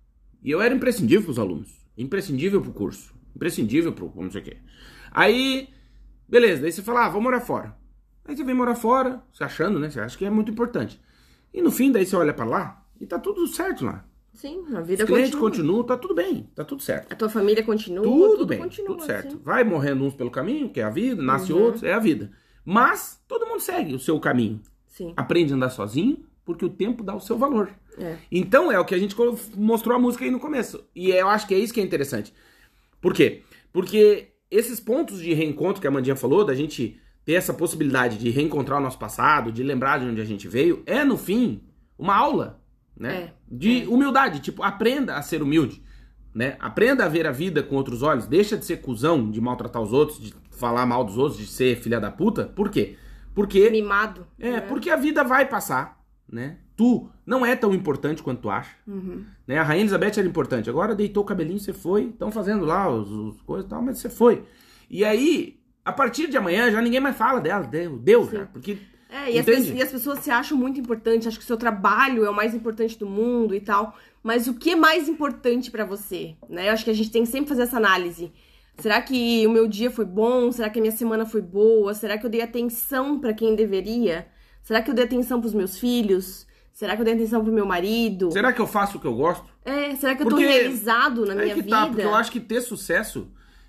E 0.44 0.48
eu 0.52 0.62
era 0.62 0.72
imprescindível 0.72 1.24
pros 1.24 1.40
alunos. 1.40 1.70
Imprescindível 1.96 2.62
pro 2.62 2.70
curso. 2.70 3.12
Imprescindível 3.34 3.92
pro 3.92 4.12
não 4.14 4.30
sei 4.30 4.42
o 4.42 4.44
quê. 4.44 4.58
Aí, 5.10 5.70
beleza, 6.28 6.62
daí 6.62 6.70
você 6.70 6.82
fala, 6.82 7.06
ah, 7.06 7.08
vou 7.08 7.20
morar 7.20 7.40
fora. 7.40 7.76
Aí 8.28 8.36
você 8.36 8.44
vem 8.44 8.54
morar 8.54 8.74
fora, 8.74 9.22
você 9.32 9.42
achando, 9.42 9.78
né? 9.80 9.88
Você 9.90 9.98
acha 9.98 10.16
que 10.16 10.24
é 10.24 10.30
muito 10.30 10.50
importante. 10.52 11.00
E 11.52 11.62
no 11.62 11.70
fim, 11.70 11.90
daí 11.90 12.04
você 12.06 12.14
olha 12.14 12.32
pra 12.34 12.44
lá 12.44 12.86
e 13.00 13.06
tá 13.06 13.18
tudo 13.18 13.46
certo 13.46 13.84
lá. 13.86 14.04
Sim, 14.34 14.64
a 14.76 14.80
vida 14.82 15.02
Os 15.02 15.08
clientes 15.10 15.30
continua. 15.34 15.50
continuam, 15.50 15.82
tá 15.84 15.96
tudo 15.96 16.14
bem, 16.14 16.48
tá 16.54 16.62
tudo 16.64 16.82
certo. 16.82 17.12
A 17.12 17.16
tua 17.16 17.28
família 17.28 17.62
continua, 17.64 18.04
Tudo, 18.04 18.30
tudo, 18.32 18.46
bem, 18.46 18.58
continua. 18.58 18.90
tudo 18.90 19.04
certo. 19.04 19.28
assim. 19.28 19.40
Vai 19.42 19.64
morrendo 19.64 20.04
uns 20.04 20.14
pelo 20.14 20.30
caminho, 20.30 20.68
que 20.68 20.78
é 20.78 20.84
a 20.84 20.90
vida, 20.90 21.20
nasce 21.20 21.52
Uhum. 21.52 21.62
outros, 21.62 21.82
é 21.82 21.92
a 21.94 21.98
vida. 21.98 22.30
Mas 22.64 23.20
todo 23.26 23.46
mundo 23.46 23.60
segue 23.60 23.94
o 23.94 23.98
seu 23.98 24.20
caminho. 24.20 24.60
Sim. 24.86 25.12
Aprende 25.16 25.52
a 25.52 25.56
andar 25.56 25.70
sozinho, 25.70 26.24
porque 26.44 26.64
o 26.64 26.68
tempo 26.68 27.02
dá 27.02 27.16
o 27.16 27.20
seu 27.20 27.36
valor. 27.38 27.70
É. 27.96 28.16
Então 28.30 28.70
é 28.70 28.78
o 28.78 28.84
que 28.84 28.94
a 28.94 28.98
gente 28.98 29.16
mostrou 29.56 29.96
a 29.96 29.98
música 29.98 30.24
aí 30.24 30.30
no 30.30 30.38
começo. 30.38 30.84
E 30.94 31.10
eu 31.10 31.28
acho 31.28 31.48
que 31.48 31.54
é 31.54 31.58
isso 31.58 31.72
que 31.74 31.80
é 31.80 31.82
interessante. 31.82 32.32
Por 33.00 33.12
quê? 33.14 33.42
Porque 33.72 34.28
esses 34.50 34.78
pontos 34.78 35.18
de 35.20 35.32
reencontro 35.34 35.80
que 35.80 35.86
a 35.88 35.90
Mandinha 35.90 36.14
falou, 36.14 36.44
da 36.44 36.54
gente 36.54 37.00
ter 37.28 37.34
essa 37.34 37.52
possibilidade 37.52 38.16
de 38.16 38.30
reencontrar 38.30 38.78
o 38.78 38.82
nosso 38.82 38.98
passado, 38.98 39.52
de 39.52 39.62
lembrar 39.62 39.98
de 39.98 40.06
onde 40.06 40.18
a 40.18 40.24
gente 40.24 40.48
veio, 40.48 40.82
é 40.86 41.04
no 41.04 41.18
fim 41.18 41.60
uma 41.98 42.16
aula, 42.16 42.58
né? 42.96 43.14
É, 43.16 43.32
de 43.46 43.86
humildade, 43.86 44.40
tipo, 44.40 44.62
aprenda 44.62 45.14
a 45.14 45.20
ser 45.20 45.42
humilde, 45.42 45.82
né? 46.34 46.56
Aprenda 46.58 47.04
a 47.04 47.08
ver 47.08 47.26
a 47.26 47.30
vida 47.30 47.62
com 47.62 47.76
outros 47.76 48.02
olhos, 48.02 48.26
deixa 48.26 48.56
de 48.56 48.64
ser 48.64 48.78
cuzão, 48.78 49.30
de 49.30 49.42
maltratar 49.42 49.82
os 49.82 49.92
outros, 49.92 50.18
de 50.18 50.34
falar 50.52 50.86
mal 50.86 51.04
dos 51.04 51.18
outros, 51.18 51.38
de 51.38 51.46
ser 51.46 51.76
filha 51.76 52.00
da 52.00 52.10
puta. 52.10 52.46
Por 52.46 52.70
quê? 52.70 52.96
Porque 53.34 53.68
Mimado. 53.68 54.26
é, 54.38 54.52
né? 54.52 54.60
porque 54.62 54.88
a 54.88 54.96
vida 54.96 55.22
vai 55.22 55.46
passar, 55.46 56.02
né? 56.26 56.56
Tu 56.78 57.10
não 57.26 57.44
é 57.44 57.54
tão 57.54 57.74
importante 57.74 58.22
quanto 58.22 58.40
tu 58.40 58.48
acha. 58.48 58.74
Uhum. 58.86 59.22
Né? 59.46 59.58
A 59.58 59.62
Rainha 59.62 59.82
Elizabeth 59.82 60.12
era 60.16 60.26
importante. 60.26 60.70
Agora 60.70 60.94
deitou 60.94 61.24
o 61.24 61.26
cabelinho, 61.26 61.60
você 61.60 61.74
foi. 61.74 62.04
Estão 62.04 62.30
fazendo 62.30 62.64
lá 62.64 62.88
os, 62.88 63.10
os 63.10 63.42
coisas 63.42 63.66
e 63.66 63.68
tal, 63.68 63.82
mas 63.82 63.98
você 63.98 64.08
foi. 64.08 64.44
E 64.88 65.04
aí, 65.04 65.57
a 65.88 65.92
partir 65.92 66.28
de 66.28 66.36
amanhã, 66.36 66.70
já 66.70 66.80
ninguém 66.82 67.00
mais 67.00 67.16
fala 67.16 67.40
dela. 67.40 67.64
Deu, 67.66 67.98
deu 67.98 68.30
já. 68.30 68.46
Porque. 68.46 68.78
É, 69.10 69.32
e 69.32 69.38
as, 69.38 69.46
pessoas, 69.46 69.68
e 69.78 69.82
as 69.82 69.90
pessoas 69.90 70.18
se 70.18 70.30
acham 70.30 70.56
muito 70.56 70.78
importantes, 70.78 71.26
acham 71.26 71.38
que 71.38 71.44
o 71.44 71.46
seu 71.46 71.56
trabalho 71.56 72.26
é 72.26 72.30
o 72.30 72.34
mais 72.34 72.54
importante 72.54 72.98
do 72.98 73.06
mundo 73.06 73.54
e 73.54 73.60
tal. 73.60 73.96
Mas 74.22 74.46
o 74.46 74.54
que 74.54 74.72
é 74.72 74.76
mais 74.76 75.08
importante 75.08 75.70
pra 75.70 75.86
você? 75.86 76.36
Né? 76.48 76.68
Eu 76.68 76.72
acho 76.72 76.84
que 76.84 76.90
a 76.90 76.94
gente 76.94 77.10
tem 77.10 77.22
que 77.22 77.28
sempre 77.30 77.48
fazer 77.48 77.62
essa 77.62 77.78
análise. 77.78 78.30
Será 78.76 79.00
que 79.00 79.46
o 79.46 79.50
meu 79.50 79.66
dia 79.66 79.90
foi 79.90 80.04
bom? 80.04 80.52
Será 80.52 80.68
que 80.68 80.78
a 80.78 80.82
minha 80.82 80.94
semana 80.94 81.24
foi 81.24 81.40
boa? 81.40 81.94
Será 81.94 82.18
que 82.18 82.26
eu 82.26 82.30
dei 82.30 82.42
atenção 82.42 83.18
pra 83.18 83.32
quem 83.32 83.56
deveria? 83.56 84.26
Será 84.62 84.82
que 84.82 84.90
eu 84.90 84.94
dei 84.94 85.04
atenção 85.06 85.40
pros 85.40 85.54
meus 85.54 85.78
filhos? 85.78 86.46
Será 86.72 86.94
que 86.94 87.00
eu 87.00 87.04
dei 87.04 87.14
atenção 87.14 87.42
pro 87.42 87.52
meu 87.52 87.64
marido? 87.66 88.30
Será 88.30 88.52
que 88.52 88.60
eu 88.60 88.66
faço 88.66 88.98
o 88.98 89.00
que 89.00 89.06
eu 89.06 89.14
gosto? 89.14 89.46
É, 89.64 89.96
será 89.96 90.14
que 90.14 90.22
eu 90.22 90.28
Porque 90.28 90.44
tô 90.44 90.50
realizado 90.50 91.24
na 91.26 91.32
Aí 91.32 91.38
minha 91.44 91.54
que 91.54 91.62
vida? 91.62 91.76
tá, 91.76 91.86
porque 91.86 92.02
eu 92.02 92.14
acho 92.14 92.30
que 92.30 92.38
ter 92.38 92.60
sucesso. 92.60 93.28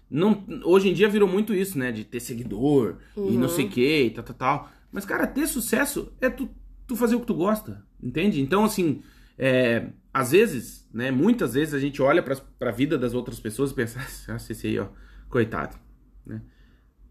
Não, 0.10 0.43
hoje 0.63 0.89
em 0.89 0.93
dia 0.93 1.08
virou 1.08 1.28
muito 1.28 1.54
isso, 1.54 1.78
né? 1.78 1.91
De 1.91 2.04
ter 2.04 2.19
seguidor 2.19 2.98
e 3.15 3.19
Uhum. 3.19 3.32
não 3.39 3.50
sei 3.50 3.65
o 3.65 3.69
que 3.69 4.04
e 4.06 4.10
tal, 4.10 4.24
tal, 4.24 4.36
tal. 4.36 4.72
Mas, 4.91 5.06
cara, 5.06 5.28
ter 5.28 5.45
sucesso 5.48 6.12
é 6.19 6.30
tu, 6.30 6.50
tu 6.88 6.95
fazer 6.95 7.15
o 7.15 7.19
que 7.19 7.28
tu 7.28 7.36
gosta, 7.36 7.86
entende? 8.02 8.41
Então, 8.41 8.63
assim, 8.65 9.02
é, 9.38 9.89
às 10.13 10.32
vezes, 10.32 10.88
né? 10.93 11.12
Muitas 11.12 11.54
vezes 11.54 11.74
a 11.76 11.80
gente 11.80 12.02
olha 12.02 12.24
pra, 12.24 12.36
pra 12.58 12.72
vida 12.72 12.98
das 12.98 13.13
outras 13.13 13.39
pessoas 13.39 13.69
e 13.72 13.76
pensa, 13.76 14.00
ah, 14.28 14.36
esse 14.36 14.65
aí, 14.67 14.80
ó, 14.80 14.88
coitado, 15.30 15.78
né? 16.26 16.41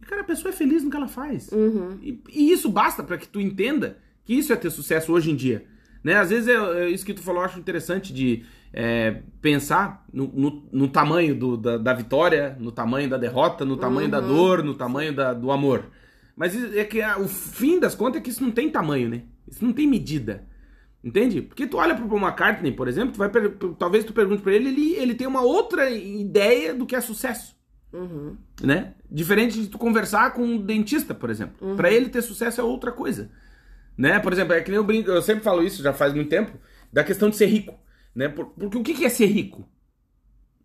E, 0.03 0.05
cara, 0.07 0.23
a 0.23 0.25
pessoa 0.25 0.53
é 0.53 0.57
feliz 0.57 0.83
no 0.83 0.91
que 0.91 0.97
ela 0.97 1.09
faz. 1.09 1.49
Uhum. 1.53 1.99
E, 2.03 2.21
e 2.33 2.51
isso 2.53 2.69
basta 2.69 3.03
pra 3.05 3.17
que 3.17 3.29
tu 3.29 3.41
entenda 3.41 3.99
que 4.25 4.35
isso 4.35 4.53
é 4.53 4.57
ter 4.57 4.71
sucesso 4.71 5.13
hoje 5.13 5.31
em 5.31 5.37
dia. 5.37 5.65
Né? 6.03 6.15
Às 6.17 6.31
vezes 6.31 6.49
é, 6.49 6.85
é 6.85 6.89
isso 6.91 7.05
que 7.07 7.15
tu 7.15 7.23
falou, 7.23 7.43
eu 7.43 7.47
acho 7.47 7.59
interessante 7.59 8.13
de 8.13 8.45
é, 8.73 9.23
pensar 9.41 10.05
no, 10.13 10.27
no- 10.29 10.69
no 10.73 10.89
tamanho 10.89 11.35
do- 11.35 11.57
da, 11.57 11.79
da 11.79 11.93
vitória, 11.95 12.57
no 12.61 12.71
tamanho 12.73 13.09
da 13.09 13.17
derrota, 13.17 13.65
no 13.65 13.77
tamanho 13.77 14.09
da 14.09 14.21
dor, 14.21 14.63
no 14.63 14.75
tamanho 14.75 15.15
da- 15.15 15.33
do 15.35 15.51
amor. 15.51 15.85
Mas 16.37 16.55
é 16.75 16.85
que 16.85 17.01
o 17.19 17.27
fim 17.27 17.81
das 17.81 17.95
contas 17.95 18.21
é 18.21 18.25
que 18.25 18.31
isso 18.31 18.43
não 18.45 18.51
tem 18.51 18.71
tamanho, 18.71 19.09
né? 19.09 19.23
Isso 19.51 19.65
não 19.65 19.73
tem 19.73 19.87
medida. 19.87 20.47
Entende? 21.03 21.41
Porque 21.43 21.67
tu 21.67 21.77
olha 21.79 21.95
pro 21.95 22.09
Paul 22.09 22.21
McCartney, 22.21 22.73
por 22.73 22.89
exemplo, 22.89 23.13
tu 23.13 23.19
vai 23.19 23.31
talvez 23.79 24.05
tu 24.05 24.13
pergunte 24.13 24.43
pra 24.43 24.53
ele, 24.53 24.69
ele, 24.69 24.95
ele 24.97 25.15
tem 25.15 25.27
uma 25.27 25.43
outra 25.43 25.89
ideia 25.91 26.75
do 26.75 26.85
que 26.87 26.95
é 26.97 27.01
sucesso 27.01 27.57
Uhum. 27.93 28.37
né? 28.63 28.95
Diferente 29.11 29.59
de 29.61 29.69
tu 29.69 29.79
conversar 29.79 30.33
com 30.35 30.43
um 30.43 30.59
dentista, 30.59 31.15
por 31.15 31.31
exemplo. 31.31 31.75
Pra 31.77 31.91
ele 31.91 32.09
ter 32.11 32.21
sucesso 32.21 32.61
é 32.61 32.65
outra 32.65 32.93
coisa, 32.93 33.31
né? 33.97 34.19
Por 34.19 34.33
exemplo, 34.33 34.53
é 34.55 34.61
que 34.61 34.71
nem 34.71 34.77
eu 34.77 34.85
brinco, 34.85 35.09
eu 35.11 35.23
sempre 35.23 35.43
falo 35.43 35.63
isso, 35.63 35.83
já 35.83 35.93
faz 35.95 36.13
muito 36.13 36.29
tempo, 36.29 36.53
da 36.93 37.03
questão 37.03 37.31
de 37.31 37.37
ser 37.37 37.47
rico, 37.47 37.75
né? 38.15 38.29
Por- 38.29 38.47
Porque 38.47 38.79
o 38.79 38.83
que 38.83 38.95
que 38.95 39.05
é 39.05 39.09
ser 39.09 39.27
rico? 39.27 39.69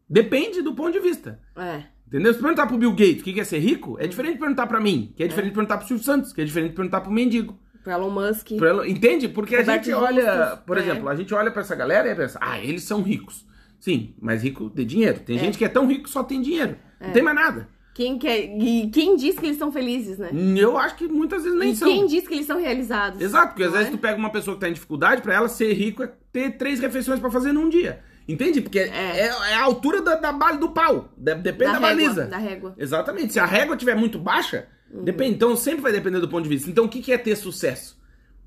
Depende 0.10 0.62
do 0.62 0.74
ponto 0.76 0.92
de 0.92 1.00
vista. 1.00 1.40
É. 1.56 1.84
Entendeu? 2.08 2.34
Se 2.34 2.40
perguntar 2.40 2.68
pro 2.68 2.78
Bill 2.78 2.92
Gates 2.92 3.22
o 3.22 3.24
que 3.24 3.34
que 3.34 3.40
é 3.40 3.44
ser 3.44 3.60
rico, 3.60 3.98
é 4.00 4.06
diferente 4.06 4.34
de 4.34 4.40
perguntar 4.40 4.68
pra 4.68 4.80
mim, 4.80 5.12
que 5.16 5.24
é 5.24 5.28
diferente 5.28 5.50
de 5.52 5.56
perguntar 5.56 5.78
pro 5.78 5.88
Silvio 5.88 6.04
Santos, 6.04 6.32
que 6.32 6.42
é 6.42 6.46
diferente 6.46 6.72
de 6.72 6.76
perguntar 6.76 7.02
pro 7.02 7.12
mendigo. 7.12 7.58
Pro 7.84 7.92
Elon 7.92 8.10
Musk. 8.12 8.50
Pro 8.58 8.68
Elon- 8.68 8.86
Entende? 8.86 9.28
Porque 9.28 9.56
a 9.56 9.64
gente 9.64 9.92
olha, 9.92 10.58
por 10.66 10.78
é. 10.78 10.82
exemplo, 10.82 11.10
a 11.10 11.16
gente 11.16 11.34
olha 11.34 11.50
pra 11.52 11.62
essa 11.62 11.76
galera 11.76 12.10
e 12.12 12.16
pensa, 12.16 12.38
ah, 12.42 12.60
eles 12.60 12.84
são 12.84 13.02
ricos. 13.02 13.46
Sim, 13.80 14.16
mas 14.22 14.44
rico 14.44 14.70
de 14.70 14.86
dinheiro. 14.86 15.20
Tem 15.20 15.38
gente 15.38 15.58
que 15.58 15.66
é 15.66 15.70
tão 15.70 15.88
rico 15.88 16.04
que 16.04 16.10
só 16.10 16.24
tem 16.24 16.42
dinheiro. 16.42 16.78
Não 17.02 17.12
tem 17.12 17.24
mais 17.24 17.36
nada. 17.36 17.68
Quem, 17.94 18.18
quer, 18.18 18.40
e 18.60 18.90
quem 18.90 19.16
diz 19.16 19.38
que 19.38 19.46
eles 19.46 19.58
são 19.58 19.72
felizes, 19.72 20.18
né? 20.18 20.32
Eu 20.58 20.78
acho 20.78 20.96
que 20.96 21.08
muitas 21.08 21.44
vezes 21.44 21.58
nem 21.60 21.72
e 21.72 21.76
são. 21.76 21.88
quem 21.88 22.08
diz 22.08 22.28
que 22.28 22.34
eles 22.34 22.48
são 22.48 22.60
realizados? 22.60 23.22
Exato, 23.22 23.50
porque 23.50 23.64
às 23.64 23.70
Não 23.70 23.78
vezes 23.78 23.94
é? 23.94 23.96
tu 23.96 24.00
pega 24.00 24.18
uma 24.18 24.32
pessoa 24.32 24.56
que 24.56 24.62
tá 24.62 24.70
em 24.70 24.74
dificuldade, 24.74 25.22
pra 25.22 25.36
ela 25.36 25.48
ser 25.48 25.72
rico 25.74 26.02
é 26.02 26.12
ter 26.32 26.58
três 26.58 26.80
refeições 26.80 27.20
pra 27.20 27.30
fazer 27.30 27.52
num 27.52 27.70
dia. 27.70 28.02
Entende? 28.28 28.62
Porque 28.62 28.80
é, 28.80 28.88
É. 28.88 29.28
é 29.28 29.54
a 29.56 29.62
altura 29.64 30.02
da, 30.02 30.16
da 30.16 30.32
bala 30.32 30.58
do 30.58 30.72
pau. 30.72 31.14
De- 31.16 31.36
depende 31.36 31.74
da, 31.74 31.80
Da 31.80 31.88
régua, 31.88 32.04
baliza. 32.04 32.26
da 32.26 32.38
régua. 32.38 32.74
Exatamente. 32.80 33.34
Se 33.34 33.40
a 33.40 33.46
régua 33.46 33.76
estiver 33.76 33.96
muito 33.96 34.18
baixa, 34.18 34.68
Uhum. 34.92 35.04
depende. 35.04 35.36
Então 35.36 35.56
sempre 35.56 35.82
vai 35.82 35.92
depender 35.92 36.20
do 36.20 36.30
ponto 36.30 36.44
de 36.44 36.50
vista. 36.50 36.70
Então 36.70 36.86
o 36.86 36.90
que 36.90 37.02
que 37.02 37.12
é 37.12 37.18
ter 37.18 37.36
sucesso? 37.36 38.02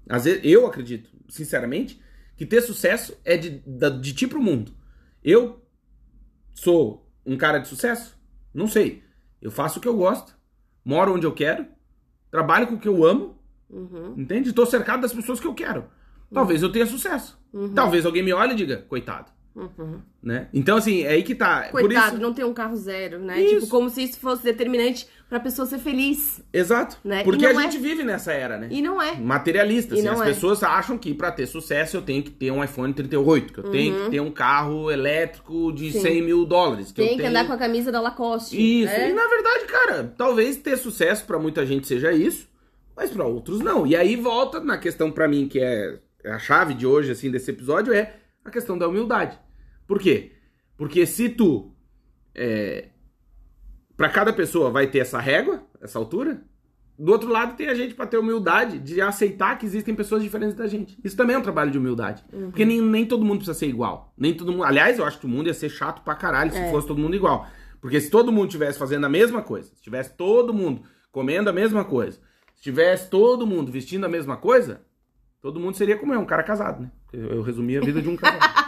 Às 0.08 0.24
vezes, 0.24 0.40
eu 0.44 0.66
acredito, 0.66 1.08
sinceramente, 1.28 2.00
que 2.36 2.44
ter 2.46 2.62
sucesso 2.62 3.16
é 3.24 3.36
de, 3.36 3.62
da- 3.66 3.90
de 3.90 4.12
ti 4.12 4.26
pro 4.26 4.42
mundo. 4.42 4.72
Eu 5.22 5.62
sou 6.54 7.08
um 7.24 7.36
cara 7.36 7.58
de 7.58 7.68
sucesso? 7.68 8.16
Não 8.54 8.66
sei. 8.66 9.02
Eu 9.40 9.50
faço 9.50 9.78
o 9.78 9.82
que 9.82 9.88
eu 9.88 9.96
gosto, 9.96 10.36
moro 10.84 11.14
onde 11.14 11.26
eu 11.26 11.32
quero, 11.32 11.66
trabalho 12.30 12.66
com 12.66 12.74
o 12.74 12.78
que 12.78 12.88
eu 12.88 13.04
amo, 13.04 13.36
Uhum. 13.68 14.14
entende? 14.16 14.50
Estou 14.50 14.64
cercado 14.64 15.00
das 15.00 15.12
pessoas 15.12 15.40
que 15.40 15.46
eu 15.46 15.54
quero. 15.54 15.84
Talvez 16.32 16.62
eu 16.62 16.70
tenha 16.70 16.86
sucesso. 16.86 17.38
Uhum. 17.52 17.72
Talvez 17.74 18.04
alguém 18.06 18.22
me 18.22 18.32
olhe 18.32 18.52
e 18.52 18.56
diga, 18.56 18.78
coitado. 18.88 19.30
Uhum. 19.56 20.00
Né? 20.22 20.48
Então, 20.52 20.76
assim, 20.76 21.02
é 21.04 21.12
aí 21.12 21.22
que 21.22 21.34
tá. 21.34 21.68
Coitado, 21.70 22.16
isso... 22.16 22.22
não 22.22 22.34
ter 22.34 22.44
um 22.44 22.52
carro 22.52 22.76
zero, 22.76 23.18
né? 23.18 23.40
Isso. 23.40 23.54
Tipo, 23.54 23.68
como 23.68 23.88
se 23.88 24.02
isso 24.02 24.20
fosse 24.20 24.44
determinante 24.44 25.08
pra 25.30 25.40
pessoa 25.40 25.66
ser 25.66 25.78
feliz. 25.78 26.42
Exato. 26.52 26.98
Né? 27.02 27.24
Porque 27.24 27.46
a 27.46 27.52
é- 27.52 27.54
gente 27.54 27.78
vive 27.78 28.04
nessa 28.04 28.32
era, 28.32 28.58
né? 28.58 28.68
E 28.70 28.82
não 28.82 29.00
é. 29.00 29.16
Materialista. 29.16 29.94
Assim, 29.94 30.06
as 30.06 30.20
é. 30.20 30.24
pessoas 30.26 30.62
acham 30.62 30.98
que 30.98 31.14
pra 31.14 31.32
ter 31.32 31.46
sucesso 31.46 31.96
eu 31.96 32.02
tenho 32.02 32.22
que 32.22 32.30
ter 32.30 32.50
um 32.50 32.62
iPhone 32.62 32.92
38, 32.92 33.52
que 33.54 33.58
eu 33.60 33.70
tenho 33.70 34.04
que 34.04 34.10
ter 34.10 34.20
um 34.20 34.30
carro 34.30 34.90
elétrico 34.90 35.72
de 35.72 35.86
Uhum. 35.86 35.92
Sim. 35.92 36.00
100 36.00 36.22
mil 36.22 36.44
dólares. 36.44 36.92
Que 36.92 37.00
Tem 37.00 37.08
que 37.12 37.16
tenho... 37.16 37.30
andar 37.30 37.46
com 37.46 37.54
a 37.54 37.58
camisa 37.58 37.90
da 37.90 38.00
Lacoste. 38.00 38.56
Isso. 38.56 38.92
né? 38.92 39.10
E 39.10 39.14
na 39.14 39.26
verdade, 39.26 39.64
cara, 39.64 40.14
talvez 40.18 40.58
ter 40.58 40.76
sucesso 40.76 41.24
pra 41.24 41.38
muita 41.38 41.64
gente 41.64 41.86
seja 41.86 42.12
isso, 42.12 42.46
mas 42.94 43.10
pra 43.10 43.24
outros 43.24 43.60
não. 43.60 43.86
E 43.86 43.96
aí 43.96 44.16
volta 44.16 44.60
na 44.60 44.76
questão 44.76 45.10
pra 45.10 45.26
mim 45.26 45.48
que 45.48 45.60
é 45.60 45.98
a 46.26 46.38
chave 46.38 46.74
de 46.74 46.86
hoje 46.86 47.10
assim 47.12 47.30
desse 47.30 47.50
episódio 47.50 47.94
é 47.94 48.16
a 48.44 48.50
questão 48.50 48.76
da 48.76 48.86
humildade. 48.86 49.38
Por 49.86 49.98
quê? 50.00 50.32
Porque 50.76 51.06
se 51.06 51.28
tu 51.28 51.72
é, 52.34 52.88
para 53.96 54.08
cada 54.08 54.32
pessoa 54.32 54.70
vai 54.70 54.86
ter 54.86 54.98
essa 54.98 55.18
régua, 55.18 55.62
essa 55.80 55.98
altura, 55.98 56.42
do 56.98 57.12
outro 57.12 57.28
lado 57.28 57.56
tem 57.56 57.68
a 57.68 57.74
gente 57.74 57.94
pra 57.94 58.06
ter 58.06 58.16
humildade 58.18 58.78
de 58.78 59.00
aceitar 59.00 59.58
que 59.58 59.66
existem 59.66 59.94
pessoas 59.94 60.22
diferentes 60.22 60.54
da 60.54 60.66
gente. 60.66 60.98
Isso 61.04 61.16
também 61.16 61.36
é 61.36 61.38
um 61.38 61.42
trabalho 61.42 61.70
de 61.70 61.78
humildade. 61.78 62.24
Uhum. 62.32 62.50
Porque 62.50 62.64
nem, 62.64 62.80
nem 62.80 63.06
todo 63.06 63.24
mundo 63.24 63.38
precisa 63.38 63.58
ser 63.58 63.66
igual. 63.68 64.12
Nem 64.16 64.34
todo 64.34 64.52
mundo. 64.52 64.64
Aliás, 64.64 64.98
eu 64.98 65.04
acho 65.04 65.18
que 65.18 65.26
o 65.26 65.28
mundo 65.28 65.46
ia 65.46 65.54
ser 65.54 65.68
chato 65.68 66.02
pra 66.02 66.14
caralho 66.14 66.50
se 66.52 66.58
É. 66.58 66.70
fosse 66.70 66.86
todo 66.86 66.98
mundo 67.00 67.14
igual. 67.16 67.46
Porque 67.80 68.00
se 68.00 68.10
todo 68.10 68.32
mundo 68.32 68.46
estivesse 68.48 68.78
fazendo 68.78 69.04
a 69.04 69.08
mesma 69.08 69.42
coisa, 69.42 69.74
se 69.74 69.82
tivesse 69.82 70.14
todo 70.16 70.52
mundo 70.52 70.82
comendo 71.12 71.48
a 71.50 71.52
mesma 71.52 71.84
coisa, 71.84 72.18
se 72.54 72.62
tivesse 72.62 73.08
todo 73.10 73.46
mundo 73.46 73.70
vestindo 73.70 74.04
a 74.04 74.08
mesma 74.08 74.36
coisa, 74.36 74.80
todo 75.40 75.60
mundo 75.60 75.76
seria 75.76 75.96
como 75.96 76.12
eu, 76.12 76.20
um 76.20 76.24
cara 76.26 76.42
casado, 76.42 76.82
né? 76.82 76.90
Eu, 77.12 77.26
eu 77.36 77.42
resumi 77.42 77.76
a 77.76 77.80
vida 77.80 78.00
de 78.02 78.08
um 78.08 78.16
casado. 78.16 78.40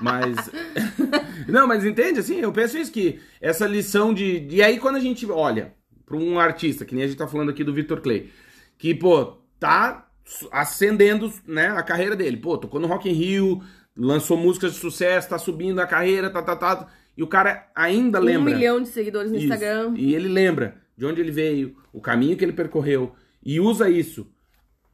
Mas. 0.00 0.50
Não, 1.48 1.66
mas 1.66 1.84
entende 1.84 2.20
assim? 2.20 2.40
Eu 2.40 2.52
penso 2.52 2.76
isso, 2.78 2.92
que 2.92 3.20
essa 3.40 3.66
lição 3.66 4.12
de. 4.12 4.46
E 4.50 4.62
aí, 4.62 4.78
quando 4.78 4.96
a 4.96 5.00
gente 5.00 5.24
olha 5.30 5.74
pra 6.04 6.16
um 6.16 6.38
artista, 6.38 6.84
que 6.84 6.94
nem 6.94 7.04
a 7.04 7.06
gente 7.06 7.18
tá 7.18 7.28
falando 7.28 7.50
aqui 7.50 7.62
do 7.62 7.74
Victor 7.74 8.00
Clay, 8.00 8.30
que, 8.78 8.94
pô, 8.94 9.38
tá 9.58 10.08
acendendo 10.52 11.32
né, 11.46 11.68
a 11.68 11.82
carreira 11.82 12.16
dele. 12.16 12.36
Pô, 12.36 12.56
tocou 12.58 12.80
no 12.80 12.86
Rock 12.86 13.08
in 13.08 13.12
Rio, 13.12 13.62
lançou 13.96 14.36
músicas 14.36 14.74
de 14.74 14.78
sucesso, 14.78 15.28
tá 15.28 15.38
subindo 15.38 15.80
a 15.80 15.86
carreira, 15.86 16.30
tá, 16.30 16.42
tá, 16.42 16.56
tá. 16.56 16.88
E 17.16 17.22
o 17.22 17.26
cara 17.26 17.68
ainda 17.74 18.20
Um 18.20 18.24
lembra. 18.24 18.54
milhão 18.54 18.80
de 18.80 18.88
seguidores 18.88 19.30
no 19.30 19.36
Isso. 19.36 19.46
Instagram. 19.46 19.94
E 19.96 20.14
ele 20.14 20.28
lembra 20.28 20.76
de 20.96 21.04
onde 21.04 21.20
ele 21.20 21.30
veio, 21.30 21.76
o 21.92 22.00
caminho 22.00 22.36
que 22.36 22.44
ele 22.44 22.52
percorreu, 22.52 23.12
e 23.44 23.60
usa 23.60 23.88
isso 23.88 24.26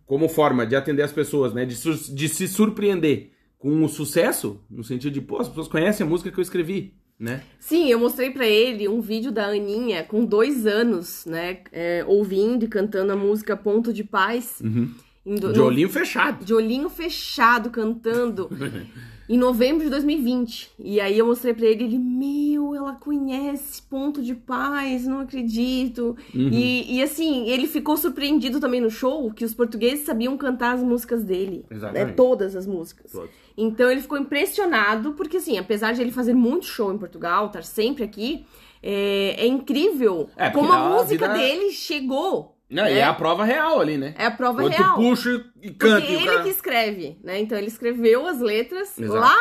como 0.07 0.29
forma 0.29 0.67
de 0.67 0.77
atender 0.77 1.03
as 1.03 1.13
pessoas, 1.13 1.53
né? 1.55 1.65
De, 1.65 1.77
de 2.15 2.29
se 2.29 2.47
surpreender 2.47 3.31
com 3.65 3.89
sucesso, 3.89 4.61
no 4.71 4.85
sentido 4.85 5.11
de, 5.15 5.23
pô, 5.23 5.39
as 5.41 5.49
pessoas 5.49 5.69
conhecem 5.69 6.07
a 6.07 6.09
música 6.11 6.31
que 6.31 6.39
eu 6.39 6.43
escrevi, 6.43 6.93
né? 7.19 7.43
Sim, 7.59 7.89
eu 7.89 7.99
mostrei 7.99 8.31
pra 8.31 8.47
ele 8.47 8.87
um 8.87 9.01
vídeo 9.01 9.33
da 9.33 9.47
Aninha 9.47 10.05
com 10.05 10.23
dois 10.23 10.67
anos, 10.67 11.25
né? 11.25 11.61
é, 11.73 12.05
ouvindo 12.07 12.67
e 12.67 12.69
cantando 12.69 13.13
a 13.15 13.17
música 13.17 13.57
Ponto 13.57 13.91
de 13.91 14.05
Paz. 14.05 14.61
Em 15.25 15.35
do- 15.37 15.51
De 15.51 15.61
olhinho 15.61 15.89
fechado. 15.89 16.45
de 16.45 16.53
olhinho 16.53 16.91
fechado, 16.91 17.71
cantando. 17.71 18.51
em 19.29 19.39
novembro 19.39 19.85
de 19.85 19.91
2020. 19.91 20.71
E 20.79 21.01
aí 21.01 21.19
eu 21.19 21.27
mostrei 21.27 21.55
pra 21.55 21.67
ele, 21.67 21.85
ele, 21.85 21.99
meu, 21.99 22.75
ela 22.75 22.95
conhece 22.95 23.81
Ponto 23.83 24.23
de 24.23 24.35
Paz, 24.35 25.07
não 25.07 25.21
acredito. 25.21 26.17
Uhum. 26.35 26.49
E, 26.53 26.97
e 26.97 27.03
assim, 27.03 27.49
ele 27.49 27.67
ficou 27.67 27.97
surpreendido 27.97 28.61
também 28.61 28.81
no 28.81 28.91
show 28.91 29.31
que 29.33 29.45
os 29.45 29.55
portugueses 29.55 30.05
sabiam 30.05 30.37
cantar 30.37 30.75
as 30.75 30.83
músicas 30.83 31.25
dele. 31.25 31.65
Exatamente. 31.71 32.07
Né? 32.09 32.13
Todas 32.13 32.55
as 32.55 32.67
músicas. 32.67 33.13
Todas. 33.13 33.31
Então 33.57 33.91
ele 33.91 34.01
ficou 34.03 34.19
impressionado, 34.19 35.13
porque 35.13 35.37
assim, 35.39 35.59
apesar 35.59 35.93
de 35.95 36.01
ele 36.03 36.11
fazer 36.11 36.35
muito 36.35 36.67
show 36.67 36.93
em 36.93 36.99
Portugal, 36.99 37.47
estar 37.47 37.63
sempre 37.63 38.05
aqui, 38.05 38.45
é, 38.83 39.37
é 39.39 39.47
incrível 39.47 40.29
É, 40.37 40.51
como 40.51 40.73
a 40.73 40.77
a 40.77 40.89
música 40.91 41.29
vida- 41.29 41.35
dele 41.39 41.71
chegou. 41.71 42.54
Não, 42.71 42.87
e 42.87 42.95
né? 42.95 42.99
é 42.99 43.05
a 43.05 43.13
prova 43.13 43.45
real 43.45 43.81
ali, 43.81 43.97
né? 43.97 44.15
É 44.19 44.27
a 44.27 44.31
prova 44.31 44.63
Quando 44.63 44.73
real. 44.73 44.95
tu 44.95 45.01
puxa 45.01 45.45
e 45.63 45.71
canta. 45.71 46.01
Porque 46.01 46.13
e 46.13 46.17
ele 46.17 46.27
cara... 46.27 46.43
que 46.43 46.49
escreve, 46.49 47.19
né? 47.23 47.41
Então 47.41 47.59
ele 47.59 47.69
escreveu 47.69 48.27
as 48.27 48.41
letras 48.41 48.99
Exato. 48.99 49.21
lá 49.21 49.37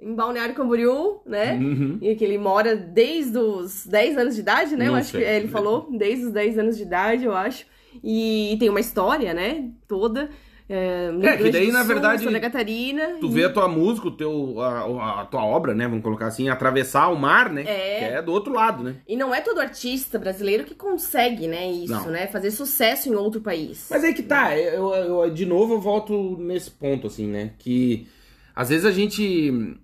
em 0.00 0.14
Balneário 0.14 0.54
Camboriú, 0.54 1.20
né? 1.26 1.54
Uhum. 1.54 1.98
E 2.00 2.14
que 2.14 2.24
ele 2.24 2.38
mora 2.38 2.76
desde 2.76 3.36
os 3.36 3.86
10 3.86 4.18
anos 4.18 4.34
de 4.36 4.40
idade, 4.40 4.76
né? 4.76 4.86
Não 4.86 4.92
eu 4.92 4.98
acho 4.98 5.10
sei. 5.10 5.20
que 5.20 5.26
ele 5.26 5.48
falou, 5.48 5.88
desde 5.90 6.26
os 6.26 6.32
10 6.32 6.58
anos 6.58 6.76
de 6.76 6.84
idade, 6.84 7.24
eu 7.24 7.34
acho. 7.34 7.66
E, 8.02 8.56
tem 8.60 8.68
uma 8.68 8.80
história, 8.80 9.34
né? 9.34 9.70
Toda. 9.88 10.30
É, 10.70 11.10
É, 11.22 11.36
que 11.38 11.50
daí, 11.50 11.72
na 11.72 11.78
Sul, 11.78 11.88
verdade, 11.88 12.24
Santa 12.24 12.40
Catarina. 12.40 13.16
Tu 13.20 13.26
e- 13.26 13.32
vê 13.32 13.44
a 13.44 13.50
tua 13.52 13.66
música, 13.68 14.08
o 14.08 14.10
teu, 14.10 14.60
a, 14.60 15.22
a 15.22 15.24
tua 15.24 15.42
obra, 15.44 15.74
né? 15.74 15.88
Vamos 15.88 16.02
colocar 16.04 16.26
assim, 16.26 16.48
atravessar 16.50 17.08
o 17.08 17.16
mar, 17.16 17.50
né? 17.50 17.62
É. 17.62 17.98
Que 17.98 18.04
é 18.16 18.22
do 18.22 18.32
outro 18.32 18.52
lado, 18.52 18.84
né? 18.84 18.96
E 19.08 19.16
não 19.16 19.34
é 19.34 19.40
todo 19.40 19.60
artista 19.60 20.18
brasileiro 20.18 20.64
que 20.64 20.74
consegue, 20.74 21.46
né, 21.48 21.70
isso, 21.72 21.92
Não. 21.92 22.10
né? 22.10 22.26
Fazer 22.26 22.50
sucesso 22.50 23.08
em 23.08 23.14
outro 23.14 23.40
país. 23.40 23.88
Mas 23.90 24.04
aí 24.04 24.12
que 24.12 24.22
tá, 24.22 24.56
eu, 24.58 24.92
eu- 24.94 25.30
de 25.30 25.46
novo 25.46 25.74
eu 25.74 25.80
volto 25.80 26.36
nesse 26.38 26.70
ponto, 26.70 27.06
assim, 27.06 27.26
né? 27.26 27.52
Que 27.58 28.06
às 28.54 28.68
vezes 28.68 28.84
a 28.84 28.90
gente 28.92 29.76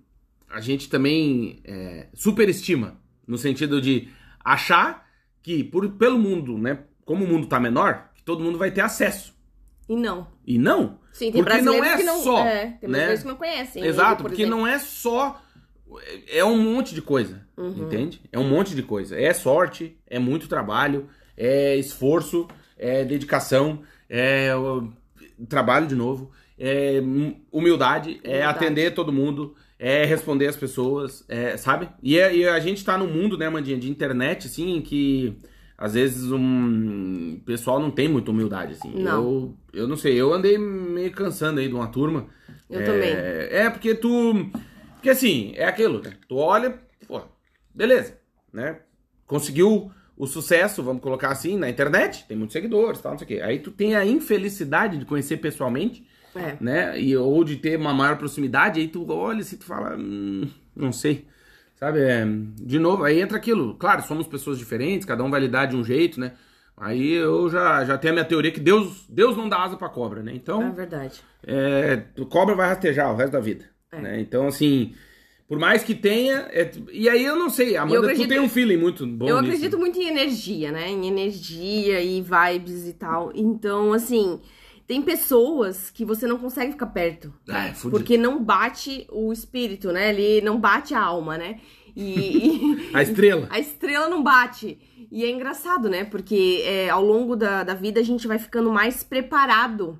a 0.49 0.61
gente 0.61 0.87
também 0.89 1.59
é, 1.65 2.07
superestima, 2.13 2.95
no 3.27 3.37
sentido 3.37 3.81
de 3.81 4.07
achar 4.43 5.05
que 5.41 5.63
por, 5.63 5.89
pelo 5.93 6.17
mundo, 6.19 6.57
né? 6.57 6.79
Como 7.03 7.25
o 7.25 7.27
mundo 7.27 7.47
tá 7.47 7.59
menor, 7.59 8.09
que 8.15 8.23
todo 8.23 8.43
mundo 8.43 8.57
vai 8.57 8.71
ter 8.71 8.81
acesso. 8.81 9.34
E 9.87 9.95
não. 9.95 10.27
E 10.45 10.57
não. 10.57 10.99
Sim, 11.13 11.31
tem 11.31 11.43
Porque 11.43 11.61
não 11.61 11.83
é 11.83 11.97
que 11.97 12.03
não. 12.03 12.21
só, 12.23 12.39
é, 12.39 12.59
tem 12.59 12.67
né? 12.67 12.77
brasileiros 12.89 13.21
que 13.21 13.27
não 13.27 13.35
conhecem. 13.35 13.81
ele, 13.81 13.89
Exato, 13.89 14.23
por 14.23 14.29
porque 14.29 14.41
exemplo. 14.43 14.59
não 14.59 14.67
é 14.67 14.79
só. 14.79 15.41
É 16.27 16.43
um 16.43 16.57
monte 16.57 16.93
de 16.93 17.01
coisa, 17.01 17.45
Uhum. 17.55 17.83
entende? 17.85 18.21
É 18.31 18.37
um 18.39 18.47
monte 18.49 18.75
de 18.75 18.81
coisa. 18.83 19.17
É 19.19 19.33
sorte, 19.33 19.97
é 20.07 20.19
muito 20.19 20.47
trabalho, 20.47 21.07
é 21.37 21.75
esforço, 21.77 22.47
é 22.77 23.05
dedicação, 23.05 23.81
é 24.09 24.49
trabalho 25.47 25.87
de 25.87 25.95
novo, 25.95 26.31
é 26.59 26.99
hum, 27.01 27.35
humildade, 27.51 28.19
é 28.23 28.29
Humildade. 28.39 28.57
atender 28.57 28.93
todo 28.93 29.13
mundo, 29.13 29.55
é 29.79 30.03
responder 30.05 30.47
as 30.47 30.55
pessoas, 30.57 31.23
é, 31.29 31.55
sabe? 31.55 31.87
E, 32.01 32.17
é- 32.17 32.35
e 32.35 32.47
a 32.47 32.59
gente 32.59 32.83
tá 32.83 32.97
num 32.97 33.07
mundo, 33.11 33.37
né, 33.37 33.47
Mandinha, 33.49 33.77
de 33.77 33.89
internet, 33.89 34.47
assim, 34.47 34.81
que 34.81 35.37
às 35.77 35.93
vezes 35.93 36.31
um 36.31 37.35
o 37.35 37.39
pessoal 37.45 37.79
não 37.79 37.91
tem 37.91 38.07
muita 38.07 38.31
humildade, 38.31 38.73
assim. 38.73 38.91
Não. 38.95 39.23
Eu, 39.23 39.57
eu 39.73 39.87
não 39.87 39.97
sei, 39.97 40.19
eu 40.19 40.33
andei 40.33 40.57
meio 40.57 41.11
cansando 41.11 41.59
aí 41.59 41.67
de 41.67 41.73
uma 41.73 41.87
turma. 41.87 42.27
Eu 42.69 42.81
é, 42.81 42.83
também. 42.83 43.13
É, 43.13 43.69
porque 43.69 43.93
tu. 43.93 44.49
Porque 44.95 45.09
assim, 45.09 45.53
é 45.55 45.65
aquilo, 45.65 46.01
né? 46.01 46.13
Tu 46.27 46.35
olha, 46.35 46.79
pô, 47.07 47.21
beleza, 47.73 48.17
né? 48.51 48.79
Conseguiu 49.27 49.91
o 50.17 50.25
sucesso, 50.25 50.81
vamos 50.81 51.01
colocar 51.01 51.29
assim, 51.29 51.57
na 51.57 51.69
internet, 51.69 52.25
tem 52.27 52.37
muitos 52.37 52.53
seguidores, 52.53 53.01
tal, 53.01 53.11
não 53.11 53.19
sei 53.19 53.25
o 53.25 53.27
quê. 53.27 53.41
Aí 53.41 53.59
tu 53.59 53.69
tem 53.69 53.95
a 53.95 54.05
infelicidade 54.05 54.97
de 54.97 55.05
conhecer 55.05 55.37
pessoalmente, 55.37 56.07
É. 56.33 56.55
né? 56.59 56.99
E, 56.99 57.15
ou 57.17 57.43
de 57.43 57.57
ter 57.57 57.77
uma 57.77 57.93
maior 57.93 58.17
proximidade, 58.17 58.79
aí 58.79 58.87
tu 58.87 59.05
olha 59.11 59.41
e 59.41 59.57
tu 59.57 59.65
fala, 59.65 59.97
hum, 59.97 60.47
não 60.75 60.91
sei. 60.91 61.27
Sabe, 61.75 61.99
é, 61.99 62.25
de 62.61 62.79
novo, 62.79 63.03
aí 63.03 63.19
entra 63.19 63.37
aquilo. 63.37 63.75
Claro, 63.75 64.01
somos 64.03 64.27
pessoas 64.27 64.57
diferentes, 64.57 65.05
cada 65.05 65.23
um 65.23 65.29
vai 65.29 65.41
lidar 65.41 65.65
de 65.65 65.75
um 65.75 65.83
jeito, 65.83 66.19
né? 66.19 66.33
Aí 66.77 67.13
eu 67.13 67.49
já, 67.49 67.83
já 67.85 67.97
tenho 67.97 68.13
a 68.13 68.15
minha 68.15 68.25
teoria 68.25 68.51
que 68.51 68.59
Deus, 68.59 69.05
Deus 69.09 69.35
não 69.37 69.47
dá 69.47 69.63
asa 69.63 69.77
pra 69.77 69.89
cobra, 69.89 70.21
né? 70.23 70.31
Então, 70.35 70.61
É 70.63 70.71
verdade. 70.71 71.21
é, 71.45 72.03
cobra 72.29 72.55
vai 72.55 72.67
rastejar 72.69 73.11
o 73.13 73.15
resto 73.15 73.33
da 73.33 73.39
vida. 73.39 73.65
É. 73.91 74.01
né? 74.01 74.19
Então, 74.19 74.47
assim, 74.47 74.93
por 75.47 75.57
mais 75.59 75.83
que 75.83 75.93
tenha. 75.95 76.47
é- 76.51 76.69
e 76.91 77.07
aí 77.07 77.23
eu 77.23 77.35
não 77.37 77.49
sei, 77.49 77.77
Amanda, 77.77 77.99
tu 78.01 78.05
acredito- 78.05 78.27
tem 78.29 78.39
um 78.39 78.49
feeling 78.49 78.77
muito 78.77 79.05
bom 79.07 79.27
eu 79.27 79.41
nisso. 79.41 79.53
acredito 79.53 79.77
muito 79.77 79.97
em 79.99 80.07
energia, 80.07 80.71
né? 80.71 80.89
Em 80.89 81.07
energia 81.07 82.01
e 82.01 82.21
vibes 82.21 82.87
e 82.87 82.93
tal. 82.93 83.31
Então, 83.33 83.93
assim, 83.93 84.41
tem 84.87 85.01
pessoas 85.01 85.89
que 85.89 86.05
você 86.05 86.27
não 86.27 86.37
consegue 86.37 86.73
ficar 86.73 86.87
perto. 86.87 87.33
Ah, 87.49 87.67
é 87.67 87.73
fudido. 87.73 87.91
Porque 87.97 88.17
não 88.17 88.43
bate 88.43 89.07
o 89.11 89.33
espírito, 89.33 89.91
né? 89.91 90.13
Ele 90.13 90.41
não 90.45 90.59
bate 90.59 90.93
a 90.93 91.01
alma, 91.01 91.37
né? 91.37 91.59
E, 91.95 92.83
e- 92.91 92.95
A 92.95 93.01
estrela. 93.01 93.47
a 93.49 93.59
estrela 93.59 94.07
não 94.09 94.21
bate. 94.21 94.77
E 95.11 95.23
é 95.23 95.29
engraçado, 95.29 95.89
né? 95.89 96.03
Porque 96.03 96.61
é, 96.65 96.89
ao 96.89 97.03
longo 97.03 97.35
da, 97.35 97.63
da 97.63 97.73
vida 97.73 97.99
a 97.99 98.03
gente 98.03 98.27
vai 98.27 98.37
ficando 98.37 98.71
mais 98.71 99.03
preparado 99.03 99.99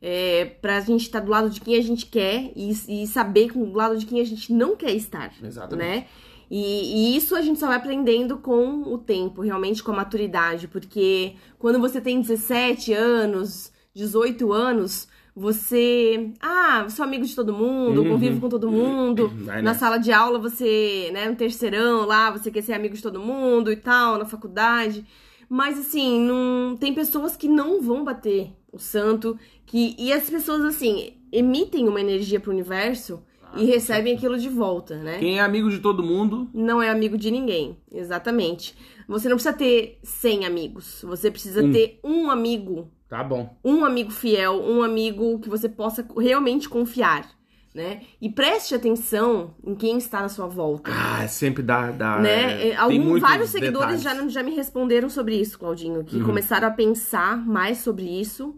é, 0.00 0.44
pra 0.46 0.80
gente 0.80 1.02
estar 1.02 1.20
do 1.20 1.30
lado 1.30 1.50
de 1.50 1.60
quem 1.60 1.76
a 1.76 1.82
gente 1.82 2.06
quer 2.06 2.52
e, 2.56 2.70
e 3.02 3.06
saber 3.06 3.52
com, 3.52 3.64
do 3.64 3.76
lado 3.76 3.98
de 3.98 4.06
quem 4.06 4.20
a 4.20 4.24
gente 4.24 4.52
não 4.52 4.76
quer 4.76 4.92
estar. 4.92 5.32
Exatamente. 5.42 5.86
Né? 5.88 6.06
E, 6.50 7.12
e 7.12 7.16
isso 7.16 7.36
a 7.36 7.42
gente 7.42 7.60
só 7.60 7.66
vai 7.68 7.76
aprendendo 7.76 8.38
com 8.38 8.82
o 8.82 8.98
tempo, 8.98 9.42
realmente 9.42 9.82
com 9.82 9.92
a 9.92 9.96
maturidade. 9.96 10.66
Porque 10.68 11.34
quando 11.58 11.78
você 11.78 12.00
tem 12.00 12.20
17 12.20 12.92
anos, 12.92 13.70
18 13.94 14.52
anos, 14.52 15.08
você. 15.34 16.32
Ah, 16.40 16.86
sou 16.90 17.04
amigo 17.04 17.24
de 17.24 17.34
todo 17.34 17.52
mundo, 17.52 18.02
Uhum. 18.02 18.08
convive 18.10 18.40
com 18.40 18.48
todo 18.48 18.70
mundo. 18.70 19.28
Vai 19.28 19.56
Na 19.56 19.70
nessa. 19.70 19.80
sala 19.80 19.98
de 19.98 20.12
aula, 20.12 20.38
você, 20.38 21.10
né, 21.12 21.28
no 21.28 21.36
terceirão 21.36 22.06
lá, 22.06 22.30
você 22.30 22.50
quer 22.50 22.62
ser 22.62 22.72
amigo 22.72 22.94
de 22.94 23.02
todo 23.02 23.20
mundo 23.20 23.70
e 23.72 23.76
tal, 23.76 24.18
na 24.18 24.24
faculdade. 24.24 25.04
Mas 25.48 25.78
assim, 25.78 26.20
não 26.20 26.76
tem 26.76 26.94
pessoas 26.94 27.36
que 27.36 27.48
não 27.48 27.80
vão 27.82 28.04
bater 28.04 28.52
o 28.72 28.78
santo, 28.78 29.36
que 29.66 29.96
e 29.98 30.12
as 30.12 30.30
pessoas 30.30 30.62
assim 30.64 31.14
emitem 31.32 31.88
uma 31.88 32.00
energia 32.00 32.38
pro 32.38 32.52
universo 32.52 33.20
e 33.56 33.64
recebem 33.64 34.14
aquilo 34.14 34.38
de 34.38 34.48
volta, 34.48 34.96
né? 34.98 35.18
Quem 35.18 35.38
é 35.38 35.42
amigo 35.42 35.68
de 35.68 35.80
todo 35.80 36.04
mundo. 36.04 36.48
Não 36.54 36.80
é 36.80 36.88
amigo 36.88 37.18
de 37.18 37.32
ninguém, 37.32 37.76
exatamente. 37.90 38.76
Você 39.08 39.28
não 39.28 39.34
precisa 39.36 39.56
ter 39.56 39.98
100 40.04 40.44
amigos, 40.46 41.02
você 41.04 41.32
precisa 41.32 41.64
Um. 41.64 41.72
ter 41.72 41.98
um 42.04 42.30
amigo 42.30 42.88
Tá 43.10 43.22
bom. 43.24 43.54
um 43.64 43.84
amigo 43.84 44.10
fiel, 44.10 44.62
um 44.62 44.82
amigo 44.82 45.38
que 45.40 45.48
você 45.50 45.68
possa 45.68 46.06
realmente 46.16 46.68
confiar, 46.68 47.28
né? 47.74 48.02
E 48.20 48.28
preste 48.30 48.74
atenção 48.74 49.54
em 49.66 49.74
quem 49.74 49.98
está 49.98 50.20
na 50.22 50.28
sua 50.28 50.46
volta. 50.46 50.90
Ah, 50.94 51.26
sempre 51.28 51.62
dá. 51.62 51.90
dá 51.90 52.18
né? 52.20 52.52
é, 52.62 52.68
É, 52.70 52.76
Algum, 52.76 53.18
vários 53.18 53.50
seguidores 53.50 54.00
detalhes. 54.02 54.28
já, 54.32 54.40
já 54.40 54.42
me 54.42 54.54
responderam 54.54 55.08
sobre 55.10 55.34
isso, 55.34 55.58
Claudinho, 55.58 56.04
que 56.04 56.16
Uhum. 56.18 56.24
começaram 56.24 56.68
a 56.68 56.70
pensar 56.70 57.36
mais 57.44 57.78
sobre 57.78 58.04
isso 58.04 58.54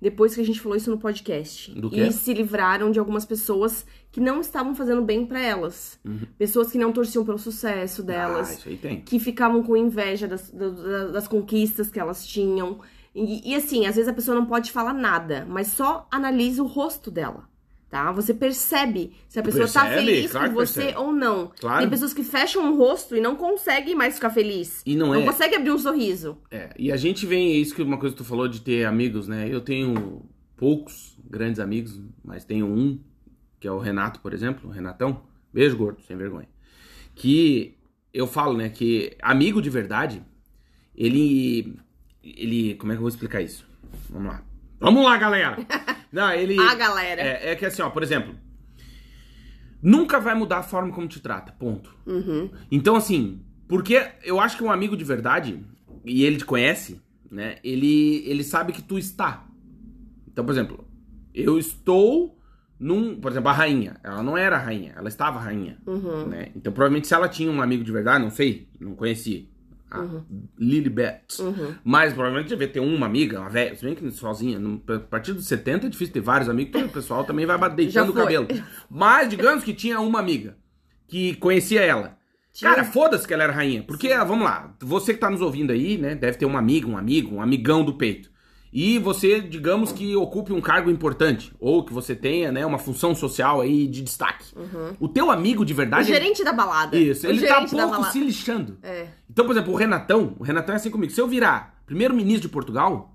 depois 0.00 0.34
que 0.34 0.40
a 0.42 0.44
gente 0.44 0.60
falou 0.60 0.76
isso 0.76 0.90
no 0.90 0.98
podcast. 0.98 1.72
Do 1.72 1.88
quê? 1.88 2.02
E 2.08 2.12
se 2.12 2.34
livraram 2.34 2.90
de 2.90 2.98
algumas 2.98 3.24
pessoas 3.24 3.86
que 4.12 4.20
não 4.20 4.38
estavam 4.42 4.74
fazendo 4.74 5.00
bem 5.00 5.24
pra 5.24 5.40
elas. 5.40 5.98
Pessoas 6.36 6.70
que 6.70 6.76
não 6.76 6.92
torciam 6.92 7.24
pelo 7.24 7.38
sucesso 7.38 8.02
Uhum. 8.02 8.08
Ah, 8.08 8.12
delas 8.12 8.58
isso 8.58 8.68
aí 8.68 8.76
tem. 8.76 9.00
que 9.00 9.18
ficavam 9.18 9.62
com 9.62 9.74
inveja 9.74 10.28
das, 10.28 10.50
da- 10.50 11.06
das 11.08 11.26
conquistas 11.26 11.90
que 11.90 11.98
elas 11.98 12.26
tinham. 12.26 12.80
E, 13.14 13.52
e, 13.52 13.54
assim, 13.54 13.86
às 13.86 13.94
vezes 13.96 14.08
a 14.08 14.14
pessoa 14.14 14.34
não 14.34 14.46
pode 14.46 14.72
falar 14.72 14.92
nada, 14.92 15.46
mas 15.48 15.68
só 15.68 16.06
analisa 16.10 16.62
o 16.62 16.66
rosto 16.66 17.10
dela. 17.10 17.48
Tá? 17.88 18.10
Você 18.10 18.34
percebe 18.34 19.12
se 19.28 19.38
a 19.38 19.42
pessoa 19.42 19.68
tá 19.68 19.82
Percebe, 19.84 20.06
feliz 20.06 20.32
claro 20.32 20.48
com 20.48 20.54
você 20.56 20.80
percebe. 20.82 20.98
ou 20.98 21.12
não. 21.12 21.52
Claro. 21.60 21.80
Tem 21.82 21.88
pessoas 21.90 22.12
que 22.12 22.24
fecham 22.24 22.72
o 22.72 22.76
rosto 22.76 23.14
e 23.14 23.20
não 23.20 23.36
conseguem 23.36 23.94
mais 23.94 24.16
ficar 24.16 24.30
feliz. 24.30 24.82
E 24.84 24.96
não 24.96 25.08
não 25.08 25.14
é- 25.14 25.24
consegue 25.24 25.54
abrir 25.54 25.70
um 25.70 25.78
sorriso. 25.78 26.36
É, 26.50 26.74
e 26.76 26.90
a 26.90 26.96
gente 26.96 27.24
vem, 27.24 27.60
isso 27.60 27.72
que 27.72 27.82
uma 27.82 27.96
coisa 27.96 28.12
que 28.16 28.20
tu 28.20 28.26
falou 28.26 28.48
de 28.48 28.60
ter 28.62 28.84
amigos, 28.84 29.28
né? 29.28 29.46
Eu 29.48 29.60
tenho 29.60 30.22
poucos 30.56 31.16
grandes 31.24 31.60
amigos, 31.60 32.00
mas 32.24 32.44
tenho 32.44 32.66
um, 32.66 32.98
que 33.60 33.68
é 33.68 33.70
o 33.70 33.78
Renato, 33.78 34.18
por 34.18 34.34
exemplo, 34.34 34.68
o 34.68 34.72
Renatão. 34.72 35.22
Beijo, 35.52 35.76
gordo, 35.76 36.02
sem 36.02 36.16
vergonha. 36.16 36.48
Que 37.14 37.76
eu 38.12 38.26
falo, 38.26 38.56
né, 38.56 38.68
que 38.70 39.16
amigo 39.22 39.62
de 39.62 39.70
verdade, 39.70 40.20
ele. 40.96 41.76
Ele. 42.24 42.74
Como 42.74 42.92
é 42.92 42.94
que 42.94 42.98
eu 42.98 43.02
vou 43.02 43.08
explicar 43.08 43.42
isso? 43.42 43.66
Vamos 44.08 44.32
lá. 44.32 44.42
Vamos 44.80 45.04
lá, 45.04 45.16
galera! 45.16 45.56
Não, 46.10 46.32
ele. 46.32 46.58
A 46.60 46.74
galera. 46.74 47.20
É, 47.20 47.50
é 47.50 47.56
que 47.56 47.66
assim, 47.66 47.82
ó, 47.82 47.90
por 47.90 48.02
exemplo. 48.02 48.34
Nunca 49.82 50.18
vai 50.18 50.34
mudar 50.34 50.58
a 50.58 50.62
forma 50.62 50.90
como 50.92 51.06
te 51.06 51.20
trata, 51.20 51.52
ponto. 51.52 51.94
Uhum. 52.06 52.50
Então, 52.70 52.96
assim, 52.96 53.42
porque 53.68 54.02
eu 54.22 54.40
acho 54.40 54.56
que 54.56 54.64
um 54.64 54.70
amigo 54.70 54.96
de 54.96 55.04
verdade, 55.04 55.62
e 56.04 56.24
ele 56.24 56.38
te 56.38 56.44
conhece, 56.46 57.02
né? 57.30 57.58
Ele, 57.62 58.22
ele 58.26 58.42
sabe 58.42 58.72
que 58.72 58.80
tu 58.80 58.96
está. 58.96 59.46
Então, 60.26 60.44
por 60.44 60.52
exemplo, 60.52 60.88
eu 61.34 61.58
estou 61.58 62.38
num. 62.78 63.20
Por 63.20 63.30
exemplo, 63.30 63.50
a 63.50 63.52
rainha. 63.52 63.96
Ela 64.02 64.22
não 64.22 64.38
era 64.38 64.56
rainha, 64.56 64.94
ela 64.96 65.08
estava 65.08 65.38
rainha. 65.38 65.78
Uhum. 65.86 66.28
Né? 66.28 66.52
Então, 66.54 66.72
provavelmente, 66.72 67.06
se 67.06 67.14
ela 67.14 67.28
tinha 67.28 67.50
um 67.50 67.60
amigo 67.60 67.84
de 67.84 67.92
verdade, 67.92 68.22
não 68.22 68.30
sei, 68.30 68.68
não 68.80 68.94
conhecia. 68.94 69.44
A 70.00 70.22
Lilibet. 70.58 71.40
Uhum. 71.40 71.74
Mas 71.84 72.12
provavelmente 72.12 72.48
devia 72.48 72.68
ter 72.68 72.80
uma 72.80 73.06
amiga, 73.06 73.40
uma 73.40 73.50
velha, 73.50 73.74
se 73.76 73.84
bem 73.84 73.94
que 73.94 74.10
sozinha. 74.10 74.58
no- 74.58 74.82
A 74.88 74.98
partir 74.98 75.32
dos 75.32 75.46
70 75.46 75.86
é 75.86 75.90
difícil 75.90 76.12
ter 76.14 76.20
vários 76.20 76.48
amigos, 76.48 76.72
porque 76.72 76.86
o 76.86 76.92
pessoal 76.92 77.24
também 77.24 77.46
vai 77.46 77.56
deitando 77.74 78.10
o 78.10 78.14
cabelo. 78.14 78.48
Mas 78.90 79.28
digamos 79.28 79.62
que 79.64 79.72
tinha 79.74 80.00
uma 80.00 80.18
amiga 80.18 80.56
que 81.08 81.34
conhecia 81.36 81.80
ela. 81.82 82.16
Tinha- 82.52 82.70
Cara, 82.70 82.84
foda-se 82.84 83.26
que 83.26 83.34
ela 83.34 83.42
era 83.44 83.52
rainha. 83.52 83.82
Porque, 83.82 84.12
ah, 84.12 84.22
vamos 84.24 84.44
lá, 84.44 84.74
você 84.80 85.12
que 85.12 85.18
tá 85.20 85.28
nos 85.28 85.40
ouvindo 85.40 85.72
aí, 85.72 85.98
né, 85.98 86.14
deve 86.14 86.38
ter 86.38 86.46
uma 86.46 86.58
amiga, 86.60 86.86
um 86.86 86.96
amigo, 86.96 87.34
um 87.34 87.42
amigão 87.42 87.84
do 87.84 87.94
peito. 87.94 88.30
E 88.76 88.98
você, 88.98 89.40
digamos 89.40 89.92
que 89.92 90.16
ocupe 90.16 90.52
um 90.52 90.60
cargo 90.60 90.90
importante, 90.90 91.52
ou 91.60 91.84
que 91.84 91.92
você 91.92 92.12
tenha, 92.12 92.50
né, 92.50 92.66
uma 92.66 92.76
função 92.76 93.14
social 93.14 93.60
aí 93.60 93.86
de 93.86 94.02
destaque. 94.02 94.46
O 94.98 95.06
teu 95.06 95.30
amigo 95.30 95.64
de 95.64 95.72
O 95.72 95.76
verdade... 95.76 96.08
gerente 96.08 96.42
da 96.42 96.52
balada. 96.52 96.96
Isso, 96.98 97.24
O 97.24 97.30
ele 97.30 97.46
tá 97.46 97.64
pouco 97.64 98.04
se 98.06 98.18
lixando. 98.18 98.76
É. 98.82 99.06
Então, 99.30 99.46
por 99.46 99.52
exemplo, 99.52 99.72
o 99.72 99.76
Renatão, 99.76 100.34
o 100.40 100.42
Renatão 100.42 100.74
é 100.74 100.76
assim 100.76 100.90
comigo. 100.90 101.12
Se 101.12 101.20
eu 101.20 101.28
virar 101.28 101.80
primeiro-ministro 101.86 102.48
de 102.48 102.52
Portugal, 102.52 103.12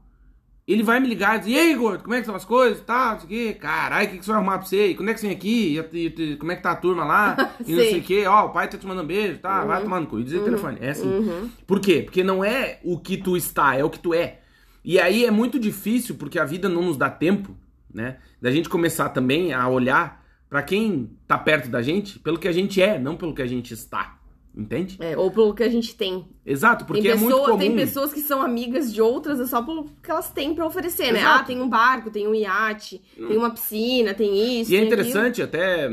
ele 0.66 0.82
vai 0.82 0.98
me 1.02 1.10
ligar 1.10 1.36
e 1.36 1.40
dizer, 1.40 1.52
e 1.52 1.60
aí, 1.60 1.76
gordo, 1.76 2.04
como 2.04 2.14
é 2.14 2.18
que 2.20 2.22
estão 2.22 2.36
as 2.36 2.46
coisas? 2.46 2.80
Tá, 2.82 3.12
não 3.14 3.20
sei 3.20 3.26
o 3.26 3.28
quê. 3.30 3.54
Caralho, 3.60 4.08
o 4.08 4.12
que, 4.12 4.18
que 4.20 4.24
você 4.24 4.32
vai 4.32 4.40
arrumar 4.40 4.60
pra 4.60 4.68
você? 4.68 4.88
E 4.88 4.96
Quando 4.96 5.10
é 5.10 5.14
que 5.14 5.20
você 5.20 5.28
vem 5.28 5.36
aqui? 5.36 5.78
E, 5.92 6.06
e- 6.06 6.36
como 6.38 6.54
é 6.54 6.56
que 6.56 6.64
tá 6.64 6.72
a 6.72 6.76
turma 6.78 7.04
lá? 7.04 7.36
E 7.68 7.74
não 7.74 7.80
Sei. 7.84 8.00
o 8.00 8.04
quê. 8.04 8.24
Ó, 8.28 8.46
o 8.46 8.50
pai 8.52 8.70
tá 8.70 8.78
te 8.78 8.88
mandando 8.88 9.08
beijo, 9.08 9.40
tá? 9.40 9.66
Vai 9.66 9.82
tomando 9.84 10.08
cu. 10.08 10.20
E 10.22 10.24
dizer 10.24 10.38
o 10.38 10.44
telefone. 10.46 10.78
É 10.80 10.92
assim. 10.92 11.50
Por 11.68 11.82
quê? 11.82 12.02
Porque 12.04 12.24
não 12.24 12.46
é 12.46 12.80
o 12.82 12.98
que 12.98 13.18
tu 13.18 13.36
está, 13.36 13.76
é 13.76 13.84
o 13.84 13.90
que 13.90 14.00
tu 14.00 14.14
é. 14.14 14.39
E 14.84 15.00
aí 15.00 15.26
é 15.26 15.32
muito 15.32 15.60
difícil, 15.60 16.16
porque 16.16 16.40
a 16.40 16.46
vida 16.46 16.70
não 16.70 16.84
nos 16.84 16.98
dá 16.98 17.10
tempo, 17.10 17.56
né? 17.94 18.18
Da 18.42 18.52
gente 18.52 18.70
começar 18.70 19.10
também 19.10 19.54
a 19.54 19.68
olhar 19.68 20.24
pra 20.50 20.64
quem 20.64 21.12
tá 21.28 21.38
perto 21.38 21.70
da 21.70 21.82
gente 21.82 22.18
pelo 22.20 22.40
que 22.40 22.48
a 22.48 22.52
gente 22.52 22.82
é, 22.82 22.98
não 22.98 23.16
pelo 23.16 23.34
que 23.36 23.42
a 23.42 23.48
gente 23.48 23.74
está. 23.74 24.18
Entende? 24.56 24.98
É, 25.00 25.16
ou 25.16 25.30
pelo 25.30 25.54
que 25.54 25.62
a 25.62 25.70
gente 25.70 25.96
tem. 25.96 26.26
Exato, 26.44 26.84
porque 26.84 27.04
tem, 27.04 27.12
é 27.12 27.16
muito 27.16 27.30
pessoa- 27.30 27.46
comum. 27.52 27.60
tem 27.60 27.76
pessoas 27.76 28.12
que 28.12 28.20
são 28.20 28.42
amigas 28.42 28.92
de 28.92 29.00
outras 29.00 29.40
é 29.40 29.46
só 29.46 29.62
pelo 29.62 29.86
que 30.02 30.10
elas 30.10 30.32
têm 30.32 30.56
pra 30.56 30.66
oferecer, 30.66 31.14
né? 31.14 31.20
Exato. 31.20 31.42
Ah, 31.42 31.46
tem 31.46 31.62
um 31.62 31.70
barco, 31.70 32.10
tem 32.10 32.28
um 32.28 32.34
iate, 32.34 33.00
tem 33.16 33.38
uma 33.38 33.52
piscina, 33.52 34.14
tem 34.14 34.60
isso. 34.60 34.72
E 34.72 34.76
é 34.76 34.80
tem 34.80 34.88
interessante 34.88 35.42
até, 35.42 35.88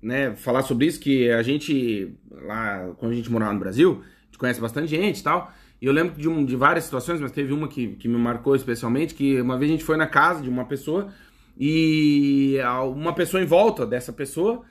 né, 0.00 0.34
falar 0.36 0.62
sobre 0.62 0.86
isso, 0.86 1.00
que 1.00 1.28
a 1.30 1.42
gente, 1.42 2.14
lá, 2.30 2.88
quando 2.98 3.12
a 3.12 3.16
gente 3.16 3.30
morava 3.30 3.52
no 3.52 3.58
Brasil, 3.60 4.00
a 4.00 4.24
gente 4.26 4.38
conhece 4.38 4.60
bastante 4.60 4.86
gente 4.88 5.18
e 5.18 5.22
tal. 5.22 5.52
E 5.80 5.86
eu 5.86 5.92
lembro 5.92 6.20
de, 6.20 6.28
um- 6.28 6.44
de 6.44 6.56
várias 6.56 6.84
situações, 6.84 7.20
mas 7.20 7.32
teve 7.32 7.52
uma 7.52 7.68
que, 7.68 7.94
que 7.96 8.08
me 8.08 8.16
marcou 8.18 8.54
especialmente, 8.56 9.14
que 9.14 9.40
uma 9.40 9.58
vez 9.58 9.70
a 9.70 9.74
gente 9.74 9.84
foi 9.84 9.96
na 9.96 10.06
casa 10.06 10.42
de 10.42 10.48
uma 10.48 10.64
pessoa 10.64 11.12
e 11.58 12.58
a- 12.64 12.82
uma 12.84 13.14
pessoa 13.14 13.42
em 13.42 13.46
volta 13.46 13.86
dessa 13.86 14.12
pessoa, 14.12 14.64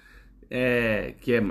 é, 0.49 1.13
que 1.21 1.33
é, 1.33 1.41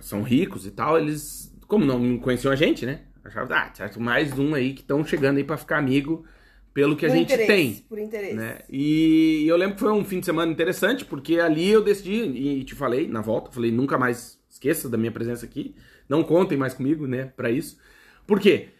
são 0.00 0.22
ricos 0.22 0.66
e 0.66 0.70
tal, 0.70 0.98
eles, 0.98 1.52
como 1.66 1.84
não 1.84 2.18
conheciam 2.18 2.52
a 2.52 2.56
gente, 2.56 2.86
né? 2.86 3.00
Achavam, 3.24 3.56
ah, 3.56 3.70
certo, 3.74 4.00
mais 4.00 4.38
um 4.38 4.54
aí 4.54 4.72
que 4.72 4.80
estão 4.82 5.04
chegando 5.04 5.38
aí 5.38 5.44
pra 5.44 5.56
ficar 5.56 5.78
amigo 5.78 6.24
pelo 6.72 6.94
que 6.96 7.04
a 7.04 7.08
Por 7.08 7.16
gente 7.16 7.32
interesse, 7.32 7.46
tem 7.46 7.84
Por 7.88 7.98
interesse. 7.98 8.36
né? 8.36 8.58
E 8.70 9.44
eu 9.48 9.56
lembro 9.56 9.74
que 9.74 9.80
foi 9.80 9.92
um 9.92 10.04
fim 10.04 10.20
de 10.20 10.26
semana 10.26 10.52
interessante, 10.52 11.04
porque 11.04 11.40
ali 11.40 11.68
eu 11.70 11.82
decidi, 11.82 12.12
e 12.14 12.64
te 12.64 12.74
falei 12.74 13.08
na 13.08 13.20
volta, 13.20 13.50
falei, 13.50 13.72
nunca 13.72 13.98
mais 13.98 14.38
esqueça 14.48 14.88
da 14.88 14.96
minha 14.96 15.10
presença 15.12 15.44
aqui, 15.44 15.74
não 16.08 16.22
contem 16.22 16.56
mais 16.56 16.72
comigo, 16.74 17.06
né, 17.06 17.26
pra 17.36 17.50
isso. 17.50 17.78
Por 18.26 18.38
quê? 18.40 18.70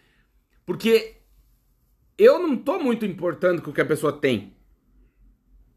Porque 0.67 1.15
eu 2.19 2.39
não 2.41 2.57
tô 2.57 2.79
muito 2.79 3.07
importando 3.07 3.63
com 3.63 3.71
o 3.71 3.73
que 3.73 3.81
a 3.81 3.85
pessoa 3.87 4.13
tem. 4.13 4.53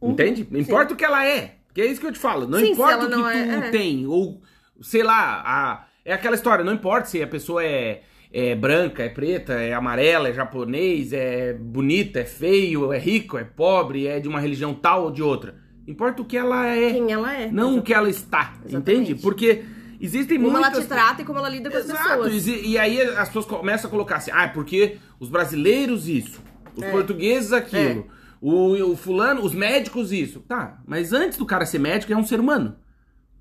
Uhum, 0.02 0.12
Entende? 0.12 0.48
Importa 0.52 0.94
o 0.94 0.98
que 0.98 1.06
ela 1.06 1.26
é. 1.26 1.58
Porque 1.68 1.82
é 1.82 1.86
isso 1.86 2.02
que 2.02 2.08
eu 2.08 2.12
te 2.12 2.20
falo. 2.20 2.48
Não 2.48 2.60
Sim, 2.60 2.72
importa 2.72 3.06
o 3.06 3.10
que 3.10 3.16
não 3.16 3.22
tu 3.22 3.28
é- 3.30 3.68
é. 3.68 3.72
tem, 3.72 4.08
ou 4.08 4.42
sei 4.82 5.04
lá, 5.04 5.42
a- 5.46 5.88
é 6.04 6.14
aquela 6.14 6.36
história, 6.36 6.64
não 6.66 6.74
importa 6.74 7.08
se 7.08 7.22
a 7.22 7.28
pessoa 7.28 7.64
é, 7.64 8.02
é 8.32 8.56
branca, 8.56 9.04
é 9.04 9.10
preta, 9.10 9.54
é 9.54 9.74
amarela, 9.74 10.30
é 10.30 10.34
japonês, 10.34 11.14
é 11.14 11.54
bonita, 11.54 12.22
é 12.22 12.26
feio, 12.26 12.92
é 12.92 12.98
rico, 12.98 13.38
é 13.38 13.44
pobre, 13.44 14.08
é 14.08 14.20
de 14.20 14.28
uma 14.28 14.40
religião 14.40 14.74
tal 14.74 15.04
ou 15.04 15.12
de 15.12 15.22
outra. 15.22 15.56
Importa 15.86 16.22
o 16.22 16.26
que 16.26 16.38
ela 16.38 16.66
é, 16.68 16.94
Quem 16.94 17.12
ela 17.12 17.34
é. 17.36 17.52
não 17.52 17.78
o 17.78 17.82
que 17.84 17.94
ela 17.94 18.10
está, 18.10 18.54
Exatamente. 18.66 18.76
entende? 19.12 19.16
Porque 19.22 19.64
existem 20.00 20.38
Como 20.40 20.52
muitas... 20.52 20.72
ela 20.74 20.82
te 20.82 20.88
trata 20.88 21.22
e 21.22 21.26
como 21.26 21.40
ela 21.40 21.50
lida 21.50 21.70
com 21.70 21.78
as 21.78 21.86
Exato, 21.86 22.24
pessoas. 22.24 22.48
e, 22.48 22.68
e 22.72 22.78
aí 22.78 23.02
as 23.02 23.28
pessoas 23.30 23.46
começam 23.46 23.88
a 23.88 23.92
colocar 23.92 24.16
assim, 24.18 24.32
ah, 24.34 24.48
porque 24.48 24.98
os 25.20 25.30
brasileiros 25.30 26.08
isso, 26.08 26.40
os 26.76 26.84
É. 26.84 26.92
portugueses 26.92 27.52
aquilo, 27.54 28.08
o, 28.42 28.92
o 28.92 28.96
fulano, 28.96 29.44
os 29.44 29.54
médicos 29.54 30.12
isso. 30.12 30.40
Tá, 30.42 30.80
mas 30.88 31.12
antes 31.14 31.38
do 31.38 31.46
cara 31.46 31.66
ser 31.66 31.80
médico, 31.80 32.12
é 32.14 32.18
um 32.18 32.26
ser 32.26 32.40
humano. 32.40 32.76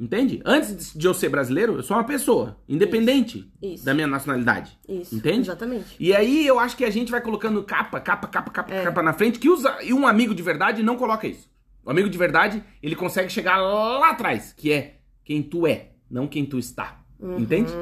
Entende? 0.01 0.41
Antes 0.45 0.93
de 0.95 1.07
eu 1.09 1.13
ser 1.13 1.29
brasileiro, 1.29 1.75
eu 1.75 1.83
sou 1.83 1.97
uma 1.97 2.05
pessoa, 2.05 2.57
independente 2.69 3.51
Isso. 3.61 3.85
da 3.85 3.93
minha 3.93 4.07
nacionalidade. 4.07 4.79
Isso, 4.89 5.13
Entende? 5.17 5.41
exatamente. 5.41 5.97
E 5.99 6.15
aí 6.15 6.47
eu 6.47 6.57
acho 6.61 6.77
que 6.77 6.85
a 6.85 6.91
gente 6.91 7.11
vai 7.11 7.21
colocando 7.21 7.65
capa, 7.65 7.99
capa, 7.99 8.29
capa, 8.29 8.49
capa, 8.53 8.73
É. 8.73 8.85
capa 8.85 9.03
na 9.03 9.13
frente, 9.13 9.41
que 9.41 9.49
usa, 9.51 9.77
e 9.83 9.93
um 9.93 10.07
amigo 10.07 10.37
de 10.37 10.43
verdade 10.43 10.85
não 10.85 10.97
coloca 10.97 11.27
isso. 11.27 11.51
O 11.85 11.91
amigo 11.91 12.09
de 12.09 12.17
verdade, 12.17 12.63
ele 12.81 12.95
consegue 12.95 13.29
chegar 13.29 13.57
lá 13.57 14.11
atrás, 14.11 14.53
que 14.57 14.71
é 14.73 14.99
quem 15.25 15.43
tu 15.43 15.67
é, 15.67 15.89
não 16.11 16.27
quem 16.27 16.45
tu 16.45 16.59
está. 16.59 17.01
Uhum. 17.21 17.39
Entende? 17.39 17.73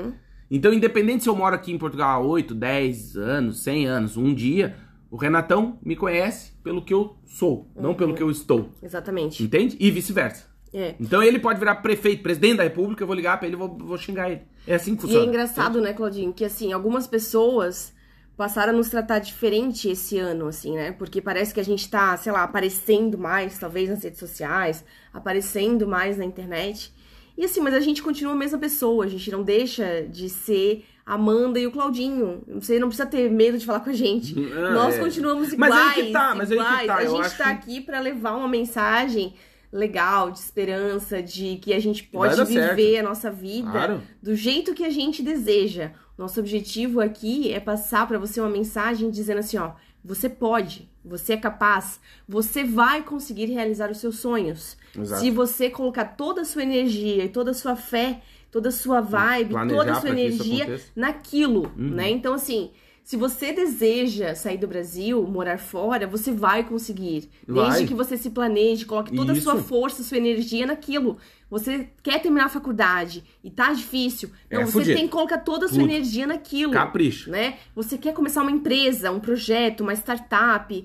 Então, 0.51 0.72
independente 0.72 1.22
se 1.24 1.29
eu 1.29 1.35
moro 1.37 1.55
aqui 1.55 1.72
em 1.72 1.79
Portugal 1.79 2.22
há 2.22 2.24
8, 2.27 2.55
10 2.55 3.16
anos, 3.16 3.62
100 3.62 3.87
anos, 3.87 4.16
um 4.16 4.33
dia, 4.33 4.77
o 5.11 5.16
Renatão 5.16 5.79
me 5.85 5.97
conhece 5.97 6.53
pelo 6.62 6.85
que 6.85 6.95
eu 6.95 7.16
sou, 7.27 7.68
não 7.74 7.95
pelo 7.95 8.11
Uhum. 8.11 8.16
que 8.16 8.22
eu 8.22 8.31
estou. 8.31 8.70
Exatamente. 8.83 9.43
Entende? 9.43 9.77
E 9.81 9.91
vice-versa. 9.91 10.45
É. 10.72 10.95
Então 11.01 11.22
ele 11.22 11.39
pode 11.39 11.59
virar 11.59 11.77
prefeito, 11.77 12.22
presidente 12.22 12.59
da 12.59 12.62
república, 12.64 13.03
eu 13.03 13.07
vou 13.07 13.16
ligar 13.16 13.39
pra 13.39 13.47
ele 13.47 13.57
e 13.57 13.59
vou, 13.59 13.77
vou 13.79 13.97
xingar 13.97 14.31
ele. 14.31 14.43
É 14.66 14.74
assim 14.74 14.95
que 14.95 14.99
E 14.99 15.03
funciona. 15.03 15.24
é 15.24 15.29
engraçado, 15.29 15.81
né, 15.81 15.93
Claudinho, 15.93 16.33
que 16.33 16.45
assim, 16.45 16.72
algumas 16.72 17.07
pessoas 17.07 17.95
passaram 18.37 18.72
a 18.74 18.77
nos 18.77 18.91
tratar 18.91 19.18
diferente 19.20 19.89
esse 19.89 20.18
ano, 20.18 20.47
assim, 20.47 20.74
né? 20.74 20.93
Porque 20.93 21.22
parece 21.22 21.55
que 21.55 21.61
a 21.61 21.64
gente 21.64 21.89
tá, 21.89 22.14
sei 22.18 22.31
lá, 22.31 22.43
aparecendo 22.43 23.16
mais, 23.16 23.59
talvez 23.59 23.89
nas 23.89 24.03
redes 24.05 24.18
sociais, 24.18 24.85
aparecendo 25.12 25.89
mais 25.89 26.18
na 26.18 26.24
internet. 26.24 26.93
E 27.37 27.45
assim, 27.45 27.61
mas 27.61 27.74
a 27.74 27.80
gente 27.80 28.03
continua 28.03 28.32
a 28.32 28.37
mesma 28.37 28.59
pessoa, 28.59 29.05
a 29.05 29.09
gente 29.09 29.30
não 29.30 29.43
deixa 29.43 30.03
de 30.09 30.28
ser 30.28 30.84
a 31.05 31.14
Amanda 31.14 31.59
e 31.61 31.66
o 31.66 31.70
Claudinho. 31.70 32.43
Você 32.49 32.78
não 32.78 32.89
precisa 32.89 33.07
ter 33.09 33.30
medo 33.30 33.59
de 33.59 33.66
falar 33.66 33.80
com 33.80 33.91
a 33.91 33.93
gente. 33.93 34.34
Ah, 34.55 34.70
Nós 34.70 34.95
é. 34.95 34.99
continuamos 34.99 35.55
Mas 35.55 35.70
iguais. 35.70 35.97
aí 35.99 36.07
que 36.07 36.12
tá, 36.12 36.34
mas 36.34 36.51
aí 36.51 36.57
que 36.59 36.62
iguais. 36.64 36.87
tá, 36.87 36.95
A 36.97 37.05
gente 37.05 37.20
acho- 37.20 37.39
tá 37.39 37.45
aqui 37.51 37.80
pra 37.80 38.01
levar 38.01 38.37
uma 38.37 38.49
mensagem 38.49 39.34
legal, 39.72 40.30
de 40.30 40.39
esperança, 40.39 41.22
de 41.22 41.57
que 41.57 41.74
a 41.74 41.78
gente 41.80 42.05
pode 42.05 42.34
viver 42.45 42.93
certo. 42.95 42.99
a 43.01 43.03
nossa 43.09 43.30
vida 43.30 43.70
Claro. 43.70 44.03
do 44.22 44.34
jeito 44.34 44.72
que 44.74 44.84
a 44.84 44.91
gente 44.91 45.22
deseja. 45.22 45.91
Nosso 46.16 46.41
objetivo 46.41 47.01
aqui 47.01 47.53
é 47.53 47.61
passar 47.61 48.09
pra 48.09 48.18
você 48.18 48.41
uma 48.41 48.49
mensagem 48.49 49.11
dizendo 49.11 49.39
assim, 49.41 49.59
ó, 49.59 49.72
você 50.03 50.28
pode, 50.30 50.89
você 51.05 51.34
é 51.34 51.37
capaz, 51.37 52.01
você 52.26 52.64
vai 52.64 53.03
conseguir 53.03 53.47
realizar 53.47 53.91
os 53.91 53.99
seus 53.99 54.18
sonhos. 54.18 54.76
Exato. 54.99 55.21
Se 55.21 55.31
você 55.31 55.71
colocar 55.71 56.05
toda 56.05 56.43
a 56.43 56.45
sua 56.45 56.63
energia 56.63 57.25
e 57.25 57.29
toda 57.29 57.51
a 57.51 57.55
sua 57.55 57.77
fé, 57.77 58.21
toda 58.51 58.69
a 58.69 58.73
sua 58.73 59.01
vibe, 59.01 59.51
Planejar 59.51 59.77
toda 59.79 59.93
a 59.93 60.01
sua 60.01 60.11
isso 60.11 60.43
energia 60.43 60.81
naquilo, 60.95 61.73
Uhum. 61.77 61.91
né? 61.91 62.11
Então 62.11 62.35
assim, 62.35 62.71
se 63.05 63.17
você 63.17 63.53
deseja 63.53 64.35
sair 64.35 64.59
do 64.59 64.67
Brasil, 64.67 65.23
morar 65.29 65.59
fora, 65.59 66.07
você 66.09 66.33
vai 66.33 66.65
conseguir. 66.65 67.29
Vai. 67.47 67.67
Desde 67.71 67.87
que 67.87 67.95
você 67.95 68.17
se 68.17 68.31
planeje, 68.31 68.85
coloque 68.85 69.15
toda 69.15 69.33
a 69.33 69.41
sua 69.41 69.55
Isso. 69.55 69.65
força, 69.65 70.03
sua 70.03 70.17
energia 70.17 70.67
naquilo. 70.67 71.17
Você 71.49 71.89
quer 72.03 72.21
terminar 72.21 72.47
a 72.47 72.49
faculdade 72.49 73.23
e 73.45 73.49
tá 73.51 73.73
difícil. 73.73 74.31
É 74.51 74.57
Então 74.57 74.67
você 74.67 74.73
fudido. 74.73 74.97
tem 74.97 75.07
que 75.07 75.13
colocar 75.13 75.39
toda 75.39 75.67
a 75.67 75.69
sua 75.69 75.79
Tudo. 75.79 75.91
energia 75.91 76.27
naquilo. 76.27 76.73
Capricho. 76.73 77.31
Né? 77.31 77.59
Você 77.77 77.97
quer 77.97 78.13
começar 78.13 78.43
uma 78.43 78.51
empresa, 78.51 79.13
um 79.13 79.21
projeto, 79.21 79.83
uma 79.83 79.93
startup, 79.95 80.85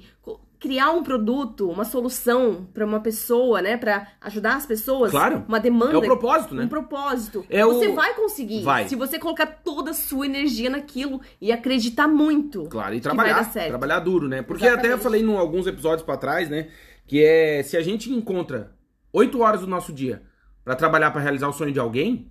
criar 0.62 0.92
um 0.92 1.02
produto, 1.02 1.68
uma 1.70 1.84
solução 1.84 2.68
pra 2.72 2.86
uma 2.86 3.00
pessoa, 3.00 3.62
né, 3.64 3.76
Pra 3.78 4.08
ajudar 4.22 4.56
as 4.58 4.66
pessoas. 4.66 5.10
Claro. 5.12 5.44
Uma 5.48 5.60
demanda. 5.60 5.96
É 5.96 5.98
o 5.98 6.02
propósito, 6.04 6.54
né? 6.54 6.64
Um 6.66 6.68
propósito. 6.68 7.44
É 7.50 7.66
você 7.66 7.88
o- 7.88 7.96
vai 7.96 8.14
conseguir. 8.14 8.62
Vai. 8.62 8.88
Se 8.88 8.96
você 8.96 9.18
colocar 9.18 9.48
toda 9.48 9.90
a 9.90 9.94
sua 9.94 10.26
energia 10.26 10.70
naquilo 10.70 11.20
e 11.42 11.52
acreditar 11.52 12.08
muito. 12.08 12.66
Claro, 12.70 12.94
e 12.94 13.02
trabalhar, 13.02 13.44
trabalhar 13.52 14.00
duro, 14.00 14.28
né? 14.30 14.44
Porque 14.44 14.64
até 14.66 14.74
eu 14.74 14.78
Exatamente. 14.94 15.04
falei 15.04 15.22
em 15.24 15.36
alguns 15.36 15.66
episódios 15.66 16.04
pra 16.04 16.16
trás, 16.16 16.48
né? 16.48 16.68
Que 17.08 17.24
é 17.24 17.64
se 17.64 17.76
a 17.76 17.82
gente 17.82 18.12
encontra 18.14 18.72
oito 19.12 19.42
horas 19.42 19.62
do 19.62 19.68
nosso 19.68 19.92
dia 19.92 20.22
pra 20.64 20.76
trabalhar 20.76 21.10
pra 21.12 21.20
realizar 21.22 21.48
o 21.50 21.54
sonho 21.54 21.74
de 21.74 21.80
alguém, 21.80 22.31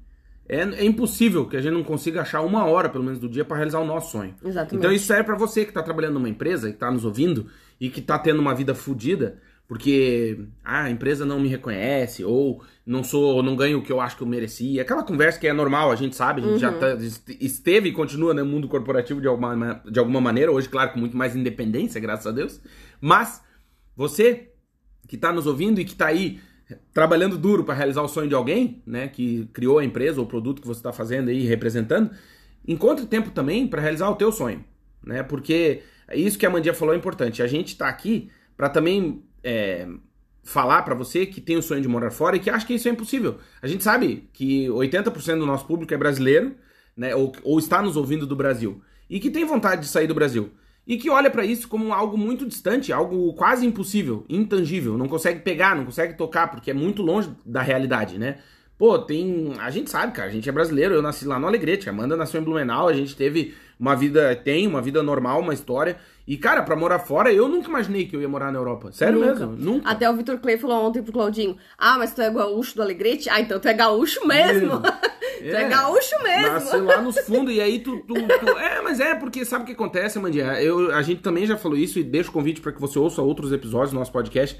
é, 0.52 0.60
é 0.82 0.84
impossível 0.84 1.46
que 1.46 1.56
a 1.56 1.60
gente 1.60 1.72
não 1.74 1.84
consiga 1.84 2.22
achar 2.22 2.40
uma 2.40 2.64
hora, 2.64 2.88
pelo 2.88 3.04
menos, 3.04 3.18
do 3.20 3.28
dia 3.28 3.44
pra 3.44 3.56
realizar 3.56 3.78
o 3.80 3.84
nosso 3.86 4.10
sonho. 4.12 4.34
Exatamente. 4.44 4.76
Então 4.76 4.90
isso 4.92 5.06
serve 5.06 5.24
pra 5.24 5.36
você 5.36 5.64
que 5.64 5.72
tá 5.72 5.82
trabalhando 5.82 6.14
numa 6.14 6.28
empresa, 6.28 6.70
que 6.70 6.76
tá 6.78 6.90
nos 6.90 7.04
ouvindo 7.04 7.46
e 7.80 7.88
que 7.88 8.00
tá 8.00 8.18
tendo 8.18 8.40
uma 8.40 8.54
vida 8.54 8.74
fodida, 8.74 9.38
porque 9.68 10.38
ah, 10.64 10.82
a 10.82 10.90
empresa 10.90 11.24
não 11.24 11.38
me 11.38 11.46
reconhece, 11.48 12.24
ou 12.24 12.62
não 12.84 13.04
sou, 13.04 13.36
ou 13.36 13.42
não 13.42 13.54
ganho 13.54 13.78
o 13.78 13.82
que 13.82 13.92
eu 13.92 14.00
acho 14.00 14.16
que 14.16 14.22
eu 14.24 14.26
merecia. 14.26 14.82
Aquela 14.82 15.04
conversa 15.04 15.38
que 15.38 15.46
é 15.46 15.52
normal, 15.52 15.92
a 15.92 15.96
gente 15.96 16.16
sabe, 16.16 16.42
a 16.42 16.44
gente 16.44 16.58
já 16.60 16.72
tá- 16.72 16.94
est- 16.96 17.36
esteve 17.40 17.88
e 17.90 17.92
continua 17.92 18.34
no 18.34 18.44
mundo 18.44 18.66
corporativo 18.66 19.20
de 19.20 19.28
alguma, 19.28 19.54
ma- 19.54 19.80
de 19.88 19.98
alguma 20.00 20.20
maneira, 20.20 20.50
hoje, 20.50 20.68
claro, 20.68 20.92
com 20.92 20.98
muito 20.98 21.16
mais 21.16 21.36
independência, 21.36 22.00
graças 22.00 22.26
a 22.26 22.32
Deus. 22.32 22.60
Mas 23.00 23.40
você 23.96 24.48
que 25.06 25.16
tá 25.16 25.32
nos 25.32 25.46
ouvindo 25.46 25.80
e 25.80 25.84
que 25.84 25.94
tá 25.94 26.06
aí 26.06 26.40
trabalhando 26.92 27.38
duro 27.38 27.64
para 27.64 27.74
realizar 27.74 28.02
o 28.02 28.08
sonho 28.08 28.28
de 28.28 28.34
alguém, 28.34 28.82
né, 28.86 29.08
que 29.08 29.48
criou 29.52 29.78
a 29.78 29.84
empresa 29.84 30.20
ou 30.20 30.26
o 30.26 30.28
produto 30.28 30.60
que 30.60 30.68
você 30.68 30.80
está 30.80 30.92
fazendo 30.92 31.28
aí 31.28 31.46
representando, 31.46 32.10
encontre 32.66 33.06
tempo 33.06 33.30
também 33.30 33.66
para 33.66 33.80
realizar 33.80 34.08
o 34.08 34.16
teu 34.16 34.30
sonho, 34.30 34.64
né? 35.04 35.22
Porque 35.22 35.82
isso 36.14 36.38
que 36.38 36.46
a 36.46 36.50
Mandia 36.50 36.74
falou 36.74 36.94
é 36.94 36.98
importante. 36.98 37.42
A 37.42 37.46
gente 37.46 37.76
tá 37.76 37.88
aqui 37.88 38.30
para 38.56 38.68
também 38.68 39.22
é, 39.42 39.88
falar 40.42 40.82
para 40.82 40.94
você 40.94 41.26
que 41.26 41.40
tem 41.40 41.56
o 41.56 41.62
sonho 41.62 41.80
de 41.80 41.88
morar 41.88 42.10
fora 42.10 42.36
e 42.36 42.40
que 42.40 42.50
acha 42.50 42.66
que 42.66 42.74
isso 42.74 42.88
é 42.88 42.90
impossível. 42.90 43.38
A 43.62 43.66
gente 43.66 43.82
sabe 43.82 44.28
que 44.32 44.66
80% 44.68 45.38
do 45.38 45.46
nosso 45.46 45.66
público 45.66 45.92
é 45.94 45.96
brasileiro, 45.96 46.54
né, 46.96 47.14
ou, 47.14 47.32
ou 47.42 47.58
está 47.58 47.80
nos 47.80 47.96
ouvindo 47.96 48.26
do 48.26 48.36
Brasil 48.36 48.82
e 49.08 49.18
que 49.18 49.30
tem 49.30 49.44
vontade 49.44 49.82
de 49.82 49.88
sair 49.88 50.06
do 50.06 50.14
Brasil 50.14 50.50
e 50.90 50.96
que 50.96 51.08
olha 51.08 51.30
pra 51.30 51.44
isso 51.44 51.68
como 51.68 51.94
algo 51.94 52.18
muito 52.18 52.44
distante, 52.44 52.92
algo 52.92 53.32
quase 53.34 53.64
impossível, 53.64 54.24
intangível, 54.28 54.98
não 54.98 55.06
consegue 55.06 55.38
pegar, 55.38 55.76
não 55.76 55.84
consegue 55.84 56.14
tocar 56.14 56.50
porque 56.50 56.72
é 56.72 56.74
muito 56.74 57.00
longe 57.00 57.30
da 57.46 57.62
realidade, 57.62 58.18
né? 58.18 58.38
Pô, 58.76 58.98
tem. 58.98 59.52
A 59.60 59.70
gente 59.70 59.88
sabe, 59.88 60.12
cara, 60.12 60.28
a 60.28 60.32
gente 60.32 60.48
é 60.48 60.52
brasileiro, 60.52 60.92
eu 60.92 61.00
nasci 61.00 61.26
lá 61.26 61.38
no 61.38 61.46
Alegrete, 61.46 61.88
a 61.88 61.92
Amanda 61.92 62.16
nasceu 62.16 62.40
em 62.40 62.44
Blumenau, 62.44 62.88
a 62.88 62.92
gente 62.92 63.14
teve 63.14 63.54
uma 63.78 63.94
vida, 63.94 64.34
tem 64.34 64.66
uma 64.66 64.82
vida 64.82 65.00
normal, 65.00 65.40
uma 65.40 65.54
história. 65.54 65.96
E, 66.30 66.36
cara, 66.36 66.62
pra 66.62 66.76
morar 66.76 67.00
fora, 67.00 67.32
eu 67.32 67.48
nunca 67.48 67.68
imaginei 67.68 68.06
que 68.06 68.14
eu 68.14 68.20
ia 68.22 68.28
morar 68.28 68.52
na 68.52 68.58
Europa. 68.60 68.92
Sério 68.92 69.18
Nunca. 69.18 69.46
mesmo? 69.46 69.56
Nunca. 69.58 69.90
Até 69.90 70.08
o 70.08 70.14
Vitor 70.16 70.38
Clay 70.38 70.56
falou 70.56 70.86
ontem 70.86 71.02
pro 71.02 71.12
Claudinho: 71.12 71.56
Ah, 71.76 71.98
mas 71.98 72.14
tu 72.14 72.22
é 72.22 72.30
gaúcho 72.30 72.76
do 72.76 72.82
Alegrete? 72.82 73.28
Ah, 73.28 73.40
então 73.40 73.58
tu 73.58 73.66
é 73.66 73.74
gaúcho 73.74 74.24
mesmo. 74.28 74.78
tu 74.80 75.44
é, 75.56 75.68
gaúcho 75.68 76.22
mesmo. 76.22 76.52
Nasceu 76.52 76.84
lá 76.84 77.02
nos 77.02 77.18
fundos 77.18 77.52
e 77.52 77.60
aí 77.60 77.80
tu, 77.80 77.96
tu- 78.06 78.14
tu- 78.14 78.58
É, 78.58 78.80
mas 78.80 79.00
é, 79.00 79.16
porque 79.16 79.44
sabe 79.44 79.64
o 79.64 79.66
que 79.66 79.72
acontece, 79.72 80.20
Mandinha? 80.20 80.52
Eu, 80.62 80.94
a 80.94 81.02
gente 81.02 81.20
também 81.20 81.44
já 81.46 81.56
falou 81.56 81.76
isso 81.76 81.98
e 81.98 82.04
deixa 82.04 82.30
o 82.30 82.32
convite 82.32 82.60
para 82.60 82.70
que 82.70 82.80
você 82.80 82.96
ouça 82.96 83.20
outros 83.20 83.50
episódios 83.52 83.90
do 83.90 83.98
nosso 83.98 84.12
podcast. 84.12 84.56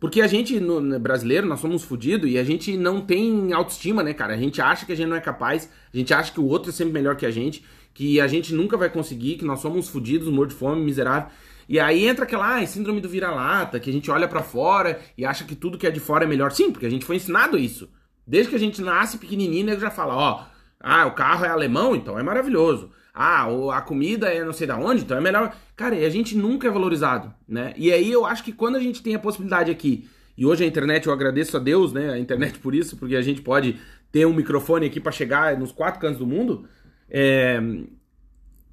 Porque 0.00 0.22
a 0.22 0.26
gente, 0.26 0.58
no, 0.58 0.80
no 0.80 0.98
brasileiro, 0.98 1.46
nós 1.46 1.60
somos 1.60 1.84
fudidos 1.84 2.30
e 2.30 2.38
a 2.38 2.44
gente 2.44 2.74
não 2.78 3.02
tem 3.02 3.52
autoestima, 3.52 4.02
né, 4.02 4.14
cara? 4.14 4.32
A 4.32 4.38
gente 4.38 4.58
acha 4.62 4.86
que 4.86 4.92
a 4.92 4.96
gente 4.96 5.08
não 5.08 5.16
é 5.16 5.20
capaz, 5.20 5.68
a 5.92 5.96
gente 5.98 6.14
acha 6.14 6.32
que 6.32 6.40
o 6.40 6.46
outro 6.46 6.70
é 6.70 6.72
sempre 6.72 6.94
melhor 6.94 7.14
que 7.16 7.26
a 7.26 7.30
gente, 7.30 7.62
que 7.92 8.20
a 8.20 8.26
gente 8.26 8.54
nunca 8.54 8.76
vai 8.76 8.88
conseguir, 8.88 9.36
que 9.36 9.44
nós 9.44 9.60
somos 9.60 9.88
fudidos, 9.88 10.28
morto 10.28 10.50
de 10.50 10.56
fome, 10.56 10.82
miserável. 10.82 11.30
E 11.68 11.78
aí 11.78 12.06
entra 12.06 12.24
aquela 12.24 12.56
ah, 12.56 12.66
síndrome 12.66 13.00
do 13.00 13.08
vira-lata, 13.08 13.78
que 13.78 13.90
a 13.90 13.92
gente 13.92 14.10
olha 14.10 14.26
pra 14.26 14.42
fora 14.42 15.00
e 15.16 15.24
acha 15.24 15.44
que 15.44 15.54
tudo 15.54 15.78
que 15.78 15.86
é 15.86 15.90
de 15.90 16.00
fora 16.00 16.24
é 16.24 16.28
melhor. 16.28 16.50
Sim, 16.50 16.72
porque 16.72 16.86
a 16.86 16.90
gente 16.90 17.04
foi 17.04 17.16
ensinado 17.16 17.56
isso. 17.56 17.88
Desde 18.26 18.50
que 18.50 18.56
a 18.56 18.58
gente 18.58 18.82
nasce 18.82 19.18
pequenininho, 19.18 19.70
ele 19.70 19.80
já 19.80 19.90
fala, 19.90 20.16
ó, 20.16 20.44
ah, 20.80 21.06
o 21.06 21.12
carro 21.12 21.44
é 21.44 21.48
alemão, 21.48 21.94
então 21.94 22.18
é 22.18 22.22
maravilhoso. 22.22 22.90
Ah, 23.14 23.46
a 23.74 23.80
comida 23.82 24.28
é 24.28 24.42
não 24.44 24.52
sei 24.52 24.66
da 24.66 24.76
onde, 24.76 25.02
então 25.02 25.16
é 25.16 25.20
melhor. 25.20 25.54
Cara, 25.76 25.94
e 25.94 26.04
a 26.04 26.10
gente 26.10 26.36
nunca 26.36 26.68
é 26.68 26.70
valorizado, 26.70 27.32
né? 27.46 27.74
E 27.76 27.92
aí 27.92 28.10
eu 28.10 28.24
acho 28.24 28.42
que 28.42 28.52
quando 28.52 28.76
a 28.76 28.80
gente 28.80 29.02
tem 29.02 29.14
a 29.14 29.18
possibilidade 29.18 29.70
aqui, 29.70 30.08
e 30.36 30.46
hoje 30.46 30.64
a 30.64 30.66
internet, 30.66 31.06
eu 31.06 31.12
agradeço 31.12 31.56
a 31.56 31.60
Deus, 31.60 31.92
né, 31.92 32.10
a 32.10 32.18
internet 32.18 32.58
por 32.60 32.74
isso, 32.74 32.96
porque 32.96 33.14
a 33.14 33.20
gente 33.20 33.42
pode 33.42 33.78
ter 34.10 34.26
um 34.26 34.32
microfone 34.32 34.86
aqui 34.86 34.98
pra 34.98 35.12
chegar 35.12 35.56
nos 35.58 35.70
quatro 35.70 36.00
cantos 36.00 36.18
do 36.18 36.26
mundo, 36.26 36.66
é, 37.10 37.60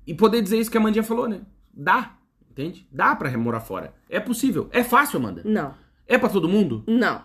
e 0.05 0.13
poder 0.13 0.41
dizer 0.41 0.59
isso 0.59 0.69
que 0.71 0.77
a 0.77 0.79
Amandinha 0.79 1.03
falou, 1.03 1.27
né? 1.27 1.41
Dá, 1.73 2.17
entende? 2.49 2.87
Dá 2.91 3.15
pra 3.15 3.35
morar 3.37 3.59
fora. 3.59 3.93
É 4.09 4.19
possível. 4.19 4.69
É 4.71 4.83
fácil, 4.83 5.19
Amanda. 5.19 5.41
Não, 5.45 5.73
É 6.07 6.17
pra 6.17 6.29
todo 6.29 6.47
mundo, 6.47 6.83
não. 6.87 7.21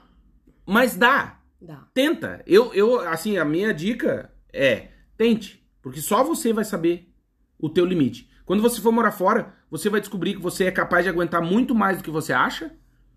mas 0.66 0.96
dá. 0.96 1.38
Dá. 1.60 1.86
Tenta. 1.94 2.42
Eu, 2.46 2.74
eu, 2.74 3.00
assim, 3.08 3.38
a 3.38 3.44
minha 3.44 3.72
dica 3.72 4.32
é 4.52 4.88
tente, 5.16 5.64
porque 5.80 6.00
só 6.00 6.24
você 6.24 6.52
vai 6.52 6.64
saber 6.64 7.08
o 7.58 7.68
teu 7.68 7.84
limite. 7.84 8.28
Quando 8.44 8.60
você 8.62 8.80
for 8.80 8.90
morar 8.90 9.12
fora, 9.12 9.54
você 9.70 9.88
vai 9.88 10.00
descobrir 10.00 10.34
que 10.34 10.42
você 10.42 10.64
é 10.64 10.70
capaz 10.72 11.04
de 11.04 11.08
aguentar 11.10 11.40
muito 11.40 11.74
mais 11.74 11.96
do 11.98 12.02
que 12.02 12.10
você 12.10 12.32
acha 12.32 12.72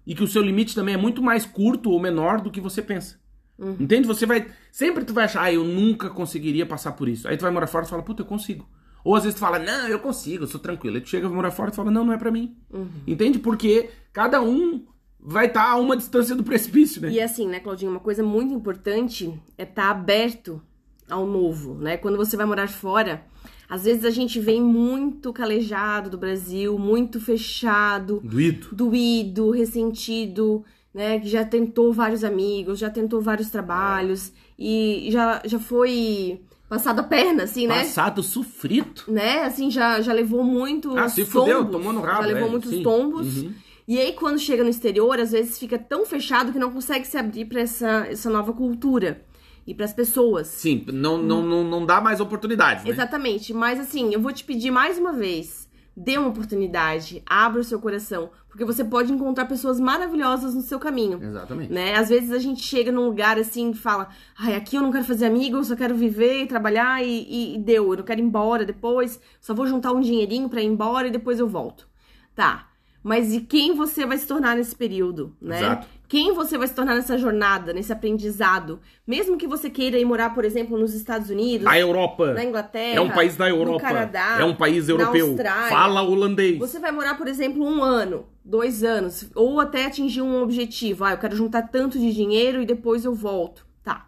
e 0.05 0.13
que 0.13 0.23
o 0.23 0.27
seu 0.27 0.43
limite 0.43 0.75
também 0.75 0.93
é 0.93 0.97
muito 0.97 1.23
mais 1.23 1.45
curto 1.47 1.89
ou 1.89 1.99
menor 1.99 2.39
do 2.39 2.51
que 2.51 2.61
você 2.61 2.81
pensa. 2.83 3.19
Uhum. 3.57 3.77
Entende? 3.79 4.07
Você 4.07 4.25
vai. 4.25 4.47
Sempre 4.71 5.05
tu 5.05 5.13
vai 5.13 5.25
achar, 5.25 5.43
ah, 5.43 5.53
eu 5.53 5.63
nunca 5.63 6.09
conseguiria 6.09 6.65
passar 6.65 6.91
por 6.93 7.07
isso. 7.07 7.27
Aí 7.27 7.37
tu 7.37 7.41
vai 7.41 7.51
morar 7.51 7.67
fora 7.67 7.85
e 7.85 7.89
fala, 7.89 8.03
puta, 8.03 8.21
eu 8.21 8.25
consigo. 8.25 8.67
Ou 9.03 9.15
às 9.15 9.23
vezes 9.23 9.35
tu 9.37 9.39
fala, 9.39 9.59
não, 9.59 9.87
eu 9.87 9.99
consigo, 9.99 10.43
eu 10.43 10.47
sou 10.47 10.59
tranquilo. 10.59 10.95
Aí 10.95 11.01
tu 11.01 11.09
chega, 11.09 11.27
vai 11.27 11.35
morar 11.35 11.51
fora 11.51 11.71
e 11.71 11.75
fala, 11.75 11.91
não, 11.91 12.03
não 12.03 12.13
é 12.13 12.17
pra 12.17 12.31
mim. 12.31 12.55
Uhum. 12.71 12.87
Entende? 13.05 13.39
Porque 13.39 13.89
cada 14.11 14.41
um 14.41 14.83
vai 15.19 15.45
estar 15.45 15.69
a 15.69 15.75
uma 15.75 15.95
distância 15.95 16.35
do 16.35 16.43
precipício, 16.43 17.01
né? 17.01 17.11
E 17.11 17.21
assim, 17.21 17.47
né, 17.47 17.59
Claudinha, 17.59 17.89
uma 17.89 17.99
coisa 17.99 18.23
muito 18.23 18.53
importante 18.53 19.33
é 19.57 19.63
estar 19.63 19.89
aberto 19.89 20.61
ao 21.09 21.25
novo, 21.25 21.75
né? 21.75 21.97
Quando 21.97 22.17
você 22.17 22.35
vai 22.35 22.45
morar 22.45 22.67
fora, 22.67 23.23
às 23.69 23.85
vezes 23.85 24.05
a 24.05 24.09
gente 24.11 24.39
vem 24.39 24.61
muito 24.61 25.31
calejado 25.33 26.09
do 26.09 26.17
Brasil, 26.17 26.77
muito 26.77 27.19
fechado, 27.19 28.21
Doído. 28.23 28.67
doído, 28.71 29.51
ressentido, 29.51 30.63
né? 30.95 31.19
Que 31.19 31.27
já 31.27 31.43
tentou 31.43 31.91
vários 31.91 32.23
amigos, 32.23 32.79
já 32.79 32.89
tentou 32.89 33.19
vários 33.19 33.49
trabalhos 33.49 34.31
e 34.57 35.09
já, 35.11 35.41
já 35.43 35.59
foi 35.59 36.39
passado 36.69 36.99
a 36.99 37.03
perna, 37.03 37.43
assim, 37.43 37.67
né? 37.67 37.79
Passado 37.79 38.23
sofrido. 38.23 39.01
Né? 39.05 39.43
Assim, 39.43 39.69
já, 39.69 39.99
já 39.99 40.13
levou 40.13 40.41
muito 40.41 40.97
Ah, 40.97 41.09
se 41.09 41.25
fudeu, 41.25 41.65
tomou 41.65 41.91
no 41.91 41.99
rabo, 41.99 42.21
Já 42.21 42.27
levou 42.29 42.47
é, 42.47 42.51
muitos 42.51 42.69
sim. 42.69 42.81
tombos. 42.81 43.43
Uhum. 43.43 43.53
E 43.85 43.99
aí, 43.99 44.13
quando 44.13 44.39
chega 44.39 44.63
no 44.63 44.69
exterior, 44.69 45.19
às 45.19 45.33
vezes 45.33 45.59
fica 45.59 45.77
tão 45.77 46.05
fechado 46.05 46.53
que 46.53 46.57
não 46.57 46.71
consegue 46.71 47.05
se 47.05 47.17
abrir 47.17 47.43
pra 47.43 47.59
essa, 47.59 48.07
essa 48.09 48.29
nova 48.29 48.53
cultura 48.53 49.21
e 49.67 49.73
pras 49.75 49.91
pessoas. 49.91 50.47
Sim, 50.47 50.85
não, 50.93 51.17
não, 51.17 51.43
não, 51.43 51.63
não 51.63 51.85
dá 51.85 51.99
mais 51.99 52.21
oportunidades, 52.21 52.85
né? 52.85 52.89
Exatamente. 52.89 53.53
Mas 53.53 53.81
assim, 53.81 54.13
eu 54.13 54.21
vou 54.21 54.31
te 54.31 54.45
pedir 54.45 54.71
mais 54.71 54.97
uma 54.97 55.11
vez: 55.11 55.64
dê 55.95 56.17
uma 56.17 56.27
oportunidade, 56.29 57.23
abra 57.25 57.61
o 57.61 57.63
seu 57.63 57.79
coração, 57.79 58.29
porque 58.49 58.65
você 58.65 58.83
pode 58.83 59.11
encontrar 59.13 59.45
pessoas 59.45 59.79
maravilhosas 59.79 60.53
no 60.53 60.61
seu 60.61 60.79
caminho. 60.79 61.21
Exatamente. 61.23 61.71
Né? 61.71 61.95
Às 61.95 62.09
vezes 62.09 62.31
a 62.31 62.39
gente 62.39 62.61
chega 62.63 62.91
num 62.91 63.05
lugar 63.05 63.37
assim 63.39 63.71
e 63.71 63.75
fala: 63.75 64.09
ai, 64.37 64.55
aqui 64.55 64.75
eu 64.75 64.81
não 64.81 64.91
quero 64.91 65.03
fazer 65.05 65.25
amigo, 65.25 65.57
eu 65.57 65.63
só 65.63 65.75
quero 65.75 65.95
viver 65.95 66.43
e 66.43 66.47
trabalhar 66.47 67.03
e, 67.03 67.07
e- 67.29 67.55
e 67.55 67.59
deu, 67.59 67.91
eu 67.91 67.97
não 67.97 68.03
quero 68.03 68.19
ir 68.19 68.23
embora 68.23 68.65
depois, 68.65 69.19
só 69.39 69.53
vou 69.53 69.65
juntar 69.67 69.91
um 69.93 70.01
dinheirinho 70.01 70.49
pra 70.49 70.61
ir 70.61 70.65
embora 70.67 71.07
e 71.07 71.11
depois 71.11 71.39
eu 71.39 71.47
volto. 71.47 71.87
Tá. 72.35 72.67
Mas 73.03 73.33
e 73.33 73.41
quem 73.41 73.75
você 73.75 74.05
vai 74.05 74.17
se 74.17 74.25
tornar 74.27 74.55
nesse 74.55 74.75
período, 74.75 75.35
né? 75.39 75.57
Exato. 75.59 75.87
Quem 76.07 76.33
você 76.33 76.57
vai 76.57 76.67
se 76.67 76.73
tornar 76.73 76.95
nessa 76.95 77.17
jornada, 77.17 77.73
nesse 77.73 77.91
aprendizado? 77.91 78.79
Mesmo 79.05 79.37
que 79.37 79.47
você 79.47 79.69
queira 79.69 79.97
ir 79.97 80.05
morar, 80.05 80.33
por 80.33 80.45
exemplo, 80.45 80.77
nos 80.77 80.93
Estados 80.93 81.29
Unidos, 81.29 81.65
A 81.67 81.79
Europa 81.79 82.33
na 82.33 82.43
Inglaterra, 82.43 82.97
é 82.97 83.01
um 83.01 83.09
país 83.09 83.35
da 83.35 83.49
Europa. 83.49 83.71
no 83.71 83.79
Canadá, 83.79 84.37
é 84.39 84.43
um 84.43 84.55
país 84.55 84.87
na 84.87 84.93
europeu. 84.93 85.35
Fala 85.69 86.03
holandês. 86.03 86.57
Você 86.59 86.79
vai 86.79 86.91
morar, 86.91 87.17
por 87.17 87.27
exemplo, 87.27 87.63
um 87.63 87.83
ano, 87.83 88.25
dois 88.43 88.83
anos, 88.83 89.29
ou 89.35 89.59
até 89.59 89.85
atingir 89.85 90.21
um 90.21 90.41
objetivo. 90.41 91.03
Ah, 91.03 91.11
eu 91.11 91.17
quero 91.17 91.35
juntar 91.35 91.63
tanto 91.63 91.97
de 91.97 92.13
dinheiro 92.13 92.61
e 92.61 92.65
depois 92.65 93.03
eu 93.05 93.13
volto. 93.13 93.65
Tá. 93.83 94.07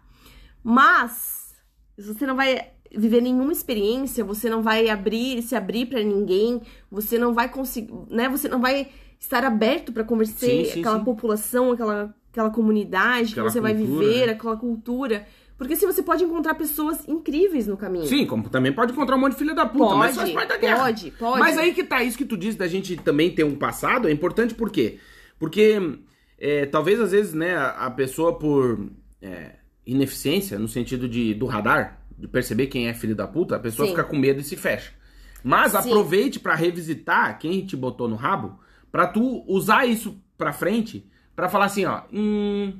Mas, 0.62 1.56
você 1.96 2.26
não 2.26 2.36
vai 2.36 2.70
viver 2.96 3.20
nenhuma 3.20 3.52
experiência, 3.52 4.24
você 4.24 4.48
não 4.48 4.62
vai 4.62 4.88
abrir, 4.88 5.42
se 5.42 5.54
abrir 5.54 5.86
pra 5.86 6.02
ninguém, 6.02 6.62
você 6.90 7.18
não 7.18 7.34
vai 7.34 7.48
conseguir, 7.48 7.92
né? 8.08 8.28
Você 8.28 8.48
não 8.48 8.60
vai 8.60 8.88
estar 9.18 9.44
aberto 9.44 9.92
pra 9.92 10.04
conversar 10.04 10.46
Sim, 10.46 10.64
sim, 10.64 10.80
aquela 10.80 10.98
sim. 10.98 11.04
população, 11.04 11.72
aquela, 11.72 12.14
aquela 12.30 12.50
comunidade 12.50 13.32
Aquela 13.32 13.46
que 13.46 13.52
você 13.52 13.60
vai 13.60 13.74
cultura, 13.74 14.06
viver, 14.06 14.26
né? 14.26 14.32
aquela 14.32 14.56
cultura. 14.56 15.26
Porque 15.56 15.74
se 15.74 15.84
você 15.84 16.02
pode 16.04 16.22
encontrar 16.22 16.54
pessoas 16.54 17.06
incríveis 17.08 17.66
no 17.66 17.76
caminho. 17.76 18.06
Sim, 18.06 18.24
como 18.26 18.48
também 18.48 18.72
pode 18.72 18.92
encontrar 18.92 19.16
um 19.16 19.18
monte 19.20 19.32
de 19.32 19.38
filha 19.38 19.54
da 19.54 19.66
puta, 19.66 19.96
mas 19.96 20.14
Pode, 20.14 20.32
faz 20.32 20.32
parte 20.32 20.48
da 20.50 20.56
guerra. 20.56 20.84
pode, 20.84 21.10
pode. 21.10 21.40
Mas 21.40 21.58
aí 21.58 21.74
que 21.74 21.82
tá, 21.82 22.00
isso 22.02 22.16
que 22.16 22.24
tu 22.24 22.36
disse 22.36 22.56
da 22.56 22.68
gente 22.68 22.96
também 22.96 23.34
ter 23.34 23.42
um 23.42 23.56
passado 23.56 24.06
é 24.06 24.12
importante 24.12 24.54
por 24.54 24.70
quê? 24.70 25.00
Porque 25.36 25.98
é, 26.38 26.64
talvez 26.66 27.00
às 27.00 27.10
vezes, 27.10 27.34
né, 27.34 27.56
a 27.56 27.90
pessoa 27.90 28.38
por 28.38 28.88
é, 29.20 29.56
ineficiência, 29.84 30.60
no 30.60 30.68
sentido 30.68 31.08
de, 31.08 31.34
do 31.34 31.46
radar, 31.46 32.00
de 32.16 32.28
perceber 32.28 32.68
quem 32.68 32.86
é 32.86 32.94
filho 32.94 33.16
da 33.16 33.26
puta, 33.26 33.56
a 33.56 33.58
pessoa 33.58 33.86
Sim. 33.86 33.94
fica 33.94 34.04
com 34.04 34.16
medo 34.16 34.40
e 34.40 34.44
se 34.44 34.56
fecha. 34.56 34.92
Mas 35.42 35.72
Sim. 35.72 35.78
aproveite 35.78 36.38
pra 36.38 36.54
revisitar 36.54 37.36
quem 37.38 37.66
te 37.66 37.76
botou 37.76 38.08
no 38.08 38.14
rabo, 38.14 38.60
pra 38.90 39.06
tu 39.06 39.44
usar 39.46 39.86
isso 39.86 40.16
pra 40.36 40.52
frente, 40.52 41.04
pra 41.34 41.48
falar 41.48 41.66
assim, 41.66 41.84
ó, 41.84 42.02
hum, 42.12 42.72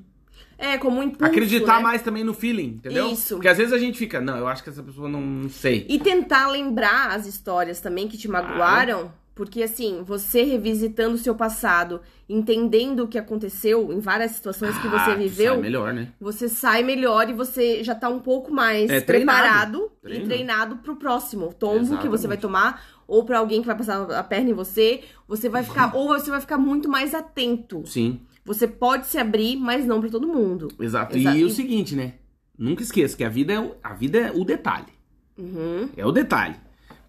É, 0.56 0.76
como 0.78 0.98
um 0.98 1.02
impulso, 1.02 1.24
acreditar 1.24 1.76
né? 1.76 1.82
mais 1.82 2.02
também 2.02 2.24
no 2.24 2.34
feeling, 2.34 2.74
entendeu? 2.76 3.10
Isso. 3.12 3.34
Porque 3.34 3.48
às 3.48 3.58
vezes 3.58 3.72
a 3.72 3.78
gente 3.78 3.98
fica, 3.98 4.20
não, 4.20 4.36
eu 4.36 4.46
acho 4.48 4.62
que 4.62 4.70
essa 4.70 4.82
pessoa 4.82 5.08
não, 5.08 5.20
não 5.20 5.48
sei. 5.48 5.86
E 5.88 5.98
tentar 5.98 6.48
lembrar 6.48 7.10
as 7.12 7.26
histórias 7.26 7.80
também 7.80 8.08
que 8.08 8.16
te 8.18 8.28
magoaram, 8.28 9.12
porque 9.38 9.62
assim, 9.62 10.02
você 10.02 10.42
revisitando 10.42 11.14
o 11.14 11.18
seu 11.18 11.32
passado, 11.32 12.00
entendendo 12.28 13.04
o 13.04 13.06
que 13.08 13.16
aconteceu 13.16 13.92
em 13.92 14.00
várias 14.00 14.32
situações 14.32 14.76
que 14.78 14.88
Ah, 14.88 14.90
você 14.90 15.12
tu 15.12 15.18
viveu, 15.18 15.52
sai 15.54 15.62
melhor, 15.62 15.94
né? 15.94 16.08
você 16.20 16.48
sai 16.48 16.82
melhor 16.82 17.30
e 17.30 17.32
você 17.32 17.84
já 17.84 17.94
tá 17.94 18.08
um 18.08 18.18
pouco 18.18 18.52
mais 18.52 18.90
É, 18.90 19.00
treinado. 19.00 19.38
preparado 19.78 19.92
e 20.02 20.06
Treino. 20.08 20.26
treinado 20.26 20.76
pro 20.78 20.96
próximo 20.96 21.54
tombo 21.54 21.78
que 21.78 22.08
você 22.08 22.26
Exatamente. 22.26 22.26
vai 22.26 22.36
tomar, 22.36 22.84
ou 23.06 23.24
pra 23.24 23.38
alguém 23.38 23.60
que 23.60 23.66
vai 23.68 23.76
passar 23.76 24.10
a 24.10 24.24
perna 24.24 24.50
em 24.50 24.54
você, 24.54 25.02
você 25.28 25.48
vai 25.48 25.62
ficar, 25.62 25.94
ou 25.94 26.08
você 26.08 26.32
vai 26.32 26.40
ficar 26.40 26.58
muito 26.58 26.88
mais 26.88 27.14
atento. 27.14 27.84
Sim, 27.86 28.20
Você 28.44 28.66
pode 28.66 29.06
se 29.06 29.18
abrir, 29.18 29.54
mas 29.56 29.86
não 29.86 30.00
pra 30.00 30.10
todo 30.10 30.26
mundo. 30.26 30.66
exato. 30.80 31.16
Exato. 31.16 31.36
E 31.36 31.44
o 31.44 31.50
seguinte, 31.50 31.94
né? 31.94 32.14
Nunca 32.58 32.82
esqueça 32.82 33.16
que 33.16 33.22
a 33.22 33.28
vida 33.28 33.52
é 33.52 33.60
o, 33.60 33.76
a 33.84 33.94
vida 33.94 34.18
é 34.18 34.32
o 34.32 34.42
detalhe. 34.44 34.92
Uhum. 35.38 35.88
É 35.96 36.04
o 36.04 36.10
detalhe. 36.10 36.56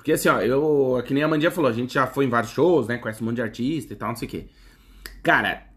Porque 0.10 0.28
assim, 0.28 0.30
ó, 0.30 0.42
eu, 0.42 1.04
que 1.04 1.14
nem 1.14 1.22
a 1.22 1.28
Mandia 1.28 1.52
falou, 1.52 1.70
a 1.70 1.74
gente 1.74 1.94
já 1.94 2.08
foi 2.08 2.26
em 2.26 2.30
vários 2.30 2.52
shows, 2.52 2.88
né? 2.88 2.98
Conhece 2.98 3.22
um 3.22 3.28
monte 3.28 3.36
de 3.36 3.44
artista 3.44 3.94
e 3.94 3.96
tal, 3.96 4.10
não 4.10 4.16
sei 4.16 4.28
o 4.28 4.32
quê. 4.32 4.48
Cara, 5.22 5.68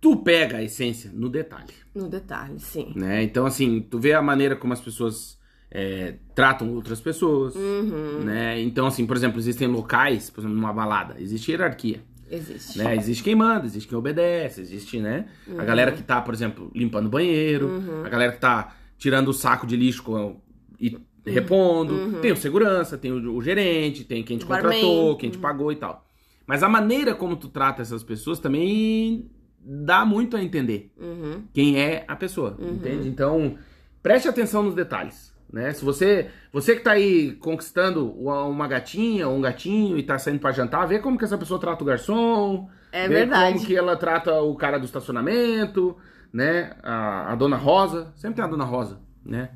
tu 0.00 0.16
pega 0.16 0.56
a 0.56 0.62
essência 0.62 1.08
no 1.14 1.28
detalhe, 1.28 1.72
No 1.94 2.08
detalhe, 2.08 2.58
sim. 2.58 2.92
né? 2.96 3.22
Então, 3.22 3.46
assim, 3.46 3.80
tu 3.88 4.00
vê 4.00 4.12
a 4.12 4.20
maneira 4.20 4.56
como 4.56 4.72
as 4.72 4.80
pessoas 4.80 5.38
é, 5.70 6.14
tratam 6.34 6.74
outras 6.74 7.00
pessoas, 7.00 7.54
Uhum. 7.54 8.24
né? 8.24 8.60
Então, 8.60 8.86
assim, 8.88 9.06
por 9.06 9.16
exemplo, 9.16 9.38
existem 9.38 9.68
locais, 9.68 10.30
por 10.30 10.40
exemplo, 10.40 10.56
numa 10.56 10.72
balada, 10.72 11.14
existe 11.20 11.52
hierarquia. 11.52 12.02
Existe. 12.28 12.76
né? 12.78 12.96
Existe 12.96 13.22
quem 13.22 13.36
manda, 13.36 13.66
existe 13.66 13.88
quem 13.88 13.96
obedece, 13.98 14.60
existe, 14.62 14.98
né? 14.98 15.26
A 15.56 15.64
galera 15.64 15.92
que 15.92 16.02
tá, 16.02 16.20
por 16.20 16.34
exemplo, 16.34 16.72
limpando 16.74 17.06
o 17.06 17.10
banheiro, 17.10 17.70
a 18.04 18.08
galera 18.08 18.32
que 18.32 18.40
tá 18.40 18.74
tirando 18.98 19.28
o 19.28 19.32
saco 19.32 19.64
de 19.64 19.76
lixo 19.76 20.02
com- 20.02 20.40
e 20.80 20.96
repondo, 21.26 22.20
tem 22.20 22.32
o 22.32 22.36
segurança, 22.36 22.96
tem 22.98 23.12
o, 23.12 23.34
o 23.36 23.42
gerente, 23.42 24.04
tem 24.04 24.22
quem 24.22 24.38
te 24.38 24.44
contratou, 24.46 24.70
barman. 25.04 25.16
quem 25.18 25.30
te 25.30 25.38
pagou 25.38 25.70
e 25.72 25.76
tal. 25.76 26.04
Mas 26.46 26.62
a 26.62 26.68
maneira 26.68 27.14
como 27.14 27.36
tu 27.36 27.48
trata 27.48 27.82
essas 27.82 28.02
pessoas 28.02 28.38
também 28.40 29.30
dá 29.62 30.04
muito 30.04 30.36
a 30.36 30.42
entender 30.42 30.90
Uhum. 30.98 31.42
quem 31.52 31.78
é 31.78 32.04
a 32.08 32.16
pessoa, 32.16 32.56
entende? 32.60 33.08
Então, 33.08 33.56
preste 34.02 34.26
atenção 34.28 34.62
nos 34.62 34.74
detalhes, 34.74 35.34
né? 35.52 35.72
Se 35.72 35.84
você, 35.84 36.30
você 36.52 36.74
que 36.74 36.82
tá 36.82 36.92
aí 36.92 37.32
conquistando 37.32 38.10
uma 38.12 38.66
gatinha 38.66 39.28
ou 39.28 39.36
um 39.36 39.40
gatinho 39.40 39.98
e 39.98 40.02
tá 40.02 40.18
saindo 40.18 40.40
pra 40.40 40.50
jantar, 40.52 40.86
vê 40.88 40.98
como 40.98 41.18
que 41.18 41.24
essa 41.24 41.36
pessoa 41.38 41.60
trata 41.60 41.82
o 41.84 41.86
garçom, 41.86 42.68
É 42.90 43.06
vê 43.06 43.14
verdade. 43.16 43.54
como 43.54 43.66
que 43.66 43.76
ela 43.76 43.96
trata 43.96 44.40
o 44.40 44.54
cara 44.56 44.78
do 44.78 44.86
estacionamento, 44.86 45.96
né? 46.32 46.72
A, 46.82 47.32
a 47.32 47.34
dona 47.36 47.56
Rosa, 47.56 48.12
sempre 48.16 48.36
tem 48.36 48.44
a 48.44 48.48
dona 48.48 48.64
Rosa, 48.64 48.98
né? 49.24 49.50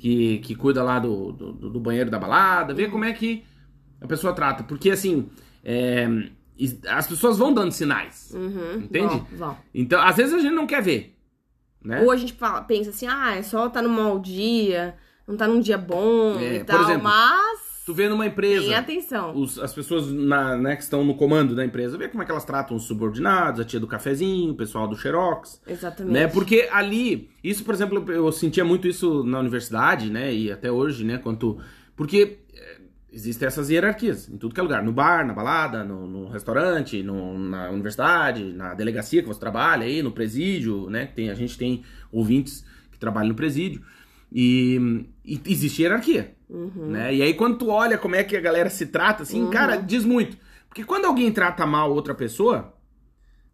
Que, 0.00 0.38
que 0.38 0.54
cuida 0.54 0.82
lá 0.82 0.98
do, 0.98 1.30
do, 1.32 1.52
do 1.52 1.78
banheiro 1.80 2.10
da 2.10 2.18
balada, 2.18 2.72
vê 2.72 2.88
como 2.88 3.04
é 3.04 3.12
que 3.12 3.44
a 4.00 4.06
pessoa 4.06 4.32
trata, 4.32 4.64
porque 4.64 4.90
assim, 4.90 5.28
é, 5.62 6.06
as 6.88 7.06
pessoas 7.06 7.36
vão 7.36 7.52
dando 7.52 7.70
sinais, 7.70 8.32
Uhum. 8.34 8.78
entende? 8.78 9.22
Vão, 9.32 9.48
vão. 9.48 9.58
Então, 9.74 10.00
às 10.00 10.16
vezes 10.16 10.32
a 10.32 10.38
gente 10.38 10.54
não 10.54 10.66
quer 10.66 10.82
ver, 10.82 11.14
né? 11.84 12.00
Ou 12.02 12.10
a 12.10 12.16
gente 12.16 12.32
fala- 12.32 12.62
pensa 12.62 12.88
assim, 12.88 13.06
ah, 13.06 13.36
é 13.36 13.42
só 13.42 13.68
tá 13.68 13.82
num 13.82 13.90
mau 13.90 14.18
dia, 14.18 14.96
não 15.28 15.36
tá 15.36 15.46
num 15.46 15.60
dia 15.60 15.76
bom 15.76 16.38
É, 16.38 16.56
e 16.56 16.64
tal, 16.64 16.82
exemplo, 16.82 17.02
mas 17.04 17.60
Tu 17.90 17.94
vê 17.94 18.08
numa 18.08 18.24
empresa, 18.24 18.78
atenção. 18.78 19.34
os- 19.36 19.58
as 19.58 19.74
pessoas 19.74 20.06
na- 20.12 20.56
né, 20.56 20.76
que 20.76 20.82
estão 20.84 21.04
no 21.04 21.14
comando 21.16 21.56
da 21.56 21.64
empresa, 21.64 21.98
vê 21.98 22.06
como 22.08 22.22
é 22.22 22.26
que 22.26 22.30
elas 22.30 22.44
tratam 22.44 22.76
os 22.76 22.84
subordinados, 22.84 23.60
a 23.60 23.64
tia 23.64 23.80
do 23.80 23.86
cafezinho, 23.88 24.52
o 24.52 24.54
pessoal 24.54 24.86
do 24.86 24.96
Xerox, 24.96 25.60
Exatamente. 25.66 26.12
né? 26.12 26.28
Porque 26.28 26.68
ali, 26.70 27.28
isso, 27.42 27.64
por 27.64 27.74
exemplo, 27.74 28.04
eu 28.12 28.30
sentia 28.30 28.64
muito 28.64 28.86
isso 28.86 29.24
na 29.24 29.40
universidade, 29.40 30.08
né? 30.08 30.32
E 30.32 30.52
até 30.52 30.70
hoje, 30.70 31.04
né? 31.04 31.18
Quanto, 31.18 31.58
porque 31.96 32.38
é, 32.54 32.78
existem 33.12 33.48
essas 33.48 33.68
hierarquias 33.70 34.28
em 34.28 34.36
tudo 34.38 34.54
que 34.54 34.60
é 34.60 34.62
lugar, 34.62 34.84
no 34.84 34.92
bar, 34.92 35.26
na 35.26 35.32
balada, 35.34 35.82
no, 35.82 36.06
no 36.06 36.28
restaurante, 36.28 37.02
no- 37.02 37.36
na 37.36 37.70
universidade, 37.70 38.44
na 38.52 38.72
delegacia 38.72 39.20
que 39.20 39.26
você 39.26 39.40
trabalha 39.40 39.84
aí, 39.84 40.00
no 40.00 40.12
presídio, 40.12 40.88
né? 40.88 41.06
Tem, 41.06 41.28
a 41.28 41.34
gente 41.34 41.58
tem 41.58 41.82
ouvintes 42.12 42.64
que 42.92 42.98
trabalham 43.00 43.30
no 43.30 43.34
presídio 43.34 43.82
e, 44.32 45.04
e 45.34 45.40
existe 45.46 45.82
hierarquia, 45.82 46.34
né? 46.76 47.14
E 47.14 47.22
aí 47.22 47.34
quando 47.34 47.58
tu 47.58 47.68
olha 47.68 47.96
como 47.98 48.16
é 48.16 48.24
que 48.24 48.36
a 48.36 48.40
galera 48.40 48.68
se 48.70 48.86
trata, 48.86 49.22
assim, 49.22 49.48
cara, 49.50 49.76
diz 49.76 50.04
muito. 50.04 50.36
Porque 50.68 50.84
quando 50.84 51.04
alguém 51.06 51.30
trata 51.32 51.64
mal 51.66 51.92
outra 51.92 52.14
pessoa, 52.14 52.72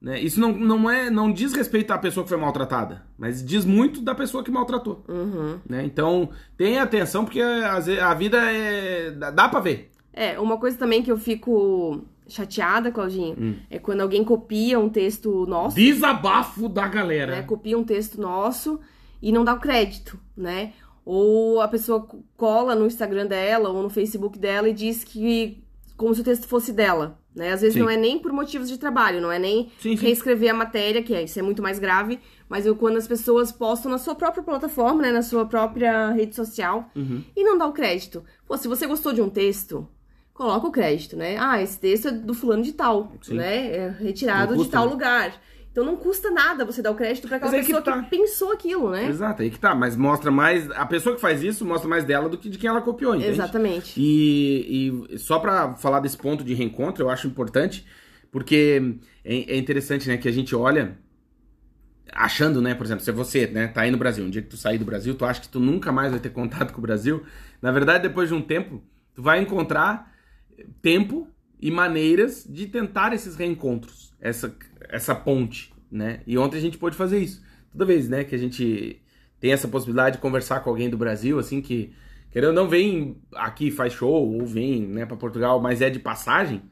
né? 0.00 0.20
Isso 0.20 0.38
não, 0.38 0.52
não 0.52 0.90
é 0.90 1.08
não 1.10 1.32
diz 1.32 1.52
respeito 1.54 1.90
à 1.92 1.98
pessoa 1.98 2.22
que 2.24 2.28
foi 2.28 2.38
maltratada, 2.38 3.02
mas 3.18 3.44
diz 3.44 3.64
muito 3.64 4.00
da 4.02 4.14
pessoa 4.14 4.44
que 4.44 4.50
maltratou, 4.50 5.04
Uhum. 5.08 5.58
né? 5.68 5.84
Então, 5.84 6.28
tenha 6.56 6.82
atenção 6.82 7.24
porque 7.24 7.40
vezes, 7.42 7.98
a 8.02 8.12
vida 8.14 8.38
é 8.52 9.10
dá, 9.10 9.48
para 9.48 9.60
ver. 9.60 9.90
É, 10.12 10.38
uma 10.38 10.58
coisa 10.58 10.76
também 10.78 11.02
que 11.02 11.10
eu 11.10 11.16
fico 11.18 12.02
chateada, 12.28 12.90
Claudinho, 12.90 13.36
Hum. 13.38 13.54
é 13.70 13.78
quando 13.78 14.00
alguém 14.00 14.24
copia 14.24 14.78
um 14.78 14.88
texto 14.88 15.46
nosso, 15.46 15.76
Desabafo 15.76 16.68
da 16.68 16.86
galera. 16.88 17.36
né? 17.36 17.42
Copia 17.42 17.78
um 17.78 17.84
texto 17.84 18.20
nosso 18.20 18.80
e 19.22 19.30
não 19.32 19.44
dá 19.44 19.54
o 19.54 19.60
crédito, 19.60 20.18
né? 20.36 20.72
Ou 21.06 21.60
a 21.60 21.68
pessoa 21.68 22.00
co- 22.00 22.22
cola 22.36 22.74
no 22.74 22.84
Instagram 22.84 23.26
dela 23.26 23.68
ou 23.70 23.80
no 23.82 23.88
Facebook 23.88 24.38
dela 24.38 24.68
e 24.68 24.72
diz 24.74 25.04
que 25.04 25.62
como 25.96 26.14
se 26.14 26.20
o 26.20 26.24
texto 26.24 26.46
fosse 26.48 26.72
dela, 26.72 27.18
né? 27.34 27.52
Às 27.52 27.60
vezes 27.62 27.74
Sim. 27.74 27.80
não 27.80 27.88
é 27.88 27.96
nem 27.96 28.18
por 28.18 28.30
motivos 28.32 28.68
de 28.68 28.76
trabalho, 28.76 29.20
não 29.20 29.30
é 29.32 29.38
nem 29.38 29.70
Sim, 29.80 29.96
sim. 29.96 30.04
reescrever 30.04 30.50
a 30.50 30.54
matéria, 30.54 31.02
que 31.02 31.14
é, 31.14 31.22
isso 31.22 31.38
é 31.38 31.42
muito 31.42 31.62
mais 31.62 31.78
grave, 31.78 32.18
mas 32.50 32.66
eu, 32.66 32.76
quando 32.76 32.96
as 32.98 33.06
pessoas 33.08 33.50
postam 33.52 33.90
na 33.90 33.96
sua 33.98 34.14
própria 34.14 34.42
plataforma, 34.42 35.00
né, 35.00 35.10
na 35.12 35.22
sua 35.22 35.46
própria 35.46 36.10
rede 36.10 36.34
social 36.34 36.90
Uhum. 36.94 37.22
e 37.34 37.42
não 37.44 37.56
dá 37.56 37.66
o 37.66 37.72
crédito. 37.72 38.22
Pô, 38.46 38.58
se 38.58 38.68
você 38.68 38.86
gostou 38.86 39.12
de 39.14 39.22
um 39.22 39.30
texto, 39.30 39.88
coloca 40.34 40.66
o 40.66 40.70
crédito, 40.72 41.16
né? 41.16 41.36
Ah, 41.38 41.62
esse 41.62 41.78
texto 41.78 42.08
é 42.08 42.10
do 42.10 42.34
fulano 42.34 42.62
de 42.62 42.72
tal, 42.74 43.12
né? 43.28 43.74
É 43.74 43.88
retirado 43.98 44.54
de 44.54 44.68
tal 44.68 44.84
né? 44.84 44.90
lugar. 44.92 45.40
Então 45.76 45.84
não 45.84 45.94
custa 45.94 46.30
nada 46.30 46.64
você 46.64 46.80
dar 46.80 46.90
o 46.90 46.94
crédito 46.94 47.28
pra 47.28 47.36
aquela 47.36 47.52
Mas 47.52 47.66
que 47.66 47.66
pessoa 47.66 47.82
que, 47.82 48.02
tá. 48.02 48.08
pensou 48.08 48.50
aquilo, 48.50 48.90
né? 48.90 49.10
Exato, 49.10 49.42
aí 49.42 49.50
que 49.50 49.58
tá. 49.60 49.74
Mas 49.74 49.94
mostra 49.94 50.30
mais. 50.30 50.70
A 50.70 50.86
pessoa 50.86 51.14
que 51.14 51.20
faz 51.20 51.42
isso 51.42 51.66
mostra 51.66 51.86
mais 51.86 52.02
dela 52.02 52.30
do 52.30 52.38
que 52.38 52.48
de 52.48 52.56
quem 52.56 52.70
ela 52.70 52.80
copiou, 52.80 53.14
entende? 53.14 53.32
Exatamente. 53.32 53.92
E, 53.94 55.10
e 55.12 55.18
só 55.18 55.38
pra 55.38 55.74
falar 55.74 56.00
desse 56.00 56.16
ponto 56.16 56.42
de 56.42 56.54
reencontro, 56.54 57.04
eu 57.04 57.10
acho 57.10 57.26
importante, 57.26 57.84
porque 58.32 58.96
é, 59.22 59.52
é 59.52 59.58
interessante, 59.58 60.08
né, 60.08 60.16
que 60.16 60.26
a 60.26 60.32
gente 60.32 60.56
olha 60.56 60.96
achando, 62.10 62.62
né, 62.62 62.74
por 62.74 62.86
exemplo, 62.86 63.04
se 63.04 63.12
você, 63.12 63.46
né, 63.46 63.68
tá 63.68 63.82
aí 63.82 63.90
no 63.90 63.98
Brasil, 63.98 64.24
um 64.24 64.30
dia 64.30 64.40
que 64.40 64.48
tu 64.48 64.56
sair 64.56 64.78
do 64.78 64.84
Brasil, 64.86 65.14
tu 65.14 65.26
acha 65.26 65.42
que 65.42 65.48
tu 65.48 65.60
nunca 65.60 65.92
mais 65.92 66.10
vai 66.10 66.20
ter 66.20 66.30
contato 66.30 66.72
com 66.72 66.78
o 66.78 66.82
Brasil. 66.82 67.22
Na 67.60 67.70
verdade, 67.70 68.08
depois 68.08 68.30
de 68.30 68.34
um 68.34 68.40
tempo, 68.40 68.82
tu 69.14 69.22
vai 69.22 69.42
encontrar 69.42 70.10
tempo 70.80 71.28
e 71.60 71.70
maneiras 71.70 72.46
de 72.48 72.66
tentar 72.66 73.12
esses 73.12 73.36
reencontros, 73.36 74.14
essa, 74.18 74.54
essa 74.88 75.14
ponte, 75.14 75.72
né? 75.90 76.20
E 76.26 76.36
ontem 76.38 76.56
a 76.56 76.60
gente 76.60 76.78
pôde 76.78 76.96
fazer 76.96 77.18
isso. 77.18 77.42
Toda 77.72 77.84
vez, 77.84 78.08
né, 78.08 78.24
que 78.24 78.34
a 78.34 78.38
gente 78.38 79.00
tem 79.38 79.52
essa 79.52 79.68
possibilidade 79.68 80.16
de 80.16 80.22
conversar 80.22 80.60
com 80.60 80.70
alguém 80.70 80.88
do 80.88 80.96
Brasil, 80.96 81.38
assim, 81.38 81.60
que, 81.60 81.92
querendo 82.30 82.48
ou 82.48 82.54
não, 82.54 82.68
vem 82.68 83.18
aqui, 83.34 83.70
faz 83.70 83.92
show, 83.92 84.32
ou 84.32 84.46
vem, 84.46 84.86
né, 84.86 85.04
pra 85.04 85.16
Portugal, 85.16 85.60
mas 85.60 85.82
é 85.82 85.90
de 85.90 85.98
passagem, 85.98 86.62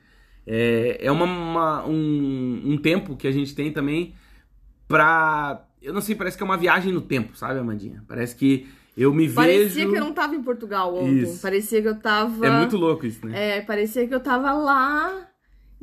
é, 0.47 0.99
é 1.01 1.13
uma, 1.13 1.25
uma- 1.25 1.87
um, 1.87 2.63
um 2.65 2.79
tempo 2.79 3.17
que 3.17 3.27
a 3.29 3.33
gente 3.33 3.55
tem 3.55 3.71
também 3.73 4.15
pra... 4.89 5.65
Eu 5.83 5.93
não 5.93 6.01
sei, 6.01 6.15
parece 6.15 6.37
que 6.37 6.43
é 6.43 6.47
uma 6.47 6.57
viagem 6.57 6.93
no 6.93 7.01
tempo, 7.03 7.37
sabe, 7.37 7.59
Amandinha? 7.61 8.03
Parece 8.09 8.35
que 8.35 8.67
eu 8.97 9.13
me 9.13 9.29
Parecia 9.29 9.69
vejo... 9.83 9.91
que 9.91 9.97
eu 9.97 10.01
não 10.05 10.15
tava 10.15 10.35
em 10.35 10.43
Portugal 10.43 10.95
ontem. 10.95 11.19
Isso. 11.19 11.43
Parecia 11.43 11.83
que 11.83 11.89
eu 11.89 11.99
tava. 11.99 12.47
É 12.47 12.51
muito 12.51 12.77
louco 12.79 13.05
isso, 13.05 13.27
né? 13.27 13.59
É, 13.59 13.61
parecia 13.61 14.07
que 14.09 14.15
eu 14.15 14.21
tava 14.21 14.53
lá 14.53 15.29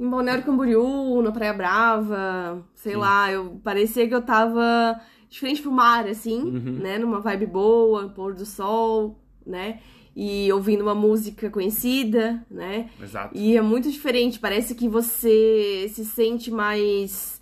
em 0.01 0.09
Balneário 0.09 0.43
Camboriú, 0.43 1.21
na 1.21 1.31
Praia 1.31 1.53
Brava, 1.53 2.65
sei 2.73 2.93
Sim. 2.93 2.97
lá, 2.99 3.31
eu 3.31 3.61
parecia 3.63 4.07
que 4.07 4.15
eu 4.15 4.21
tava 4.21 4.99
de 5.29 5.39
frente 5.39 5.61
pro 5.61 5.71
mar, 5.71 6.07
assim, 6.07 6.41
Uhum. 6.41 6.79
né? 6.81 6.97
Numa 6.97 7.19
vibe 7.19 7.45
boa, 7.45 8.09
pôr 8.09 8.33
do 8.33 8.45
sol, 8.45 9.19
né? 9.45 9.79
E 10.15 10.51
ouvindo 10.51 10.81
uma 10.81 10.95
música 10.95 11.49
conhecida, 11.49 12.43
né? 12.49 12.89
Exato. 13.01 13.37
E 13.37 13.55
é 13.55 13.61
muito 13.61 13.89
diferente, 13.91 14.39
parece 14.39 14.75
que 14.75 14.89
você 14.89 15.89
se 15.93 16.03
sente 16.03 16.49
mais 16.51 17.39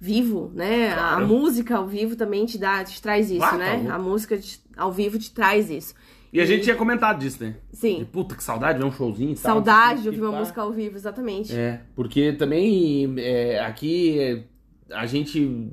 vivo, 0.00 0.50
né? 0.54 0.90
A 0.92 0.94
Claro. 0.96 1.26
música 1.28 1.76
ao 1.76 1.86
vivo 1.86 2.16
também 2.16 2.44
te 2.44 2.58
dá, 2.58 2.82
te 2.84 3.00
traz 3.00 3.30
isso, 3.30 3.40
tá 3.40 3.56
né? 3.56 3.76
louco. 3.76 3.92
A 3.92 3.98
música 3.98 4.36
te- 4.36 4.60
ao 4.76 4.90
vivo 4.92 5.18
te 5.18 5.30
traz 5.30 5.70
isso. 5.70 5.94
E 6.32 6.40
a 6.40 6.46
gente 6.46 6.62
tinha 6.64 6.74
comentado 6.76 7.18
disso, 7.18 7.42
né? 7.44 7.56
De, 7.70 7.76
Sim. 7.76 8.06
puta, 8.10 8.34
que 8.34 8.42
saudade, 8.42 8.78
ver 8.78 8.84
um 8.86 8.90
showzinho 8.92 9.32
e 9.32 9.34
tal. 9.34 9.54
Saudade 9.56 10.02
de 10.02 10.08
ouvir 10.08 10.22
uma 10.22 10.38
música 10.38 10.62
ao 10.62 10.72
vivo, 10.72 10.96
exatamente. 10.96 11.54
É, 11.54 11.80
porque 11.94 12.32
também 12.32 13.14
é, 13.18 13.60
aqui 13.60 14.18
é, 14.18 14.44
a 14.90 15.04
gente. 15.04 15.70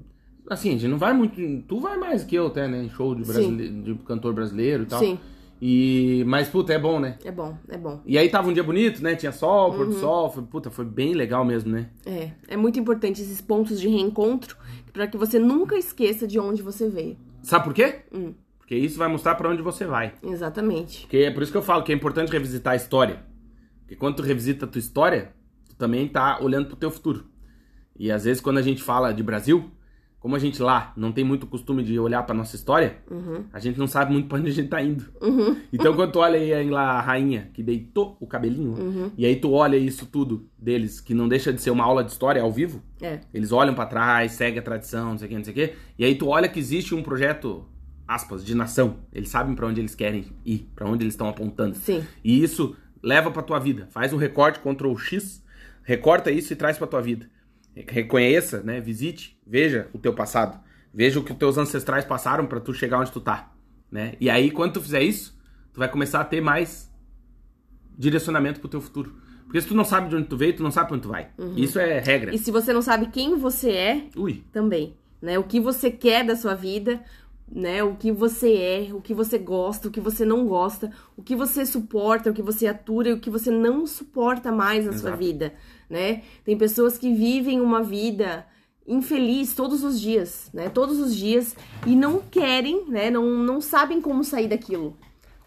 Assim, 0.49 0.69
a 0.69 0.71
gente 0.73 0.87
não 0.87 0.97
vai 0.97 1.13
muito. 1.13 1.35
Tu 1.67 1.79
vai 1.79 1.95
mais 1.97 2.23
que 2.25 2.35
eu 2.35 2.47
até, 2.47 2.67
né? 2.67 2.83
Em 2.83 2.89
show 2.89 3.15
de, 3.15 3.23
brasile... 3.23 3.69
de 3.69 3.95
cantor 4.03 4.33
brasileiro 4.33 4.83
e 4.83 4.85
tal. 4.87 4.99
Sim, 4.99 5.17
E, 5.61 6.23
mas, 6.27 6.49
puta, 6.49 6.73
é 6.73 6.79
bom, 6.79 6.99
né? 6.99 7.17
é 7.23 7.31
bom, 7.31 7.55
é 7.69 7.77
bom. 7.77 8.01
E 8.05 8.17
aí 8.17 8.27
tava 8.29 8.49
um 8.49 8.53
dia 8.53 8.63
bonito, 8.63 9.01
né? 9.03 9.15
Tinha 9.15 9.31
sol, 9.31 9.73
pôr 9.73 9.85
do 9.85 9.93
Uhum. 9.93 9.99
sol. 9.99 10.29
Foi, 10.31 10.43
puta, 10.43 10.69
foi 10.69 10.83
bem 10.85 11.13
legal 11.13 11.45
mesmo, 11.45 11.71
né? 11.71 11.87
É, 12.05 12.31
é 12.49 12.57
muito 12.57 12.77
importante 12.79 13.21
esses 13.21 13.39
pontos 13.39 13.79
de 13.79 13.87
reencontro 13.87 14.57
para 14.91 15.07
que 15.07 15.17
você 15.17 15.37
nunca 15.39 15.77
esqueça 15.77 16.27
de 16.27 16.37
onde 16.39 16.61
você 16.61 16.89
veio. 16.89 17.15
Sabe 17.43 17.63
por 17.65 17.73
quê? 17.73 17.99
Hum. 18.13 18.33
Porque 18.69 18.85
isso 18.85 18.99
vai 18.99 19.07
mostrar 19.07 19.33
pra 19.33 19.49
onde 19.49 19.63
você 19.63 19.83
vai. 19.83 20.13
Exatamente. 20.21 21.01
Porque 21.01 21.17
é 21.17 21.31
por 21.31 21.41
isso 21.41 21.51
que 21.51 21.57
eu 21.57 21.61
falo 21.63 21.81
que 21.81 21.91
é 21.91 21.95
importante 21.95 22.31
revisitar 22.31 22.73
a 22.73 22.75
história. 22.75 23.23
Porque 23.79 23.95
quando 23.95 24.17
tu 24.17 24.21
revisita 24.21 24.65
a 24.65 24.67
tua 24.67 24.77
história, 24.77 25.33
tu 25.67 25.75
também 25.75 26.07
tá 26.07 26.37
olhando 26.39 26.67
pro 26.67 26.75
teu 26.75 26.91
futuro. 26.91 27.25
E 27.97 28.11
às 28.11 28.25
vezes 28.25 28.39
quando 28.39 28.59
a 28.59 28.61
gente 28.61 28.83
fala 28.83 29.11
de 29.11 29.23
Brasil, 29.23 29.71
como 30.19 30.35
a 30.35 30.39
gente 30.39 30.61
lá 30.61 30.93
não 30.95 31.11
tem 31.11 31.23
muito 31.23 31.47
costume 31.47 31.81
de 31.81 31.97
olhar 31.97 32.21
pra 32.21 32.35
nossa 32.35 32.55
história, 32.55 32.97
Uhum. 33.09 33.45
a 33.51 33.57
gente 33.57 33.79
não 33.79 33.87
sabe 33.87 34.13
muito 34.13 34.27
pra 34.27 34.37
onde 34.37 34.51
a 34.51 34.53
gente 34.53 34.69
tá 34.69 34.79
indo. 34.83 35.03
Uhum. 35.19 35.57
Então 35.73 35.95
quando 35.95 36.11
tu 36.11 36.19
olha 36.19 36.37
aí 36.37 36.69
lá 36.69 36.91
a 36.91 37.01
rainha 37.01 37.49
que 37.55 37.63
deitou 37.63 38.17
o 38.19 38.27
cabelinho, 38.27 38.73
Uhum. 38.79 39.11
e 39.17 39.25
aí 39.25 39.35
tu 39.35 39.51
olha 39.51 39.77
isso 39.77 40.05
tudo 40.05 40.47
deles, 40.55 41.01
que 41.01 41.15
não 41.15 41.27
deixa 41.27 41.51
de 41.51 41.59
ser 41.59 41.71
uma 41.71 41.83
aula 41.85 42.03
de 42.03 42.11
história 42.11 42.39
ao 42.39 42.51
vivo, 42.51 42.83
É. 43.01 43.19
eles 43.33 43.51
olham 43.51 43.73
pra 43.73 43.87
trás, 43.87 44.33
segue 44.33 44.59
a 44.59 44.61
tradição, 44.61 45.09
não 45.09 45.17
sei 45.17 45.25
o 45.25 45.29
que, 45.29 45.37
não 45.37 45.43
sei 45.43 45.53
o 45.53 45.55
que. 45.55 45.73
E 45.97 46.05
aí 46.05 46.13
tu 46.13 46.27
olha 46.27 46.47
que 46.47 46.59
existe 46.59 46.93
um 46.93 47.01
projeto, 47.01 47.65
aspas, 48.09 48.43
de 48.43 48.55
nação. 48.55 48.97
Eles 49.13 49.29
sabem 49.29 49.53
pra 49.53 49.67
onde 49.67 49.79
eles 49.79 49.93
querem 49.93 50.25
ir, 50.43 50.67
pra 50.75 50.89
onde 50.89 51.03
eles 51.03 51.13
estão 51.13 51.29
apontando. 51.29 51.75
Sim. 51.75 52.03
E 52.23 52.41
isso 52.41 52.75
leva 53.03 53.29
pra 53.29 53.43
tua 53.43 53.59
vida. 53.59 53.87
Faz 53.91 54.11
um 54.11 54.17
recorte, 54.17 54.59
Ctrl 54.59 54.95
X, 54.97 55.45
recorta 55.83 56.31
isso 56.31 56.51
e 56.51 56.55
traz 56.55 56.75
pra 56.75 56.87
tua 56.87 57.01
vida. 57.03 57.29
Reconheça, 57.87 58.63
né? 58.63 58.81
Visite, 58.81 59.39
veja 59.45 59.87
o 59.93 59.99
teu 59.99 60.11
passado. 60.13 60.59
Veja 60.91 61.19
o 61.19 61.23
que 61.23 61.31
os 61.31 61.37
teus 61.37 61.55
ancestrais 61.59 62.03
passaram 62.03 62.47
pra 62.47 62.59
tu 62.59 62.73
chegar 62.73 62.99
onde 62.99 63.11
tu 63.11 63.21
tá, 63.21 63.53
né? 63.91 64.15
E 64.19 64.27
aí 64.27 64.49
quando 64.49 64.73
tu 64.73 64.81
fizer 64.81 65.03
isso, 65.03 65.39
tu 65.71 65.77
vai 65.77 65.87
começar 65.87 66.19
a 66.19 66.25
ter 66.25 66.41
mais 66.41 66.91
direcionamento 67.95 68.59
pro 68.59 68.67
teu 68.67 68.81
futuro. 68.81 69.15
Porque 69.45 69.61
se 69.61 69.67
tu 69.67 69.75
não 69.75 69.85
sabe 69.85 70.09
de 70.09 70.15
onde 70.15 70.27
tu 70.27 70.35
veio, 70.35 70.55
tu 70.55 70.63
não 70.63 70.71
sabe 70.71 70.87
pra 70.87 70.95
onde 70.95 71.03
tu 71.03 71.09
vai. 71.09 71.29
Isso 71.55 71.79
é 71.79 71.99
regra. 71.99 72.33
E 72.33 72.39
se 72.39 72.49
você 72.49 72.73
não 72.73 72.81
sabe 72.81 73.07
quem 73.07 73.37
você 73.37 73.71
é, 73.71 74.03
Ui. 74.15 74.43
também, 74.51 74.95
né? 75.21 75.37
O 75.37 75.43
que 75.43 75.59
você 75.59 75.91
quer 75.91 76.25
da 76.25 76.35
sua 76.35 76.55
vida, 76.55 77.01
né? 77.51 77.83
O 77.83 77.95
que 77.95 78.11
você 78.11 78.53
é, 78.53 78.93
o 78.93 79.01
que 79.01 79.13
você 79.13 79.37
gosta, 79.37 79.87
o 79.87 79.91
que 79.91 79.99
você 79.99 80.23
não 80.23 80.45
gosta, 80.45 80.91
o 81.17 81.23
que 81.23 81.35
você 81.35 81.65
suporta, 81.65 82.29
o 82.29 82.33
que 82.33 82.41
você 82.41 82.67
atura 82.67 83.09
e 83.09 83.13
o 83.13 83.19
que 83.19 83.29
você 83.29 83.49
não 83.49 83.87
suporta 83.87 84.51
mais 84.51 84.85
na 84.85 84.91
sua 84.91 85.09
Exato. 85.09 85.17
vida, 85.17 85.53
né? 85.89 86.23
Tem 86.43 86.57
pessoas 86.57 86.97
que 86.97 87.13
vivem 87.13 87.59
uma 87.59 87.81
vida 87.81 88.45
infeliz 88.87 89.53
todos 89.53 89.83
os 89.83 89.99
dias, 89.99 90.49
né? 90.53 90.69
Todos 90.69 90.99
os 90.99 91.15
dias 91.15 91.55
e 91.85 91.95
não 91.95 92.19
querem, 92.19 92.85
né? 92.87 93.09
Não, 93.09 93.25
não 93.25 93.59
sabem 93.61 93.99
como 94.01 94.23
sair 94.23 94.47
daquilo. 94.47 94.97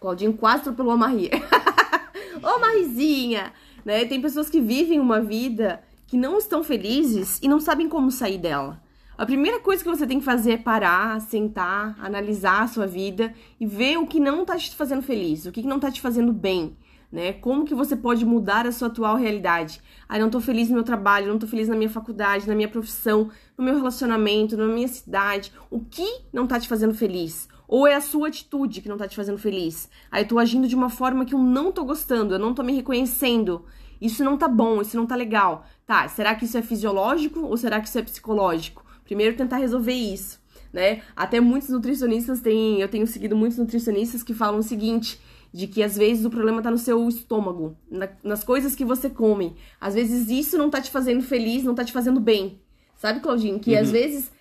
Claudinho 0.00 0.32
quase 0.32 0.62
atropelou 0.62 0.92
a 0.92 0.96
Maria. 0.96 1.30
Ô, 2.42 2.58
Marizinha! 2.58 3.52
Né? 3.84 4.04
Tem 4.04 4.20
pessoas 4.20 4.50
que 4.50 4.60
vivem 4.60 4.98
uma 4.98 5.20
vida 5.20 5.82
que 6.06 6.16
não 6.16 6.38
estão 6.38 6.62
felizes 6.62 7.38
e 7.40 7.48
não 7.48 7.60
sabem 7.60 7.88
como 7.88 8.10
sair 8.10 8.38
dela. 8.38 8.81
A 9.16 9.26
primeira 9.26 9.60
coisa 9.60 9.84
que 9.84 9.90
você 9.90 10.06
tem 10.06 10.18
que 10.18 10.24
fazer 10.24 10.52
é 10.52 10.56
parar, 10.56 11.20
sentar, 11.20 11.94
analisar 12.00 12.62
a 12.62 12.66
sua 12.66 12.86
vida 12.86 13.34
e 13.60 13.66
ver 13.66 13.98
o 13.98 14.06
que 14.06 14.18
não 14.18 14.42
tá 14.42 14.56
te 14.56 14.74
fazendo 14.74 15.02
feliz, 15.02 15.44
o 15.44 15.52
que 15.52 15.62
não 15.62 15.78
tá 15.78 15.90
te 15.90 16.00
fazendo 16.00 16.32
bem, 16.32 16.74
né? 17.12 17.34
Como 17.34 17.66
que 17.66 17.74
você 17.74 17.94
pode 17.94 18.24
mudar 18.24 18.66
a 18.66 18.72
sua 18.72 18.88
atual 18.88 19.16
realidade? 19.16 19.82
Ah, 20.08 20.18
não 20.18 20.30
tô 20.30 20.40
feliz 20.40 20.70
no 20.70 20.76
meu 20.76 20.82
trabalho, 20.82 21.28
não 21.28 21.38
tô 21.38 21.46
feliz 21.46 21.68
na 21.68 21.76
minha 21.76 21.90
faculdade, 21.90 22.48
na 22.48 22.54
minha 22.54 22.68
profissão, 22.68 23.30
no 23.56 23.62
meu 23.62 23.76
relacionamento, 23.76 24.56
na 24.56 24.66
minha 24.66 24.88
cidade. 24.88 25.52
O 25.70 25.80
que 25.80 26.22
não 26.32 26.46
tá 26.46 26.58
te 26.58 26.66
fazendo 26.66 26.94
feliz? 26.94 27.48
Ou 27.68 27.86
é 27.86 27.94
a 27.94 28.00
sua 28.00 28.28
atitude 28.28 28.80
que 28.80 28.88
não 28.88 28.96
tá 28.96 29.06
te 29.06 29.14
fazendo 29.14 29.38
feliz? 29.38 29.90
Aí 30.10 30.24
eu 30.24 30.28
tô 30.28 30.38
agindo 30.38 30.66
de 30.66 30.74
uma 30.74 30.88
forma 30.88 31.26
que 31.26 31.34
eu 31.34 31.38
não 31.38 31.70
tô 31.70 31.84
gostando, 31.84 32.34
eu 32.34 32.38
não 32.38 32.54
tô 32.54 32.62
me 32.62 32.72
reconhecendo. 32.72 33.66
Isso 34.00 34.24
não 34.24 34.38
tá 34.38 34.48
bom, 34.48 34.80
isso 34.80 34.96
não 34.96 35.06
tá 35.06 35.14
legal. 35.14 35.66
Tá, 35.86 36.08
será 36.08 36.34
que 36.34 36.46
isso 36.46 36.56
é 36.56 36.62
fisiológico 36.62 37.40
ou 37.40 37.56
será 37.58 37.78
que 37.78 37.88
isso 37.88 37.98
é 37.98 38.02
psicológico? 38.02 38.91
Primeiro 39.12 39.36
tentar 39.36 39.58
resolver 39.58 39.92
isso, 39.92 40.40
né? 40.72 41.02
Até 41.14 41.38
muitos 41.38 41.68
nutricionistas 41.68 42.40
têm, 42.40 42.80
eu 42.80 42.88
tenho 42.88 43.06
seguido 43.06 43.36
muitos 43.36 43.58
nutricionistas 43.58 44.22
que 44.22 44.32
falam 44.32 44.60
o 44.60 44.62
seguinte, 44.62 45.20
de 45.52 45.66
que 45.66 45.82
às 45.82 45.98
vezes 45.98 46.24
o 46.24 46.30
problema 46.30 46.62
tá 46.62 46.70
no 46.70 46.78
seu 46.78 47.06
estômago, 47.10 47.76
na- 47.90 48.08
nas 48.24 48.42
coisas 48.42 48.74
que 48.74 48.86
você 48.86 49.10
come. 49.10 49.54
Às 49.78 49.92
vezes 49.92 50.30
isso 50.30 50.56
não 50.56 50.70
tá 50.70 50.80
te 50.80 50.90
fazendo 50.90 51.22
feliz, 51.22 51.62
não 51.62 51.74
tá 51.74 51.84
te 51.84 51.92
fazendo 51.92 52.18
bem. 52.18 52.58
Sabe, 52.96 53.20
Claudinho? 53.20 53.60
Que 53.60 53.76
às 53.76 53.90
vezes, 53.90 54.32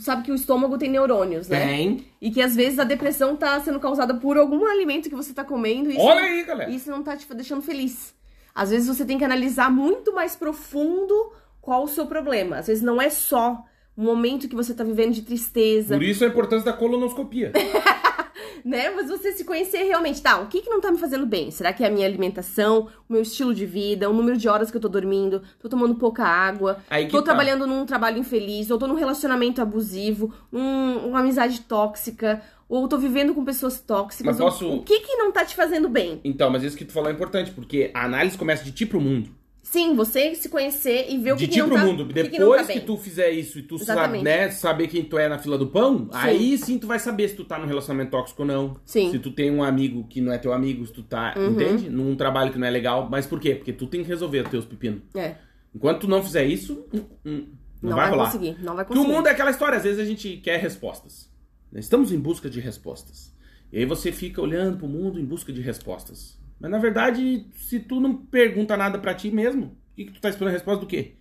sabe 0.00 0.24
que 0.24 0.32
o 0.32 0.34
estômago 0.34 0.76
tem 0.76 0.90
neurônios, 0.90 1.46
né? 1.46 1.64
Tem. 1.64 2.04
E 2.20 2.32
que 2.32 2.42
às 2.42 2.56
vezes 2.56 2.80
a 2.80 2.84
depressão 2.84 3.36
tá 3.36 3.60
sendo 3.60 3.78
causada 3.78 4.12
por 4.14 4.36
algum 4.36 4.66
alimento 4.66 5.08
que 5.08 5.14
você 5.14 5.32
tá 5.32 5.44
comendo 5.44 5.88
e 5.88 5.92
isso, 5.94 6.02
Olha 6.04 6.20
aí, 6.22 6.42
galera. 6.42 6.68
isso 6.68 6.90
não 6.90 7.00
tá 7.04 7.16
te 7.16 7.32
deixando 7.32 7.62
feliz. 7.62 8.12
Às 8.52 8.70
vezes 8.70 8.88
você 8.88 9.04
tem 9.04 9.18
que 9.18 9.24
analisar 9.24 9.70
muito 9.70 10.12
mais 10.12 10.34
profundo 10.34 11.14
qual 11.60 11.84
o 11.84 11.88
seu 11.88 12.06
problema. 12.06 12.56
Às 12.56 12.66
vezes 12.66 12.82
não 12.82 13.00
é 13.00 13.08
só 13.08 13.62
um 13.96 14.04
momento 14.04 14.48
que 14.48 14.54
você 14.54 14.74
tá 14.74 14.84
vivendo 14.84 15.12
de 15.14 15.22
tristeza, 15.22 15.94
Por 15.96 16.02
isso 16.02 16.24
a 16.24 16.28
importância 16.28 16.66
da 16.70 16.76
colonoscopia. 16.76 17.52
né? 18.64 18.90
Mas 18.90 19.08
você 19.08 19.32
se 19.32 19.44
conhecer 19.44 19.84
realmente, 19.84 20.20
tá, 20.20 20.40
o 20.40 20.48
que 20.48 20.60
que 20.60 20.68
não 20.68 20.80
tá 20.80 20.90
me 20.90 20.98
fazendo 20.98 21.24
bem? 21.24 21.50
Será 21.50 21.72
que 21.72 21.84
é 21.84 21.86
a 21.86 21.90
minha 21.90 22.06
alimentação, 22.06 22.88
o 23.08 23.12
meu 23.12 23.22
estilo 23.22 23.54
de 23.54 23.64
vida, 23.64 24.10
o 24.10 24.12
número 24.12 24.36
de 24.36 24.48
horas 24.48 24.70
que 24.70 24.76
eu 24.76 24.80
tô 24.80 24.88
dormindo, 24.88 25.42
tô 25.60 25.68
tomando 25.68 25.94
pouca 25.94 26.24
água, 26.24 26.78
tô 27.10 27.18
tá. 27.18 27.26
trabalhando 27.26 27.66
num 27.66 27.86
trabalho 27.86 28.18
infeliz, 28.18 28.70
ou 28.70 28.78
tô 28.78 28.86
num 28.86 28.94
relacionamento 28.94 29.62
abusivo, 29.62 30.32
num, 30.50 31.06
uma 31.08 31.20
amizade 31.20 31.60
tóxica, 31.60 32.42
ou 32.68 32.88
tô 32.88 32.98
vivendo 32.98 33.32
com 33.34 33.44
pessoas 33.44 33.80
tóxicas. 33.80 34.26
Mas 34.26 34.40
O- 34.40 34.44
posso- 34.44 34.68
O, 34.68 34.82
que 34.82 35.00
que 35.00 35.16
não 35.16 35.30
tá 35.30 35.44
te 35.44 35.54
fazendo 35.54 35.88
bem? 35.88 36.20
Então, 36.24 36.50
mas 36.50 36.62
isso 36.64 36.76
que 36.76 36.84
tu 36.84 36.92
falou 36.92 37.08
é 37.08 37.12
importante, 37.12 37.52
porque 37.52 37.90
a 37.94 38.04
análise 38.04 38.36
começa 38.36 38.64
de 38.64 38.72
ti 38.72 38.84
pro 38.84 39.00
mundo. 39.00 39.30
Sim, 39.68 39.96
você 39.96 40.32
se 40.36 40.48
conhecer 40.48 41.06
e 41.10 41.18
ver 41.18 41.32
o 41.32 41.36
de 41.36 41.44
que, 41.44 41.52
ti 41.52 41.54
que 41.54 41.60
não 41.60 41.68
pro 41.68 41.76
tá, 41.76 41.84
mundo. 41.84 42.02
o 42.04 42.06
que 42.06 42.14
que 42.14 42.38
Depois 42.38 42.60
não 42.60 42.66
tá 42.68 42.72
que, 42.72 42.80
tu 42.80 42.96
fizer 42.96 43.30
isso 43.30 43.58
e 43.58 43.62
tu 43.62 43.78
sabe, 43.80 44.22
né, 44.22 44.48
saber 44.48 44.86
quem 44.86 45.02
tu 45.02 45.18
é 45.18 45.28
na 45.28 45.38
fila 45.38 45.58
do 45.58 45.66
pão, 45.66 46.08
aí 46.12 46.56
sim 46.56 46.78
tu 46.78 46.86
vai 46.86 47.00
saber 47.00 47.28
se 47.28 47.34
tu 47.34 47.44
tá 47.44 47.58
num 47.58 47.66
relacionamento 47.66 48.12
tóxico 48.12 48.42
ou 48.42 48.48
não. 48.48 48.76
Sim. 48.84 49.06
Uhum. 49.06 49.10
Se 49.10 49.18
tu 49.18 49.32
tem 49.32 49.50
um 49.50 49.64
amigo 49.64 50.06
que 50.06 50.20
não 50.20 50.32
é 50.32 50.38
teu 50.38 50.52
amigo, 50.52 50.86
se 50.86 50.92
tu 50.92 51.02
tá, 51.02 51.34
entende? 51.36 51.90
Num 51.90 52.14
trabalho 52.14 52.52
que 52.52 52.58
não 52.60 52.66
é 52.66 52.70
legal. 52.70 53.08
Mas 53.10 53.26
por 53.26 53.40
quê? 53.40 53.56
Porque 53.56 53.72
tu 53.72 53.88
tem 53.88 54.04
que 54.04 54.08
resolver 54.08 54.44
os 54.44 54.48
teus 54.48 54.64
pepinos. 54.64 55.02
É, 55.16 55.34
Enquanto 55.74 56.02
tu 56.02 56.08
não 56.08 56.22
fizer 56.22 56.44
isso, 56.44 56.86
hum, 56.94 57.02
hum, 57.26 57.46
não, 57.82 57.90
não, 57.90 57.96
vai, 57.96 58.10
vai, 58.10 58.18
conseguir, 58.18 58.56
não 58.62 58.76
vai 58.76 58.84
Porque 58.84 58.98
o 58.98 59.02
conseguir. 59.02 59.16
mundo 59.16 59.26
é 59.26 59.32
aquela 59.32 59.50
história, 59.50 59.76
às 59.76 59.82
vezes 59.82 59.98
a 59.98 60.04
gente 60.04 60.36
quer 60.36 60.60
respostas. 60.60 61.28
Estamos 61.74 62.12
em 62.12 62.20
busca 62.20 62.48
de 62.48 62.60
respostas. 62.60 63.34
E 63.72 63.78
aí 63.78 63.84
você 63.84 64.12
fica 64.12 64.40
olhando 64.40 64.78
pro 64.78 64.86
mundo 64.86 65.18
em 65.18 65.24
busca 65.24 65.52
de 65.52 65.60
respostas. 65.60 66.38
Mas 66.60 66.70
na 66.70 66.78
verdade, 66.78 67.46
se 67.56 67.78
tu 67.80 68.00
não 68.00 68.14
pergunta 68.14 68.76
nada 68.76 68.98
pra 68.98 69.14
ti 69.14 69.30
mesmo, 69.30 69.66
o 69.92 69.96
que, 69.96 70.04
que 70.06 70.12
tu 70.12 70.20
tá 70.20 70.28
esperando 70.28 70.50
a 70.50 70.54
resposta 70.54 70.80
do 70.80 70.86
quê? 70.86 71.12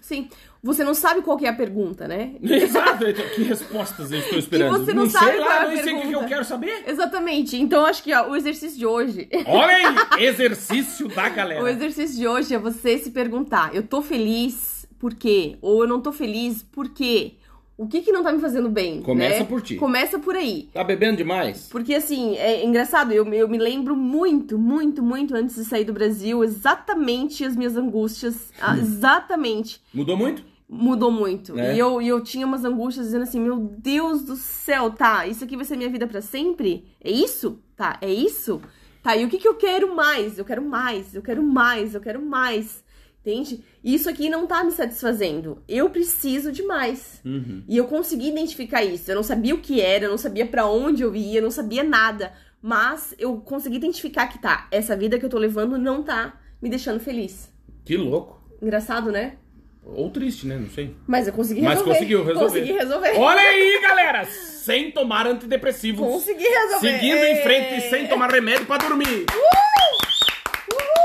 Sim, 0.00 0.30
você 0.62 0.82
não 0.82 0.94
sabe 0.94 1.20
qual 1.20 1.36
que 1.36 1.44
é 1.44 1.50
a 1.50 1.54
pergunta, 1.54 2.08
né? 2.08 2.34
Exato, 2.42 3.06
então, 3.06 3.24
que 3.34 3.42
respostas 3.42 4.10
eu 4.10 4.18
estou 4.18 4.38
esperando? 4.38 4.78
você 4.78 4.94
não 4.94 5.08
sabe 5.08 5.26
sei 5.32 5.36
qual 5.36 5.50
é 5.50 5.54
lá, 5.54 5.60
a 5.62 5.68
não 5.68 5.76
sei 5.76 5.80
o 5.80 5.84
que 5.84 5.90
que 5.90 5.96
eu 5.98 6.02
pergunta. 6.02 6.26
quero 6.28 6.44
saber. 6.44 6.84
Exatamente. 6.86 7.56
Então 7.56 7.84
acho 7.84 8.02
que 8.02 8.12
ó, 8.14 8.30
o 8.30 8.34
exercício 8.36 8.78
de 8.78 8.86
hoje 8.86 9.28
Olha 9.46 9.74
aí, 10.16 10.24
exercício 10.24 11.06
da 11.08 11.28
galera. 11.28 11.62
O 11.62 11.68
exercício 11.68 12.16
de 12.16 12.26
hoje 12.26 12.54
é 12.54 12.58
você 12.58 12.98
se 12.98 13.10
perguntar: 13.10 13.74
eu 13.74 13.82
tô 13.82 14.00
feliz 14.00 14.86
por 14.98 15.14
quê? 15.14 15.58
Ou 15.60 15.82
eu 15.82 15.88
não 15.88 16.00
tô 16.00 16.12
feliz 16.12 16.62
por 16.62 16.88
quê? 16.90 17.34
O 17.80 17.86
que 17.86 18.02
que 18.02 18.12
não 18.12 18.22
tá 18.22 18.30
me 18.30 18.38
fazendo 18.38 18.68
bem? 18.68 19.00
Começa 19.00 19.38
né? 19.38 19.44
por 19.46 19.62
ti. 19.62 19.76
Começa 19.76 20.18
por 20.18 20.36
aí. 20.36 20.68
Tá 20.70 20.84
bebendo 20.84 21.16
demais? 21.16 21.66
Porque 21.70 21.94
assim, 21.94 22.36
é 22.36 22.62
engraçado, 22.62 23.10
eu, 23.10 23.26
eu 23.32 23.48
me 23.48 23.56
lembro 23.56 23.96
muito, 23.96 24.58
muito, 24.58 25.02
muito 25.02 25.34
antes 25.34 25.56
de 25.56 25.64
sair 25.64 25.84
do 25.84 25.92
Brasil, 25.94 26.44
exatamente 26.44 27.42
as 27.42 27.56
minhas 27.56 27.78
angústias. 27.78 28.52
ah, 28.60 28.76
exatamente. 28.78 29.80
Mudou 29.94 30.14
muito? 30.14 30.44
Mudou 30.68 31.10
muito. 31.10 31.58
É. 31.58 31.74
E, 31.74 31.78
eu, 31.78 32.02
e 32.02 32.08
eu 32.08 32.22
tinha 32.22 32.46
umas 32.46 32.66
angústias 32.66 33.06
dizendo 33.06 33.22
assim: 33.22 33.40
meu 33.40 33.56
Deus 33.58 34.24
do 34.24 34.36
céu, 34.36 34.90
tá, 34.90 35.26
isso 35.26 35.42
aqui 35.42 35.56
vai 35.56 35.64
ser 35.64 35.78
minha 35.78 35.88
vida 35.88 36.06
pra 36.06 36.20
sempre? 36.20 36.84
É 37.02 37.10
isso? 37.10 37.62
Tá, 37.74 37.96
é 38.02 38.12
isso? 38.12 38.60
Tá, 39.02 39.16
e 39.16 39.24
o 39.24 39.28
que, 39.30 39.38
que 39.38 39.48
eu 39.48 39.54
quero 39.54 39.96
mais? 39.96 40.38
Eu 40.38 40.44
quero 40.44 40.62
mais, 40.62 41.14
eu 41.14 41.22
quero 41.22 41.42
mais, 41.42 41.94
eu 41.94 42.00
quero 42.02 42.20
mais. 42.20 42.84
Entende? 43.20 43.62
E 43.84 43.94
Isso 43.94 44.08
aqui 44.08 44.30
não 44.30 44.46
tá 44.46 44.64
me 44.64 44.70
satisfazendo. 44.72 45.62
Eu 45.68 45.90
preciso 45.90 46.50
de 46.50 46.62
mais. 46.62 47.20
Uhum. 47.24 47.62
E 47.68 47.76
eu 47.76 47.84
consegui 47.84 48.28
identificar 48.28 48.82
isso. 48.82 49.10
Eu 49.10 49.16
não 49.16 49.22
sabia 49.22 49.54
o 49.54 49.58
que 49.60 49.80
era, 49.80 50.06
eu 50.06 50.10
não 50.10 50.18
sabia 50.18 50.46
pra 50.46 50.66
onde 50.66 51.02
eu 51.02 51.14
ia, 51.14 51.38
eu 51.38 51.42
não 51.42 51.50
sabia 51.50 51.82
nada. 51.82 52.32
Mas 52.62 53.14
eu 53.18 53.36
consegui 53.38 53.76
identificar 53.76 54.26
que 54.26 54.38
tá, 54.38 54.68
essa 54.70 54.96
vida 54.96 55.18
que 55.18 55.24
eu 55.24 55.30
tô 55.30 55.38
levando 55.38 55.78
não 55.78 56.02
tá 56.02 56.38
me 56.60 56.68
deixando 56.70 57.00
feliz. 57.00 57.50
Que 57.84 57.96
louco. 57.96 58.42
Engraçado, 58.60 59.10
né? 59.10 59.36
Ou 59.84 60.10
triste, 60.10 60.46
né? 60.46 60.56
Não 60.56 60.68
sei. 60.68 60.94
Mas 61.06 61.26
eu 61.26 61.32
consegui 61.32 61.62
Mas 61.62 61.72
resolver. 61.78 61.92
conseguiu 61.94 62.24
resolver. 62.24 62.46
Consegui 62.60 62.72
resolver. 62.72 63.18
Olha 63.18 63.40
aí, 63.40 63.80
galera! 63.82 64.24
Sem 64.26 64.90
tomar 64.92 65.26
antidepressivos. 65.26 66.06
Consegui 66.06 66.44
resolver. 66.44 66.90
Seguindo 66.92 67.24
em 67.24 67.42
frente 67.42 67.88
sem 67.88 68.06
tomar 68.06 68.30
remédio 68.30 68.66
pra 68.66 68.76
dormir. 68.76 69.24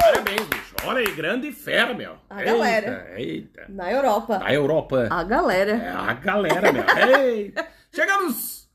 Parabéns, 0.01 0.41
bicho. 0.41 0.64
Olha 0.87 0.99
aí, 0.99 1.11
grande 1.15 1.51
fera, 1.51 1.93
meu. 1.93 2.13
A 2.29 2.43
galera. 2.43 3.07
Eita, 3.15 3.59
eita. 3.59 3.65
Na 3.69 3.91
Europa. 3.91 4.39
A 4.43 4.53
Europa. 4.53 5.07
A 5.09 5.23
galera. 5.23 5.71
É 5.71 5.89
a 5.89 6.13
galera, 6.13 6.71
meu. 6.71 6.83
Eita. 7.19 7.65
Chegamos! 7.93 8.65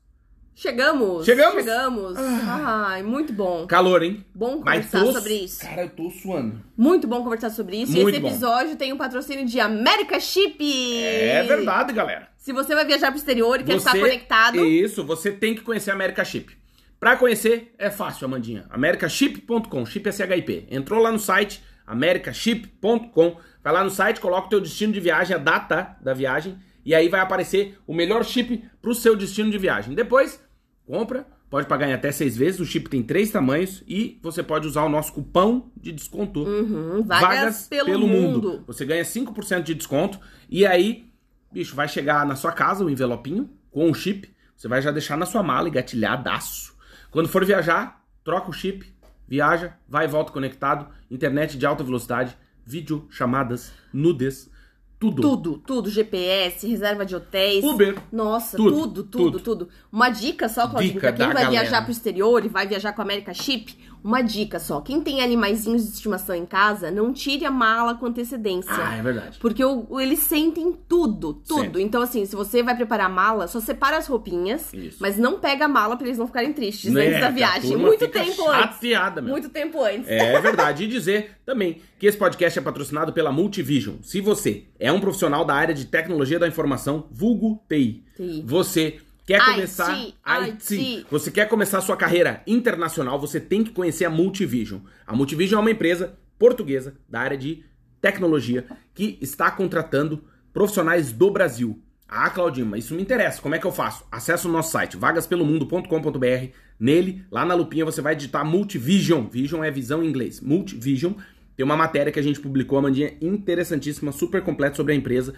Chegamos. 0.53 1.25
Chegamos? 1.25 1.63
Chegamos. 1.63 2.17
Ai, 2.19 3.01
muito 3.01 3.33
bom. 3.33 3.65
Calor, 3.65 4.03
hein? 4.03 4.23
Bom 4.35 4.57
conversar 4.59 5.03
tô- 5.05 5.11
sobre 5.13 5.33
isso. 5.33 5.59
Cara, 5.61 5.83
eu 5.83 5.89
tô 5.89 6.09
suando. 6.11 6.61
Muito 6.77 7.07
bom 7.07 7.23
conversar 7.23 7.49
sobre 7.49 7.77
isso. 7.81 7.91
Muito 7.93 8.09
e 8.09 8.11
esse 8.11 8.19
bom. 8.19 8.27
episódio 8.27 8.75
tem 8.75 8.93
um 8.93 8.97
patrocínio 8.97 9.43
de 9.45 9.59
America 9.59 10.19
Chip. 10.19 11.03
É 11.03 11.41
verdade, 11.43 11.93
galera. 11.93 12.27
Se 12.37 12.53
você 12.53 12.75
vai 12.75 12.85
viajar 12.85 13.07
pro 13.07 13.17
exterior 13.17 13.59
e 13.59 13.63
quer 13.63 13.73
Você- 13.79 13.87
ficar 13.89 13.99
conectado, 13.99 14.63
Isso, 14.63 15.03
você 15.03 15.31
tem 15.31 15.55
que 15.55 15.61
conhecer 15.61 15.89
a 15.91 15.93
America 15.95 16.23
Chip. 16.23 16.55
Pra 16.99 17.15
conhecer, 17.15 17.73
é 17.79 17.89
fácil, 17.89 18.25
Amandinha. 18.25 18.65
americaship.com, 18.69 19.83
chip 19.87 20.07
é 20.07 20.11
SHIP. 20.11 20.67
Entrou 20.69 21.01
lá 21.01 21.11
no 21.11 21.17
site, 21.17 21.63
americaship.com. 21.85 23.37
Vai 23.63 23.73
lá 23.73 23.83
no 23.83 23.89
site, 23.89 24.19
coloca 24.19 24.47
o 24.47 24.49
teu 24.49 24.61
destino 24.61 24.93
de 24.93 24.99
viagem, 24.99 25.35
a 25.35 25.39
data 25.39 25.95
da 26.01 26.13
viagem, 26.13 26.57
e 26.83 26.95
aí 26.95 27.09
vai 27.09 27.19
aparecer 27.19 27.77
o 27.85 27.93
melhor 27.93 28.23
chip 28.23 28.63
pro 28.81 28.95
seu 28.95 29.15
destino 29.15 29.51
de 29.51 29.57
viagem. 29.57 29.93
Depois, 29.93 30.41
compra, 30.85 31.27
pode 31.49 31.67
pagar 31.67 31.89
em 31.89 31.93
até 31.93 32.11
seis 32.11 32.35
vezes, 32.35 32.59
o 32.59 32.65
chip 32.65 32.89
tem 32.89 33.03
três 33.03 33.29
tamanhos, 33.29 33.83
e 33.87 34.19
você 34.23 34.41
pode 34.41 34.67
usar 34.67 34.83
o 34.83 34.89
nosso 34.89 35.13
cupom 35.13 35.69
de 35.77 35.91
desconto. 35.91 36.43
Uhum, 36.43 37.03
vagas, 37.03 37.67
pelo, 37.67 38.07
mundo. 38.07 38.63
Você 38.65 38.85
ganha 38.85 39.03
5% 39.03 39.61
de 39.61 39.75
desconto 39.75 40.19
e 40.49 40.65
aí, 40.65 41.11
bicho, 41.51 41.75
vai 41.75 41.87
chegar 41.87 42.25
na 42.25 42.35
sua 42.35 42.51
casa 42.51 42.83
o 42.83 42.89
envelopinho 42.89 43.49
com 43.69 43.89
o 43.89 43.93
chip. 43.93 44.29
Você 44.55 44.67
vai 44.67 44.81
já 44.81 44.91
deixar 44.91 45.17
na 45.17 45.25
sua 45.25 45.41
mala 45.41 45.67
e 45.67 45.71
gatilhadaço. 45.71 46.75
Quando 47.09 47.27
for 47.27 47.43
viajar, 47.43 48.03
troca 48.23 48.49
o 48.49 48.53
chip, 48.53 48.90
viaja, 49.31 49.77
vai 49.87 50.03
e 50.03 50.07
volta 50.09 50.33
conectado, 50.33 50.89
internet 51.09 51.57
de 51.57 51.65
alta 51.65 51.85
velocidade, 51.85 52.37
vídeo, 52.65 53.07
chamadas, 53.09 53.71
nudes, 53.93 54.51
tudo. 54.99 55.21
Tudo, 55.21 55.57
tudo. 55.65 55.89
GPS, 55.89 56.67
reserva 56.67 57.05
de 57.05 57.15
hotéis. 57.15 57.63
Uber. 57.63 57.97
Nossa, 58.11 58.57
Tudo, 58.57 58.71
tudo, 58.71 59.03
tudo, 59.05 59.39
tudo, 59.39 59.69
Uma 59.91 60.09
dica 60.09 60.47
só, 60.49 60.67
Claudinho, 60.67 60.93
Dica 60.95 61.07
pra 61.07 61.13
quem 61.13 61.25
vai 61.27 61.43
galera. 61.45 61.49
viajar 61.49 61.81
pro 61.81 61.91
exterior 61.91 62.45
e 62.45 62.49
vai 62.49 62.67
viajar 62.67 62.91
com 62.93 63.01
a 63.01 63.05
America 63.05 63.33
Chip, 63.33 63.73
uma 64.03 64.21
dica 64.21 64.59
só. 64.59 64.81
Quem 64.81 65.01
tem 65.01 65.21
animaizinhos 65.21 65.83
de 65.85 65.93
estimação 65.93 66.35
em 66.35 66.45
casa, 66.45 66.89
não 66.91 67.13
tire 67.13 67.45
a 67.45 67.51
mala 67.51 67.95
com 67.95 68.05
antecedência. 68.07 68.71
Ah, 68.73 68.97
é 68.97 69.01
verdade. 69.01 69.37
Porque 69.39 69.63
o- 69.63 69.99
eles 69.99 70.19
sentem 70.19 70.75
tudo, 70.87 71.33
tudo. 71.33 71.61
Sempre. 71.61 71.81
Então, 71.83 72.01
assim, 72.01 72.25
se 72.25 72.35
você 72.35 72.63
vai 72.63 72.75
preparar 72.75 73.07
a 73.07 73.09
mala, 73.09 73.47
só 73.47 73.59
separa 73.59 73.97
as 73.97 74.07
roupinhas, 74.07 74.73
Isso. 74.73 74.97
mas 74.99 75.17
não 75.17 75.39
pega 75.39 75.65
a 75.65 75.67
mala 75.67 75.95
pra 75.95 76.05
eles 76.07 76.17
não 76.17 76.27
ficarem 76.27 76.53
tristes 76.53 76.91
Né, 76.91 77.01
antes 77.01 77.13
da 77.13 77.19
que 77.19 77.25
a 77.25 77.29
viagem. 77.31 77.77
Muito 77.77 78.07
tempo 78.07 78.47
antes. 78.49 78.61
chateada, 78.75 79.21
meu. 79.21 79.31
Muito 79.31 79.49
tempo 79.49 79.83
antes. 79.83 80.07
É 80.07 80.39
verdade. 80.41 80.83
E 80.83 80.87
dizer 80.87 81.31
também 81.45 81.81
que 81.99 82.07
esse 82.07 82.17
podcast 82.17 82.57
é 82.57 82.61
patrocinado 82.61 83.13
pela 83.13 83.31
Multivision. 83.31 83.95
Se 84.01 84.19
você 84.21 84.65
é 84.79 84.91
um 84.91 84.99
profissional 84.99 85.45
da 85.45 85.53
área 85.53 85.73
de 85.73 85.85
tecnologia 85.85 86.39
da 86.39 86.47
informação, 86.47 87.05
vulgo 87.11 87.61
TI, 87.69 88.03
TI. 88.15 88.43
você 88.45 88.97
quer 89.25 89.39
IT, 89.39 89.51
começar 89.51 90.07
IT. 90.23 91.05
você 91.09 91.31
quer 91.31 91.47
começar 91.47 91.81
sua 91.81 91.97
carreira 91.97 92.41
internacional, 92.45 93.19
você 93.19 93.39
tem 93.39 93.63
que 93.63 93.71
conhecer 93.71 94.05
a 94.05 94.09
Multivision. 94.09 94.81
A 95.05 95.15
Multivision 95.15 95.59
é 95.59 95.61
uma 95.61 95.71
empresa 95.71 96.17
portuguesa 96.37 96.95
da 97.07 97.19
área 97.19 97.37
de 97.37 97.63
tecnologia 98.01 98.65
que 98.93 99.17
está 99.21 99.51
contratando 99.51 100.23
profissionais 100.51 101.11
do 101.11 101.29
Brasil. 101.29 101.81
Ah, 102.07 102.29
Claudinho, 102.29 102.65
mas 102.65 102.83
isso 102.83 102.93
me 102.93 103.01
interessa. 103.01 103.41
Como 103.41 103.55
é 103.55 103.59
que 103.59 103.65
eu 103.65 103.71
faço? 103.71 104.03
Acesse 104.11 104.45
o 104.45 104.51
nosso 104.51 104.71
site, 104.71 104.97
vagaspelomundo.com.br. 104.97 106.47
Nele, 106.77 107.23
lá 107.31 107.45
na 107.45 107.53
lupinha, 107.53 107.85
você 107.85 108.01
vai 108.01 108.15
digitar 108.15 108.43
Multivision. 108.43 109.27
Vision 109.27 109.63
é 109.63 109.71
visão 109.71 110.03
em 110.03 110.07
inglês. 110.07 110.41
Multivision. 110.41 111.13
Tem 111.55 111.63
uma 111.63 111.77
matéria 111.77 112.11
que 112.11 112.19
a 112.19 112.23
gente 112.23 112.39
publicou, 112.39 112.79
a 112.79 112.81
Mandinha, 112.81 113.13
interessantíssima, 113.21 114.11
super 114.11 114.41
completa 114.41 114.75
sobre 114.75 114.91
a 114.91 114.95
empresa. 114.95 115.33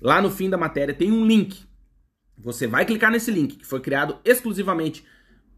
Lá 0.00 0.22
no 0.22 0.30
fim 0.30 0.48
da 0.48 0.56
matéria 0.56 0.94
tem 0.94 1.12
um 1.12 1.26
link. 1.26 1.64
Você 2.38 2.66
vai 2.66 2.84
clicar 2.84 3.10
nesse 3.10 3.30
link, 3.30 3.56
que 3.56 3.66
foi 3.66 3.80
criado 3.80 4.18
exclusivamente 4.24 5.04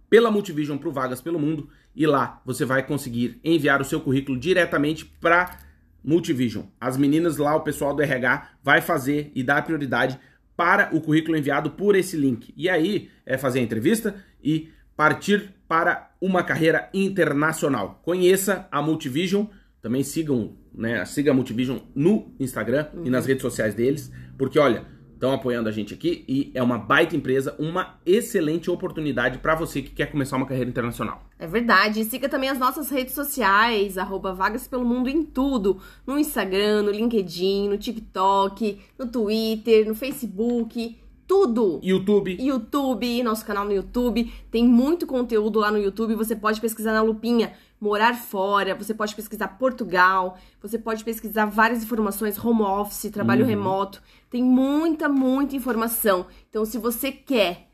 pela 0.08 0.30
Multivision 0.30 0.78
para 0.78 0.90
Vagas 0.90 1.20
pelo 1.20 1.38
Mundo, 1.38 1.68
e 1.94 2.06
lá 2.06 2.40
você 2.44 2.64
vai 2.64 2.86
conseguir 2.86 3.40
enviar 3.42 3.80
o 3.80 3.84
seu 3.84 4.00
currículo 4.00 4.38
diretamente 4.38 5.04
para 5.04 5.58
Multivision. 6.04 6.64
As 6.80 6.96
meninas 6.96 7.36
lá, 7.36 7.56
o 7.56 7.62
pessoal 7.62 7.94
do 7.94 8.02
RH, 8.02 8.50
vai 8.62 8.80
fazer 8.80 9.32
e 9.34 9.42
dar 9.42 9.64
prioridade 9.64 10.18
para 10.56 10.94
o 10.94 11.00
currículo 11.00 11.36
enviado 11.36 11.72
por 11.72 11.96
esse 11.96 12.16
link. 12.16 12.54
E 12.56 12.68
aí 12.68 13.10
é 13.24 13.36
fazer 13.36 13.58
a 13.58 13.62
entrevista 13.62 14.14
e 14.42 14.70
partir 14.96 15.52
para 15.68 16.10
uma 16.20 16.42
carreira 16.42 16.88
internacional. 16.94 18.00
Conheça 18.04 18.66
a 18.70 18.80
Multivision, 18.80 19.46
também 19.82 20.02
sigam, 20.02 20.56
né, 20.72 21.04
siga 21.04 21.32
a 21.32 21.34
Multivision 21.34 21.78
no 21.94 22.34
Instagram 22.40 22.88
e 23.04 23.10
nas 23.10 23.26
redes 23.26 23.42
sociais 23.42 23.74
deles, 23.74 24.10
porque 24.38 24.58
olha, 24.58 24.86
estão 25.16 25.32
apoiando 25.32 25.68
a 25.68 25.72
gente 25.72 25.94
aqui 25.94 26.24
e 26.28 26.50
é 26.54 26.62
uma 26.62 26.78
baita 26.78 27.16
empresa, 27.16 27.56
uma 27.58 27.98
excelente 28.04 28.70
oportunidade 28.70 29.38
para 29.38 29.54
você 29.54 29.82
que 29.82 29.90
quer 29.90 30.06
começar 30.06 30.36
uma 30.36 30.46
carreira 30.46 30.70
internacional. 30.70 31.22
É 31.38 31.46
verdade. 31.46 32.00
E 32.00 32.04
siga 32.04 32.28
também 32.28 32.48
as 32.48 32.58
nossas 32.58 32.90
redes 32.90 33.14
sociais, 33.14 33.98
arroba 33.98 34.32
Vagas 34.32 34.68
Pelo 34.68 34.84
Mundo 34.84 35.08
em 35.08 35.22
tudo. 35.24 35.80
No 36.06 36.18
Instagram, 36.18 36.82
no 36.82 36.90
LinkedIn, 36.90 37.68
no 37.68 37.78
TikTok, 37.78 38.78
no 38.98 39.08
Twitter, 39.08 39.88
no 39.88 39.94
Facebook, 39.94 40.96
tudo. 41.26 41.80
YouTube, 41.82 42.36
YouTube, 42.38 43.22
nosso 43.22 43.44
canal 43.44 43.64
no 43.64 43.72
YouTube. 43.72 44.32
Tem 44.50 44.64
muito 44.64 45.06
conteúdo 45.06 45.58
lá 45.58 45.70
no 45.70 45.78
YouTube. 45.78 46.14
Você 46.14 46.36
pode 46.36 46.60
pesquisar 46.60 46.92
na 46.92 47.02
lupinha 47.02 47.52
morar 47.80 48.14
fora, 48.14 48.74
você 48.74 48.94
pode 48.94 49.14
pesquisar 49.14 49.48
Portugal, 49.48 50.38
você 50.60 50.78
pode 50.78 51.04
pesquisar 51.04 51.44
várias 51.46 51.82
informações, 51.82 52.42
home 52.42 52.62
office, 52.62 53.10
trabalho 53.10 53.42
Uhum. 53.42 53.48
remoto. 53.50 54.02
Tem 54.30 54.42
muita, 54.42 55.08
muita 55.08 55.54
informação. 55.56 56.26
Então, 56.48 56.64
se 56.64 56.78
você 56.78 57.12
quer 57.12 57.68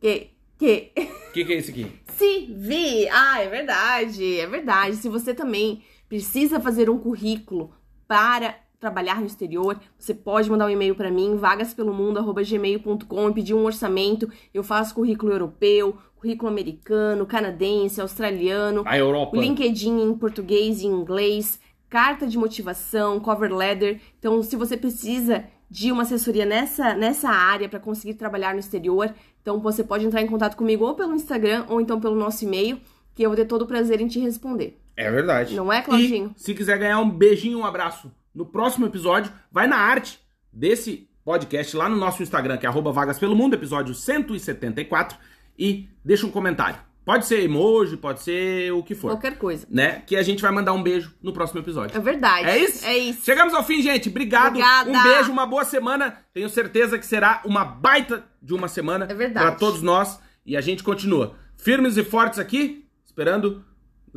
que, 0.00 0.30
que 0.58 0.92
o 0.96 1.32
que, 1.32 1.44
que 1.44 1.52
é 1.52 1.56
isso 1.58 1.70
aqui? 1.70 1.90
se 2.16 2.46
vir, 2.54 3.08
ah, 3.10 3.40
é 3.42 3.48
verdade, 3.48 4.40
é 4.40 4.46
verdade. 4.46 4.96
Se 4.96 5.08
você 5.08 5.34
também 5.34 5.82
precisa 6.08 6.60
fazer 6.60 6.88
um 6.88 6.98
currículo 6.98 7.74
para 8.06 8.54
trabalhar 8.78 9.20
no 9.20 9.26
exterior, 9.26 9.78
você 9.98 10.14
pode 10.14 10.50
mandar 10.50 10.66
um 10.66 10.70
e-mail 10.70 10.94
para 10.94 11.10
mim, 11.10 11.36
vagaspelomundo@gmail.com 11.36 13.30
e 13.30 13.34
pedir 13.34 13.54
um 13.54 13.64
orçamento. 13.64 14.30
Eu 14.52 14.62
faço 14.62 14.94
currículo 14.94 15.32
europeu, 15.32 15.96
currículo 16.16 16.50
americano, 16.50 17.26
canadense, 17.26 18.00
australiano, 18.00 18.82
A 18.86 18.98
Europa. 18.98 19.36
LinkedIn 19.36 20.00
em 20.00 20.14
português 20.14 20.82
e 20.82 20.86
inglês, 20.86 21.60
carta 21.88 22.26
de 22.26 22.36
motivação, 22.36 23.20
cover 23.20 23.54
letter. 23.54 24.00
Então, 24.18 24.42
se 24.42 24.56
você 24.56 24.76
precisa 24.76 25.44
de 25.68 25.90
uma 25.90 26.02
assessoria 26.02 26.46
nessa, 26.46 26.94
nessa 26.94 27.28
área 27.28 27.68
para 27.68 27.80
conseguir 27.80 28.14
trabalhar 28.14 28.54
no 28.54 28.60
exterior, 28.60 29.12
então 29.42 29.60
você 29.60 29.82
pode 29.82 30.04
entrar 30.06 30.22
em 30.22 30.26
contato 30.26 30.56
comigo 30.56 30.84
ou 30.84 30.94
pelo 30.94 31.14
Instagram 31.14 31.64
ou 31.68 31.80
então 31.80 32.00
pelo 32.00 32.14
nosso 32.14 32.44
e-mail, 32.44 32.80
que 33.14 33.22
eu 33.22 33.30
vou 33.30 33.36
ter 33.36 33.46
todo 33.46 33.62
o 33.62 33.66
prazer 33.66 34.00
em 34.00 34.06
te 34.06 34.20
responder. 34.20 34.78
É 34.96 35.10
verdade. 35.10 35.54
Não 35.54 35.72
é, 35.72 35.82
Claudinho? 35.82 36.34
E 36.36 36.40
se 36.40 36.54
quiser 36.54 36.78
ganhar 36.78 37.00
um 37.00 37.10
beijinho, 37.10 37.58
um 37.58 37.64
abraço 37.64 38.10
no 38.36 38.44
próximo 38.44 38.84
episódio, 38.84 39.32
vai 39.50 39.66
na 39.66 39.76
arte 39.78 40.20
desse 40.52 41.08
podcast 41.24 41.74
lá 41.74 41.88
no 41.88 41.96
nosso 41.96 42.22
Instagram, 42.22 42.58
que 42.58 42.66
é 42.66 42.68
arroba 42.68 42.92
Vagas 42.92 43.18
Pelo 43.18 43.34
Mundo, 43.34 43.54
episódio 43.54 43.94
174, 43.94 45.18
e 45.58 45.88
deixa 46.04 46.26
um 46.26 46.30
comentário. 46.30 46.78
Pode 47.02 47.24
ser 47.24 47.40
emoji, 47.40 47.96
pode 47.96 48.20
ser 48.20 48.72
o 48.72 48.82
que 48.82 48.94
for. 48.94 49.12
Qualquer 49.12 49.38
coisa. 49.38 49.66
Né? 49.70 50.02
Que 50.06 50.16
a 50.16 50.22
gente 50.22 50.42
vai 50.42 50.50
mandar 50.50 50.72
um 50.72 50.82
beijo 50.82 51.14
no 51.22 51.32
próximo 51.32 51.60
episódio. 51.60 51.96
É 51.96 52.00
verdade. 52.00 52.48
É 52.48 52.58
isso? 52.58 52.84
É 52.84 52.98
isso. 52.98 53.24
Chegamos 53.24 53.54
ao 53.54 53.64
fim, 53.64 53.80
gente. 53.80 54.08
Obrigado. 54.08 54.48
Obrigada. 54.48 54.90
Um 54.90 55.02
beijo, 55.02 55.32
uma 55.32 55.46
boa 55.46 55.64
semana. 55.64 56.18
Tenho 56.34 56.48
certeza 56.48 56.98
que 56.98 57.06
será 57.06 57.40
uma 57.44 57.64
baita 57.64 58.24
de 58.42 58.52
uma 58.52 58.66
semana 58.68 59.06
É 59.08 59.14
verdade. 59.14 59.46
para 59.46 59.54
todos 59.56 59.82
nós. 59.82 60.20
E 60.44 60.56
a 60.56 60.60
gente 60.60 60.82
continua 60.82 61.36
firmes 61.56 61.96
e 61.96 62.02
fortes 62.04 62.38
aqui, 62.40 62.84
esperando 63.04 63.64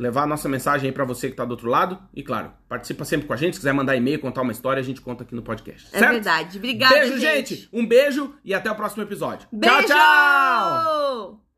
levar 0.00 0.22
a 0.22 0.26
nossa 0.26 0.48
mensagem 0.48 0.88
aí 0.88 0.92
para 0.92 1.04
você 1.04 1.28
que 1.28 1.36
tá 1.36 1.44
do 1.44 1.50
outro 1.50 1.68
lado. 1.68 1.98
E 2.14 2.22
claro, 2.22 2.50
participa 2.66 3.04
sempre 3.04 3.26
com 3.26 3.34
a 3.34 3.36
gente. 3.36 3.54
Se 3.54 3.60
quiser 3.60 3.74
mandar 3.74 3.94
e-mail, 3.94 4.18
contar 4.18 4.40
uma 4.40 4.50
história, 4.50 4.80
a 4.80 4.84
gente 4.84 5.02
conta 5.02 5.24
aqui 5.24 5.34
no 5.34 5.42
podcast. 5.42 5.88
É 5.92 5.98
certo? 5.98 6.12
verdade. 6.12 6.56
Obrigada, 6.56 6.94
Beijo, 6.94 7.18
gente. 7.18 7.68
Um 7.70 7.86
beijo 7.86 8.34
e 8.42 8.54
até 8.54 8.70
o 8.70 8.74
próximo 8.74 9.02
episódio. 9.02 9.46
Beijo! 9.52 9.76
Tchau, 9.76 9.86
tchau! 9.86 11.40